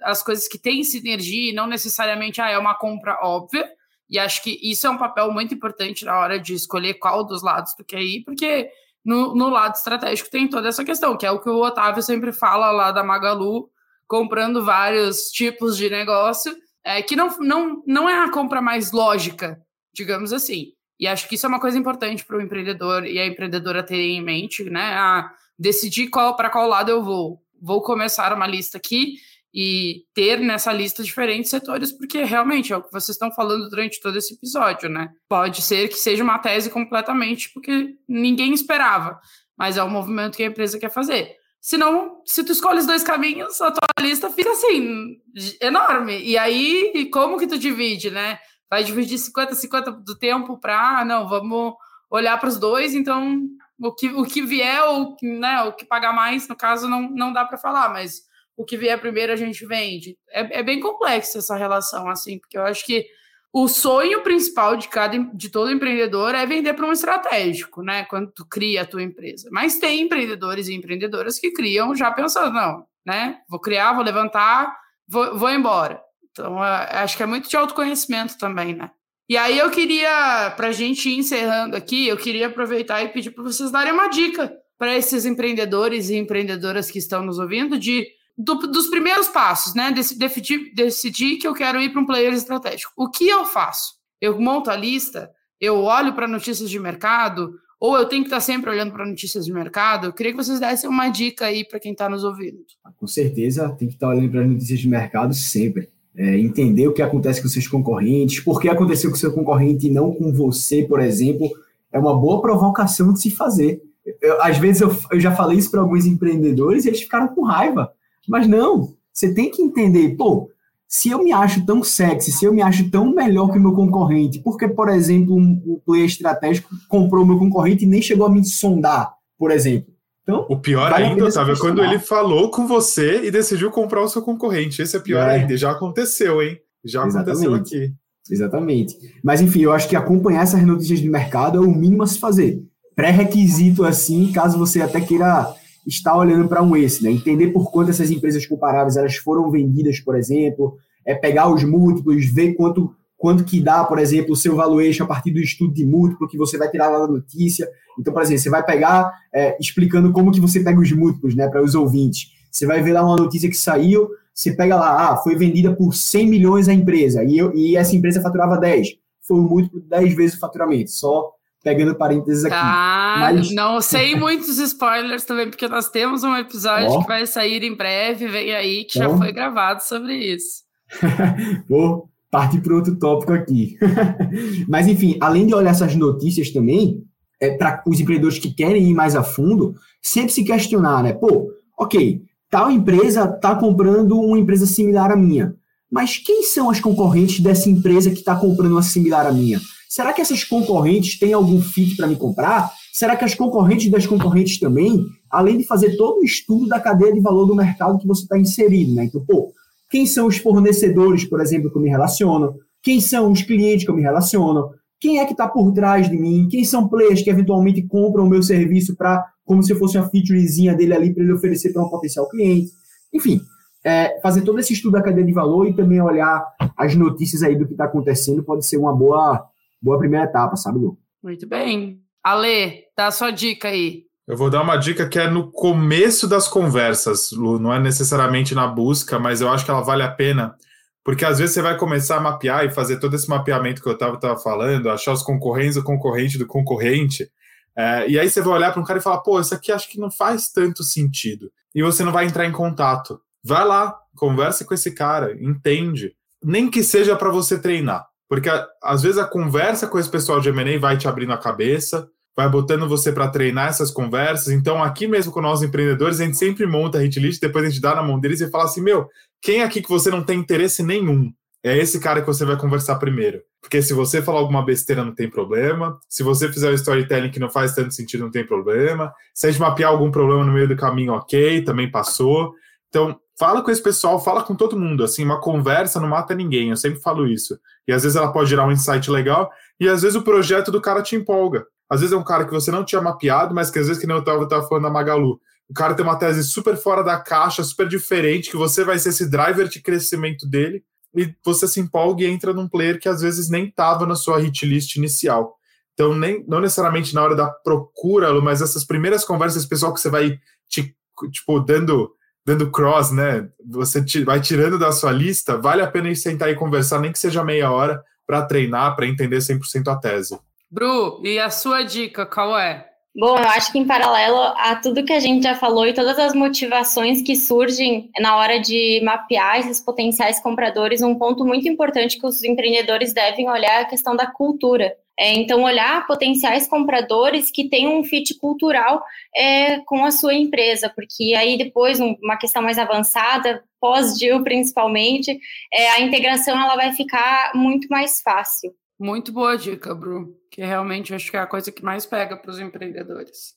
as 0.02 0.22
coisas 0.22 0.46
que 0.46 0.56
têm 0.56 0.84
sinergia 0.84 1.50
e 1.50 1.54
não 1.54 1.66
necessariamente, 1.66 2.40
ah, 2.40 2.48
é 2.48 2.56
uma 2.56 2.76
compra 2.76 3.18
óbvia, 3.20 3.68
e 4.08 4.20
acho 4.20 4.40
que 4.42 4.56
isso 4.62 4.86
é 4.86 4.90
um 4.90 4.98
papel 4.98 5.32
muito 5.32 5.52
importante 5.52 6.04
na 6.04 6.16
hora 6.16 6.38
de 6.38 6.54
escolher 6.54 6.94
qual 6.94 7.24
dos 7.24 7.42
lados 7.42 7.74
tu 7.74 7.84
quer 7.84 8.02
ir, 8.02 8.22
porque 8.22 8.70
no, 9.04 9.34
no 9.34 9.48
lado 9.48 9.74
estratégico 9.74 10.30
tem 10.30 10.48
toda 10.48 10.68
essa 10.68 10.84
questão, 10.84 11.16
que 11.16 11.26
é 11.26 11.30
o 11.30 11.40
que 11.40 11.50
o 11.50 11.62
Otávio 11.62 12.02
sempre 12.02 12.32
fala 12.32 12.70
lá 12.70 12.90
da 12.90 13.04
Magalu, 13.04 13.68
comprando 14.06 14.64
vários 14.64 15.30
tipos 15.30 15.76
de 15.76 15.90
negócio, 15.90 16.56
é, 16.82 17.02
que 17.02 17.16
não, 17.16 17.36
não, 17.38 17.82
não 17.86 18.08
é 18.08 18.18
a 18.18 18.30
compra 18.30 18.60
mais 18.60 18.92
lógica, 18.92 19.60
digamos 19.92 20.32
assim. 20.32 20.72
E 20.98 21.06
acho 21.06 21.28
que 21.28 21.34
isso 21.34 21.46
é 21.46 21.48
uma 21.48 21.60
coisa 21.60 21.78
importante 21.78 22.24
para 22.24 22.36
o 22.36 22.40
empreendedor 22.40 23.04
e 23.04 23.18
a 23.18 23.26
empreendedora 23.26 23.82
terem 23.82 24.16
em 24.16 24.22
mente, 24.22 24.64
né? 24.64 24.94
A 24.94 25.30
decidir 25.58 26.08
qual 26.08 26.36
para 26.36 26.50
qual 26.50 26.68
lado 26.68 26.90
eu 26.90 27.02
vou. 27.02 27.42
Vou 27.60 27.82
começar 27.82 28.32
uma 28.32 28.46
lista 28.46 28.78
aqui 28.78 29.16
e 29.54 30.02
ter 30.12 30.40
nessa 30.40 30.72
lista 30.72 31.02
diferentes 31.02 31.50
setores, 31.50 31.92
porque 31.92 32.24
realmente 32.24 32.72
é 32.72 32.76
o 32.76 32.82
que 32.82 32.90
vocês 32.90 33.14
estão 33.14 33.30
falando 33.30 33.70
durante 33.70 34.00
todo 34.00 34.18
esse 34.18 34.34
episódio, 34.34 34.88
né? 34.88 35.10
Pode 35.28 35.62
ser 35.62 35.88
que 35.88 35.94
seja 35.94 36.24
uma 36.24 36.38
tese 36.38 36.70
completamente 36.70 37.52
porque 37.54 37.94
ninguém 38.08 38.52
esperava, 38.52 39.20
mas 39.56 39.76
é 39.76 39.82
o 39.82 39.90
movimento 39.90 40.36
que 40.36 40.42
a 40.42 40.48
empresa 40.48 40.78
quer 40.78 40.90
fazer. 40.90 41.36
Se 41.60 41.78
não, 41.78 42.20
se 42.26 42.42
tu 42.42 42.52
escolhe 42.52 42.80
os 42.80 42.86
dois 42.86 43.04
caminhos, 43.04 43.60
a 43.62 43.70
tua 43.70 43.88
lista 44.04 44.28
fica 44.28 44.50
assim, 44.50 45.16
enorme. 45.60 46.20
E 46.22 46.36
aí, 46.36 47.08
como 47.10 47.38
que 47.38 47.46
tu 47.46 47.56
divide, 47.56 48.10
né? 48.10 48.38
vai 48.74 48.82
dividir 48.82 49.18
50-50 49.18 50.02
do 50.04 50.16
tempo 50.16 50.58
para, 50.58 50.98
ah, 50.98 51.04
não, 51.04 51.28
vamos 51.28 51.74
olhar 52.10 52.38
para 52.38 52.48
os 52.48 52.58
dois, 52.58 52.92
então 52.92 53.40
o 53.78 53.94
que, 53.94 54.08
o 54.08 54.24
que 54.24 54.42
vier, 54.42 54.82
ou 54.82 55.16
né, 55.22 55.62
o 55.62 55.72
que 55.72 55.84
pagar 55.84 56.12
mais, 56.12 56.48
no 56.48 56.56
caso, 56.56 56.88
não, 56.88 57.02
não 57.10 57.32
dá 57.32 57.44
para 57.44 57.56
falar, 57.56 57.88
mas 57.90 58.22
o 58.56 58.64
que 58.64 58.76
vier 58.76 58.98
primeiro 59.00 59.32
a 59.32 59.36
gente 59.36 59.66
vende. 59.66 60.16
É, 60.30 60.60
é 60.60 60.62
bem 60.62 60.80
complexo 60.80 61.38
essa 61.38 61.56
relação, 61.56 62.08
assim, 62.08 62.38
porque 62.38 62.56
eu 62.56 62.62
acho 62.62 62.84
que 62.84 63.06
o 63.52 63.68
sonho 63.68 64.20
principal 64.22 64.76
de 64.76 64.88
cada 64.88 65.16
de 65.32 65.48
todo 65.48 65.70
empreendedor 65.70 66.34
é 66.34 66.44
vender 66.44 66.74
para 66.74 66.86
um 66.86 66.92
estratégico, 66.92 67.82
né? 67.82 68.04
Quando 68.04 68.32
tu 68.32 68.44
cria 68.44 68.82
a 68.82 68.86
tua 68.86 69.02
empresa. 69.02 69.48
Mas 69.52 69.78
tem 69.78 70.00
empreendedores 70.00 70.66
e 70.66 70.74
empreendedoras 70.74 71.38
que 71.38 71.52
criam 71.52 71.94
já 71.94 72.10
pensando, 72.10 72.52
não, 72.52 72.84
né? 73.06 73.38
Vou 73.48 73.60
criar, 73.60 73.92
vou 73.92 74.02
levantar, 74.02 74.76
vou, 75.08 75.38
vou 75.38 75.50
embora. 75.50 76.00
Então, 76.32 76.60
acho 76.60 77.16
que 77.16 77.22
é 77.22 77.26
muito 77.26 77.48
de 77.48 77.56
autoconhecimento 77.56 78.36
também, 78.36 78.74
né? 78.74 78.90
E 79.28 79.36
aí 79.36 79.56
eu 79.56 79.70
queria, 79.70 80.52
para 80.56 80.68
a 80.68 80.72
gente 80.72 81.08
ir 81.08 81.16
encerrando 81.16 81.76
aqui, 81.76 82.08
eu 82.08 82.16
queria 82.16 82.48
aproveitar 82.48 83.02
e 83.04 83.08
pedir 83.08 83.30
para 83.30 83.44
vocês 83.44 83.70
darem 83.70 83.92
uma 83.92 84.08
dica 84.08 84.52
para 84.76 84.96
esses 84.96 85.24
empreendedores 85.24 86.10
e 86.10 86.16
empreendedoras 86.16 86.90
que 86.90 86.98
estão 86.98 87.22
nos 87.22 87.38
ouvindo 87.38 87.78
de 87.78 88.06
do, 88.36 88.54
dos 88.54 88.88
primeiros 88.88 89.28
passos, 89.28 89.74
né? 89.74 89.92
Decidir, 89.92 90.72
decidir 90.74 91.36
que 91.36 91.46
eu 91.46 91.54
quero 91.54 91.80
ir 91.80 91.90
para 91.90 92.00
um 92.00 92.06
player 92.06 92.32
estratégico. 92.32 92.92
O 92.96 93.10
que 93.10 93.28
eu 93.28 93.44
faço? 93.44 93.94
Eu 94.20 94.40
monto 94.40 94.70
a 94.70 94.76
lista, 94.76 95.30
eu 95.60 95.82
olho 95.82 96.14
para 96.14 96.26
notícias 96.26 96.68
de 96.70 96.78
mercado, 96.78 97.52
ou 97.80 97.96
eu 97.96 98.06
tenho 98.06 98.22
que 98.22 98.28
estar 98.28 98.40
sempre 98.40 98.70
olhando 98.70 98.92
para 98.92 99.06
notícias 99.06 99.44
de 99.44 99.52
mercado? 99.52 100.06
Eu 100.06 100.12
queria 100.12 100.32
que 100.32 100.38
vocês 100.38 100.58
dessem 100.58 100.88
uma 100.88 101.08
dica 101.08 101.46
aí 101.46 101.66
para 101.66 101.78
quem 101.78 101.92
está 101.92 102.08
nos 102.08 102.24
ouvindo. 102.24 102.58
Com 102.96 103.06
certeza, 103.06 103.68
tem 103.78 103.88
que 103.88 103.94
estar 103.94 104.08
olhando 104.08 104.30
para 104.30 104.46
notícias 104.46 104.80
de 104.80 104.88
mercado 104.88 105.34
sempre 105.34 105.88
é, 106.16 106.38
entender 106.38 106.86
o 106.86 106.92
que 106.92 107.02
acontece 107.02 107.42
com 107.42 107.48
seus 107.48 107.66
concorrentes, 107.66 108.40
por 108.40 108.60
que 108.60 108.68
aconteceu 108.68 109.10
com 109.10 109.16
seu 109.16 109.32
concorrente 109.32 109.86
e 109.86 109.90
não 109.90 110.12
com 110.12 110.32
você, 110.32 110.84
por 110.84 111.00
exemplo, 111.00 111.50
é 111.92 111.98
uma 111.98 112.18
boa 112.18 112.40
provocação 112.40 113.12
de 113.12 113.20
se 113.20 113.30
fazer. 113.30 113.82
Eu, 114.20 114.40
às 114.42 114.58
vezes 114.58 114.80
eu, 114.80 114.96
eu 115.10 115.20
já 115.20 115.34
falei 115.34 115.58
isso 115.58 115.70
para 115.70 115.80
alguns 115.80 116.06
empreendedores 116.06 116.84
e 116.84 116.88
eles 116.88 117.00
ficaram 117.00 117.28
com 117.28 117.42
raiva. 117.42 117.92
Mas 118.28 118.46
não, 118.46 118.94
Você 119.12 119.32
tem 119.32 119.50
que 119.50 119.62
entender, 119.62 120.16
pô, 120.16 120.50
se 120.88 121.10
eu 121.10 121.22
me 121.22 121.32
acho 121.32 121.64
tão 121.64 121.82
sexy, 121.82 122.32
se 122.32 122.44
eu 122.44 122.52
me 122.52 122.62
acho 122.62 122.90
tão 122.90 123.14
melhor 123.14 123.50
que 123.50 123.58
o 123.58 123.60
meu 123.60 123.72
concorrente, 123.72 124.38
porque, 124.40 124.68
por 124.68 124.88
exemplo, 124.88 125.34
um, 125.34 125.62
um 125.66 125.80
player 125.84 126.06
estratégico 126.06 126.70
comprou 126.88 127.24
o 127.24 127.26
meu 127.26 127.38
concorrente 127.38 127.84
e 127.84 127.88
nem 127.88 128.02
chegou 128.02 128.26
a 128.26 128.30
me 128.30 128.44
sondar, 128.44 129.12
por 129.38 129.50
exemplo. 129.50 129.92
Então, 130.22 130.46
o 130.48 130.56
pior 130.56 130.90
vale 130.90 131.04
ainda, 131.04 131.26
Otávio, 131.26 131.54
é 131.54 131.58
quando 131.58 131.84
ele 131.84 131.98
falou 131.98 132.50
com 132.50 132.66
você 132.66 133.24
e 133.24 133.30
decidiu 133.30 133.70
comprar 133.70 134.02
o 134.02 134.08
seu 134.08 134.22
concorrente. 134.22 134.80
Esse 134.80 134.96
é 134.96 135.00
pior 135.00 135.28
é. 135.28 135.34
ainda. 135.34 135.56
Já 135.56 135.72
aconteceu, 135.72 136.42
hein? 136.42 136.58
Já 136.82 137.04
Exatamente. 137.06 137.46
aconteceu 137.46 137.54
aqui. 137.54 137.94
Exatamente. 138.30 138.96
Mas, 139.22 139.42
enfim, 139.42 139.60
eu 139.60 139.72
acho 139.72 139.86
que 139.88 139.96
acompanhar 139.96 140.42
essas 140.42 140.62
notícias 140.62 140.98
de 140.98 141.10
mercado 141.10 141.58
é 141.58 141.60
o 141.60 141.70
mínimo 141.70 142.02
a 142.02 142.06
se 142.06 142.18
fazer. 142.18 142.62
Pré-requisito, 142.96 143.84
assim, 143.84 144.32
caso 144.32 144.58
você 144.58 144.80
até 144.80 145.00
queira 145.00 145.52
estar 145.86 146.16
olhando 146.16 146.48
para 146.48 146.62
um 146.62 146.76
esse, 146.76 147.02
né? 147.02 147.10
Entender 147.10 147.48
por 147.48 147.70
quanto 147.70 147.90
essas 147.90 148.10
empresas 148.10 148.46
comparáveis 148.46 148.96
elas 148.96 149.16
foram 149.16 149.50
vendidas, 149.50 150.00
por 150.00 150.16
exemplo, 150.16 150.76
é 151.04 151.14
pegar 151.14 151.52
os 151.52 151.62
múltiplos, 151.64 152.26
ver 152.26 152.54
quanto 152.54 152.94
quanto 153.16 153.42
que 153.44 153.58
dá, 153.58 153.82
por 153.84 153.98
exemplo, 153.98 154.32
o 154.32 154.36
seu 154.36 154.54
valuation 154.54 155.04
a 155.04 155.06
partir 155.06 155.30
do 155.30 155.38
estudo 155.38 155.72
de 155.72 155.86
múltiplo 155.86 156.28
que 156.28 156.36
você 156.36 156.58
vai 156.58 156.68
tirar 156.70 156.90
lá 156.90 156.98
da 156.98 157.08
notícia. 157.08 157.66
Então, 157.98 158.12
por 158.12 158.20
exemplo, 158.20 158.42
você 158.42 158.50
vai 158.50 158.62
pegar 158.62 159.10
é, 159.32 159.56
explicando 159.58 160.12
como 160.12 160.30
que 160.30 160.40
você 160.40 160.60
pega 160.60 160.78
os 160.78 160.92
múltiplos, 160.92 161.34
né, 161.34 161.48
para 161.48 161.62
os 161.62 161.74
ouvintes. 161.74 162.32
Você 162.50 162.66
vai 162.66 162.82
ver 162.82 162.92
lá 162.92 163.02
uma 163.02 163.16
notícia 163.16 163.48
que 163.48 163.56
saiu, 163.56 164.10
você 164.34 164.52
pega 164.52 164.76
lá, 164.76 165.10
ah, 165.10 165.16
foi 165.16 165.36
vendida 165.36 165.74
por 165.74 165.94
100 165.94 166.28
milhões 166.28 166.68
a 166.68 166.74
empresa 166.74 167.24
e, 167.24 167.38
eu, 167.38 167.54
e 167.54 167.76
essa 167.76 167.96
empresa 167.96 168.20
faturava 168.20 168.58
10. 168.58 168.88
Foi 169.22 169.38
um 169.38 169.48
múltiplo 169.48 169.80
de 169.80 169.88
10 169.88 170.14
vezes 170.14 170.36
o 170.36 170.40
faturamento. 170.40 170.90
Só 170.90 171.30
pegando 171.64 171.94
parênteses 171.94 172.44
aqui. 172.44 172.54
Tá, 172.54 173.16
Mas... 173.18 173.52
não 173.54 173.80
sei 173.80 174.14
muitos 174.14 174.58
spoilers 174.58 175.24
também, 175.24 175.48
porque 175.48 175.66
nós 175.66 175.88
temos 175.88 176.22
um 176.22 176.36
episódio 176.36 176.90
oh. 176.90 177.00
que 177.00 177.08
vai 177.08 177.26
sair 177.26 177.64
em 177.64 177.74
breve, 177.74 178.28
vem 178.28 178.54
aí, 178.54 178.84
que 178.84 178.98
então... 178.98 179.12
já 179.12 179.16
foi 179.18 179.32
gravado 179.32 179.82
sobre 179.82 180.14
isso. 180.14 180.62
Vou 181.68 182.10
partir 182.30 182.60
para 182.60 182.74
outro 182.74 182.96
tópico 182.98 183.32
aqui. 183.32 183.78
Mas, 184.68 184.86
enfim, 184.86 185.16
além 185.20 185.46
de 185.46 185.54
olhar 185.54 185.70
essas 185.70 185.96
notícias 185.96 186.50
também, 186.50 187.02
é, 187.40 187.56
para 187.56 187.82
os 187.86 187.98
empreendedores 187.98 188.38
que 188.38 188.52
querem 188.52 188.90
ir 188.90 188.94
mais 188.94 189.16
a 189.16 189.22
fundo, 189.22 189.74
sempre 190.02 190.32
se 190.32 190.44
questionar, 190.44 191.02
né? 191.02 191.14
Pô, 191.14 191.50
ok, 191.78 192.20
tal 192.50 192.70
empresa 192.70 193.24
está 193.24 193.56
comprando 193.56 194.20
uma 194.20 194.38
empresa 194.38 194.66
similar 194.66 195.10
à 195.10 195.16
minha, 195.16 195.54
mas 195.90 196.18
quem 196.18 196.42
são 196.42 196.68
as 196.68 196.80
concorrentes 196.80 197.40
dessa 197.40 197.70
empresa 197.70 198.10
que 198.10 198.18
está 198.18 198.36
comprando 198.36 198.72
uma 198.72 198.82
similar 198.82 199.26
à 199.26 199.32
minha? 199.32 199.60
Será 199.94 200.12
que 200.12 200.20
essas 200.20 200.42
concorrentes 200.42 201.20
têm 201.20 201.32
algum 201.32 201.60
fit 201.60 201.94
para 201.94 202.08
me 202.08 202.16
comprar? 202.16 202.68
Será 202.92 203.14
que 203.14 203.24
as 203.24 203.32
concorrentes 203.32 203.88
das 203.88 204.04
concorrentes 204.04 204.58
também, 204.58 205.06
além 205.30 205.56
de 205.56 205.62
fazer 205.62 205.96
todo 205.96 206.18
o 206.18 206.24
estudo 206.24 206.66
da 206.66 206.80
cadeia 206.80 207.12
de 207.12 207.20
valor 207.20 207.46
do 207.46 207.54
mercado 207.54 207.96
que 208.00 208.06
você 208.08 208.22
está 208.22 208.36
inserido, 208.36 208.92
né? 208.92 209.04
Então, 209.04 209.24
pô, 209.24 209.52
quem 209.88 210.04
são 210.04 210.26
os 210.26 210.36
fornecedores, 210.36 211.24
por 211.24 211.40
exemplo, 211.40 211.70
que 211.70 211.78
eu 211.78 211.80
me 211.80 211.88
relaciono? 211.88 212.56
Quem 212.82 213.00
são 213.00 213.30
os 213.30 213.42
clientes 213.42 213.84
que 213.84 213.90
eu 213.92 213.94
me 213.94 214.02
relaciono? 214.02 214.70
Quem 215.00 215.20
é 215.20 215.24
que 215.26 215.30
está 215.30 215.46
por 215.46 215.72
trás 215.72 216.10
de 216.10 216.18
mim? 216.18 216.48
Quem 216.50 216.64
são 216.64 216.88
players 216.88 217.22
que 217.22 217.30
eventualmente 217.30 217.80
compram 217.86 218.24
o 218.24 218.28
meu 218.28 218.42
serviço 218.42 218.96
para 218.96 219.24
como 219.44 219.62
se 219.62 219.76
fosse 219.76 219.96
uma 219.96 220.10
featurezinha 220.10 220.74
dele 220.74 220.92
ali 220.92 221.14
para 221.14 221.22
ele 221.22 221.34
oferecer 221.34 221.72
para 221.72 221.84
um 221.84 221.88
potencial 221.88 222.28
cliente? 222.28 222.72
Enfim, 223.12 223.40
é, 223.84 224.18
fazer 224.20 224.42
todo 224.42 224.58
esse 224.58 224.72
estudo 224.72 224.94
da 224.94 225.02
cadeia 225.02 225.24
de 225.24 225.32
valor 225.32 225.68
e 225.68 225.76
também 225.76 226.00
olhar 226.00 226.44
as 226.76 226.96
notícias 226.96 227.44
aí 227.44 227.54
do 227.54 227.64
que 227.64 227.74
está 227.74 227.84
acontecendo 227.84 228.42
pode 228.42 228.66
ser 228.66 228.76
uma 228.76 228.92
boa 228.92 229.53
boa 229.84 229.98
primeira 229.98 230.24
etapa, 230.24 230.56
sabe, 230.56 230.78
Lu? 230.78 230.98
Muito 231.22 231.46
bem. 231.46 232.00
Ale, 232.22 232.84
dá 232.96 233.08
a 233.08 233.10
sua 233.10 233.30
dica 233.30 233.68
aí. 233.68 234.04
Eu 234.26 234.36
vou 234.36 234.48
dar 234.48 234.62
uma 234.62 234.78
dica 234.78 235.06
que 235.06 235.18
é 235.18 235.28
no 235.28 235.52
começo 235.52 236.26
das 236.26 236.48
conversas, 236.48 237.30
Lu, 237.32 237.58
não 237.58 237.72
é 237.72 237.78
necessariamente 237.78 238.54
na 238.54 238.66
busca, 238.66 239.18
mas 239.18 239.42
eu 239.42 239.50
acho 239.50 239.66
que 239.66 239.70
ela 239.70 239.82
vale 239.82 240.02
a 240.02 240.10
pena, 240.10 240.56
porque 241.04 241.26
às 241.26 241.38
vezes 241.38 241.54
você 241.54 241.60
vai 241.60 241.76
começar 241.76 242.16
a 242.16 242.20
mapear 242.20 242.64
e 242.64 242.70
fazer 242.70 242.98
todo 242.98 243.14
esse 243.14 243.28
mapeamento 243.28 243.82
que 243.82 243.88
eu 243.88 243.92
estava 243.92 244.38
falando, 244.38 244.88
achar 244.88 245.12
os 245.12 245.22
concorrentes, 245.22 245.76
o 245.76 245.84
concorrente 245.84 246.38
do 246.38 246.46
concorrente, 246.46 247.30
é, 247.76 248.08
e 248.08 248.18
aí 248.18 248.30
você 248.30 248.40
vai 248.40 248.54
olhar 248.54 248.72
para 248.72 248.80
um 248.80 248.84
cara 248.84 248.98
e 248.98 249.02
falar, 249.02 249.18
pô, 249.18 249.38
isso 249.38 249.54
aqui 249.54 249.70
acho 249.70 249.90
que 249.90 250.00
não 250.00 250.10
faz 250.10 250.50
tanto 250.50 250.82
sentido, 250.82 251.52
e 251.74 251.82
você 251.82 252.02
não 252.02 252.12
vai 252.12 252.24
entrar 252.24 252.46
em 252.46 252.52
contato. 252.52 253.20
Vai 253.44 253.66
lá, 253.66 253.94
conversa 254.16 254.64
com 254.64 254.72
esse 254.72 254.92
cara, 254.92 255.36
entende, 255.38 256.14
nem 256.42 256.70
que 256.70 256.82
seja 256.82 257.14
para 257.14 257.30
você 257.30 257.58
treinar. 257.58 258.06
Porque 258.28 258.48
às 258.82 259.02
vezes 259.02 259.18
a 259.18 259.24
conversa 259.24 259.86
com 259.86 259.98
esse 259.98 260.08
pessoal 260.08 260.40
de 260.40 260.48
M&A 260.48 260.78
vai 260.78 260.96
te 260.96 261.06
abrindo 261.06 261.32
a 261.32 261.38
cabeça, 261.38 262.08
vai 262.36 262.48
botando 262.48 262.88
você 262.88 263.12
para 263.12 263.28
treinar 263.28 263.68
essas 263.68 263.90
conversas. 263.90 264.48
Então, 264.48 264.82
aqui 264.82 265.06
mesmo 265.06 265.32
com 265.32 265.40
nós 265.40 265.62
empreendedores, 265.62 266.20
a 266.20 266.24
gente 266.24 266.36
sempre 266.36 266.66
monta 266.66 266.98
a 266.98 267.00
hit 267.00 267.18
list, 267.20 267.40
depois 267.40 267.64
a 267.64 267.68
gente 267.68 267.80
dá 267.80 267.94
na 267.94 268.02
mão 268.02 268.18
deles 268.18 268.40
e 268.40 268.50
fala 268.50 268.64
assim: 268.64 268.82
meu, 268.82 269.08
quem 269.40 269.62
aqui 269.62 269.82
que 269.82 269.88
você 269.88 270.10
não 270.10 270.22
tem 270.22 270.38
interesse 270.38 270.82
nenhum? 270.82 271.32
É 271.62 271.78
esse 271.78 271.98
cara 271.98 272.20
que 272.20 272.26
você 272.26 272.44
vai 272.44 272.58
conversar 272.58 272.96
primeiro. 272.96 273.40
Porque 273.62 273.80
se 273.80 273.94
você 273.94 274.20
falar 274.20 274.38
alguma 274.38 274.62
besteira, 274.62 275.02
não 275.02 275.14
tem 275.14 275.30
problema. 275.30 275.98
Se 276.06 276.22
você 276.22 276.52
fizer 276.52 276.70
um 276.70 276.74
storytelling 276.74 277.30
que 277.30 277.40
não 277.40 277.48
faz 277.48 277.74
tanto 277.74 277.94
sentido, 277.94 278.24
não 278.24 278.30
tem 278.30 278.44
problema. 278.44 279.10
Se 279.34 279.46
a 279.46 279.50
gente 279.50 279.60
mapear 279.60 279.90
algum 279.90 280.10
problema 280.10 280.44
no 280.44 280.52
meio 280.52 280.68
do 280.68 280.76
caminho, 280.76 281.14
ok, 281.14 281.62
também 281.62 281.90
passou. 281.90 282.52
Então, 282.90 283.18
fala 283.38 283.62
com 283.62 283.70
esse 283.70 283.82
pessoal, 283.82 284.22
fala 284.22 284.42
com 284.42 284.54
todo 284.54 284.78
mundo. 284.78 285.04
Assim, 285.04 285.24
uma 285.24 285.40
conversa 285.40 286.00
não 286.00 286.08
mata 286.08 286.34
ninguém, 286.34 286.70
eu 286.70 286.76
sempre 286.76 287.00
falo 287.00 287.26
isso. 287.26 287.58
E 287.86 287.92
às 287.92 288.02
vezes 288.02 288.16
ela 288.16 288.32
pode 288.32 288.50
gerar 288.50 288.66
um 288.66 288.72
insight 288.72 289.10
legal, 289.10 289.50
e 289.78 289.88
às 289.88 290.02
vezes 290.02 290.16
o 290.16 290.22
projeto 290.22 290.70
do 290.70 290.80
cara 290.80 291.02
te 291.02 291.16
empolga. 291.16 291.66
Às 291.88 292.00
vezes 292.00 292.14
é 292.14 292.18
um 292.18 292.24
cara 292.24 292.44
que 292.44 292.52
você 292.52 292.70
não 292.70 292.84
tinha 292.84 293.00
mapeado, 293.00 293.54
mas 293.54 293.70
que 293.70 293.78
às 293.78 293.86
vezes, 293.86 294.00
que 294.00 294.06
nem 294.06 294.16
eu 294.16 294.22
estava 294.22 294.66
falando 294.66 294.84
da 294.84 294.90
Magalu, 294.90 295.40
o 295.68 295.74
cara 295.74 295.94
tem 295.94 296.04
uma 296.04 296.18
tese 296.18 296.42
super 296.44 296.76
fora 296.76 297.02
da 297.02 297.18
caixa, 297.18 297.62
super 297.62 297.88
diferente, 297.88 298.50
que 298.50 298.56
você 298.56 298.84
vai 298.84 298.98
ser 298.98 299.10
esse 299.10 299.28
driver 299.28 299.68
de 299.68 299.80
crescimento 299.80 300.46
dele, 300.46 300.84
e 301.16 301.32
você 301.44 301.68
se 301.68 301.80
empolga 301.80 302.24
e 302.24 302.26
entra 302.26 302.52
num 302.52 302.68
player 302.68 302.98
que 302.98 303.08
às 303.08 303.20
vezes 303.20 303.48
nem 303.48 303.66
estava 303.66 304.04
na 304.06 304.16
sua 304.16 304.38
hit 304.38 304.66
list 304.66 304.96
inicial. 304.96 305.56
Então, 305.92 306.14
nem, 306.14 306.44
não 306.48 306.60
necessariamente 306.60 307.14
na 307.14 307.22
hora 307.22 307.36
da 307.36 307.48
procura, 307.48 308.40
mas 308.40 308.60
essas 308.60 308.84
primeiras 308.84 309.24
conversas, 309.24 309.64
pessoal, 309.64 309.94
que 309.94 310.00
você 310.00 310.10
vai 310.10 310.38
te, 310.68 310.94
tipo, 311.30 311.60
dando 311.60 312.10
dando 312.44 312.70
cross, 312.70 313.10
né? 313.10 313.48
Você 313.66 314.04
vai 314.24 314.40
tirando 314.40 314.78
da 314.78 314.92
sua 314.92 315.12
lista, 315.12 315.56
vale 315.56 315.82
a 315.82 315.86
pena 315.86 316.10
ir 316.10 316.16
sentar 316.16 316.50
e 316.50 316.54
conversar, 316.54 317.00
nem 317.00 317.12
que 317.12 317.18
seja 317.18 317.44
meia 317.44 317.70
hora, 317.70 318.02
para 318.26 318.42
treinar, 318.42 318.94
para 318.94 319.06
entender 319.06 319.38
100% 319.38 319.88
a 319.88 319.96
tese. 319.96 320.38
Bru, 320.70 321.20
e 321.24 321.38
a 321.38 321.50
sua 321.50 321.82
dica, 321.82 322.26
qual 322.26 322.58
é? 322.58 322.86
Bom, 323.16 323.38
eu 323.38 323.44
acho 323.44 323.70
que 323.70 323.78
em 323.78 323.86
paralelo 323.86 324.36
a 324.36 324.74
tudo 324.74 325.04
que 325.04 325.12
a 325.12 325.20
gente 325.20 325.44
já 325.44 325.54
falou 325.54 325.86
e 325.86 325.94
todas 325.94 326.18
as 326.18 326.34
motivações 326.34 327.22
que 327.22 327.36
surgem 327.36 328.10
na 328.18 328.36
hora 328.36 328.58
de 328.58 329.00
mapear 329.04 329.60
esses 329.60 329.80
potenciais 329.80 330.40
compradores, 330.42 331.00
um 331.00 331.14
ponto 331.14 331.44
muito 331.44 331.68
importante 331.68 332.18
que 332.18 332.26
os 332.26 332.42
empreendedores 332.42 333.14
devem 333.14 333.48
olhar 333.48 333.78
é 333.78 333.82
a 333.82 333.84
questão 333.84 334.16
da 334.16 334.26
cultura. 334.26 334.92
É, 335.18 335.32
então, 335.34 335.62
olhar 335.62 336.06
potenciais 336.06 336.66
compradores 336.66 337.50
que 337.50 337.68
tenham 337.68 337.98
um 337.98 338.04
fit 338.04 338.34
cultural 338.38 339.02
é, 339.34 339.78
com 339.80 340.04
a 340.04 340.10
sua 340.10 340.34
empresa, 340.34 340.90
porque 340.94 341.34
aí 341.36 341.56
depois, 341.56 342.00
uma 342.00 342.36
questão 342.36 342.62
mais 342.62 342.78
avançada, 342.78 343.62
pós-deal 343.80 344.42
principalmente, 344.42 345.38
é, 345.72 345.90
a 345.90 346.00
integração 346.00 346.60
ela 346.60 346.74
vai 346.74 346.92
ficar 346.92 347.52
muito 347.54 347.86
mais 347.88 348.20
fácil. 348.20 348.74
Muito 348.98 349.32
boa 349.32 349.56
dica, 349.56 349.94
Bru, 349.94 350.36
que 350.50 350.62
realmente 350.62 351.14
acho 351.14 351.30
que 351.30 351.36
é 351.36 351.40
a 351.40 351.46
coisa 351.46 351.70
que 351.70 351.84
mais 351.84 352.06
pega 352.06 352.36
para 352.36 352.50
os 352.50 352.58
empreendedores. 352.58 353.54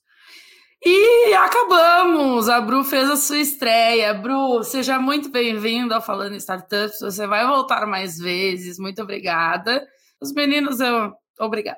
E 0.86 1.34
acabamos! 1.34 2.48
A 2.50 2.62
Bru 2.62 2.84
fez 2.84 3.10
a 3.10 3.16
sua 3.16 3.40
estreia. 3.40 4.14
Bru, 4.14 4.64
seja 4.64 5.00
muito 5.00 5.30
bem-vindo 5.30 5.94
ao 5.94 6.02
Falando 6.02 6.36
Startups. 6.36 7.00
Você 7.02 7.26
vai 7.26 7.48
voltar 7.48 7.88
mais 7.88 8.18
vezes. 8.18 8.78
Muito 8.78 9.02
obrigada. 9.02 9.88
Os 10.22 10.32
meninos, 10.34 10.80
eu 10.80 11.14
Obrigado. 11.40 11.78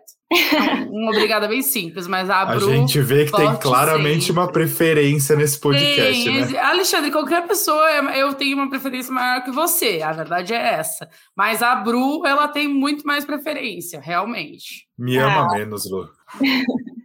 Um, 0.89 1.05
um 1.05 1.09
obrigada 1.09 1.47
bem 1.47 1.61
simples, 1.61 2.07
mas 2.07 2.29
a 2.29 2.45
Bru. 2.45 2.69
A 2.69 2.75
gente 2.75 3.01
vê 3.01 3.25
que 3.25 3.31
tem 3.31 3.55
claramente 3.57 4.25
sim. 4.25 4.31
uma 4.31 4.51
preferência 4.51 5.35
nesse 5.35 5.59
podcast, 5.59 6.23
tem, 6.23 6.45
né? 6.45 6.59
Alexandre, 6.59 7.11
qualquer 7.11 7.45
pessoa, 7.45 7.89
eu 8.15 8.33
tenho 8.33 8.55
uma 8.55 8.69
preferência 8.69 9.11
maior 9.11 9.43
que 9.43 9.51
você, 9.51 10.01
a 10.01 10.11
verdade 10.11 10.53
é 10.53 10.75
essa. 10.75 11.09
Mas 11.35 11.61
a 11.61 11.75
Bru, 11.75 12.25
ela 12.25 12.47
tem 12.47 12.67
muito 12.67 13.05
mais 13.05 13.25
preferência, 13.25 13.99
realmente. 13.99 14.87
Me 14.97 15.17
ama 15.17 15.47
ah. 15.49 15.57
menos, 15.57 15.89
Lu. 15.89 16.09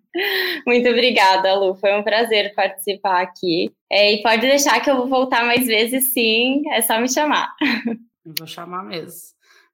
Muito 0.64 0.88
obrigada, 0.88 1.54
Lu. 1.54 1.74
Foi 1.74 1.92
um 1.92 2.02
prazer 2.02 2.54
participar 2.54 3.20
aqui. 3.20 3.72
É, 3.90 4.12
e 4.12 4.22
pode 4.22 4.42
deixar 4.42 4.80
que 4.80 4.88
eu 4.88 4.96
vou 4.96 5.08
voltar 5.08 5.44
mais 5.44 5.66
vezes, 5.66 6.06
sim. 6.06 6.62
É 6.70 6.80
só 6.80 7.00
me 7.00 7.12
chamar. 7.12 7.52
Eu 8.24 8.32
vou 8.38 8.46
chamar 8.46 8.82
mesmo. 8.84 9.20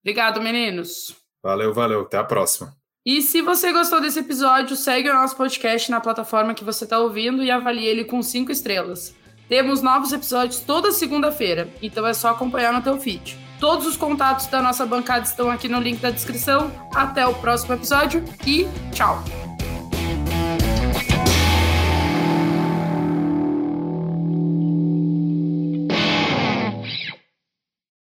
Obrigado, 0.03 0.41
meninos. 0.43 1.14
Valeu, 1.43 1.72
valeu. 1.72 2.03
Até 2.03 2.18
a 2.18 2.24
próxima. 2.24 2.74
E 3.05 3.22
se 3.22 3.41
você 3.41 3.72
gostou 3.72 4.01
desse 4.01 4.20
episódio, 4.20 4.76
segue 4.76 5.09
o 5.09 5.14
nosso 5.14 5.34
podcast 5.36 5.91
na 5.91 6.01
plataforma 6.01 6.55
que 6.55 6.64
você 6.64 6.84
está 6.84 6.99
ouvindo 6.99 7.43
e 7.43 7.51
avalie 7.51 7.86
ele 7.86 8.05
com 8.05 8.22
cinco 8.22 8.53
estrelas. 8.53 9.14
Temos 9.49 9.82
novos 9.82 10.12
episódios 10.12 10.61
toda 10.61 10.93
segunda-feira, 10.93 11.68
então 11.82 12.07
é 12.07 12.14
só 12.14 12.28
acompanhar 12.28 12.72
no 12.72 12.82
teu 12.82 13.01
feed. 13.01 13.36
Todos 13.59 13.86
os 13.86 13.97
contatos 13.97 14.47
da 14.47 14.62
nossa 14.62 14.86
bancada 14.86 15.24
estão 15.24 15.51
aqui 15.51 15.68
no 15.68 15.80
link 15.80 16.01
da 16.01 16.11
descrição. 16.11 16.70
Até 16.95 17.26
o 17.26 17.34
próximo 17.34 17.74
episódio 17.74 18.24
e 18.47 18.66
tchau! 18.93 19.49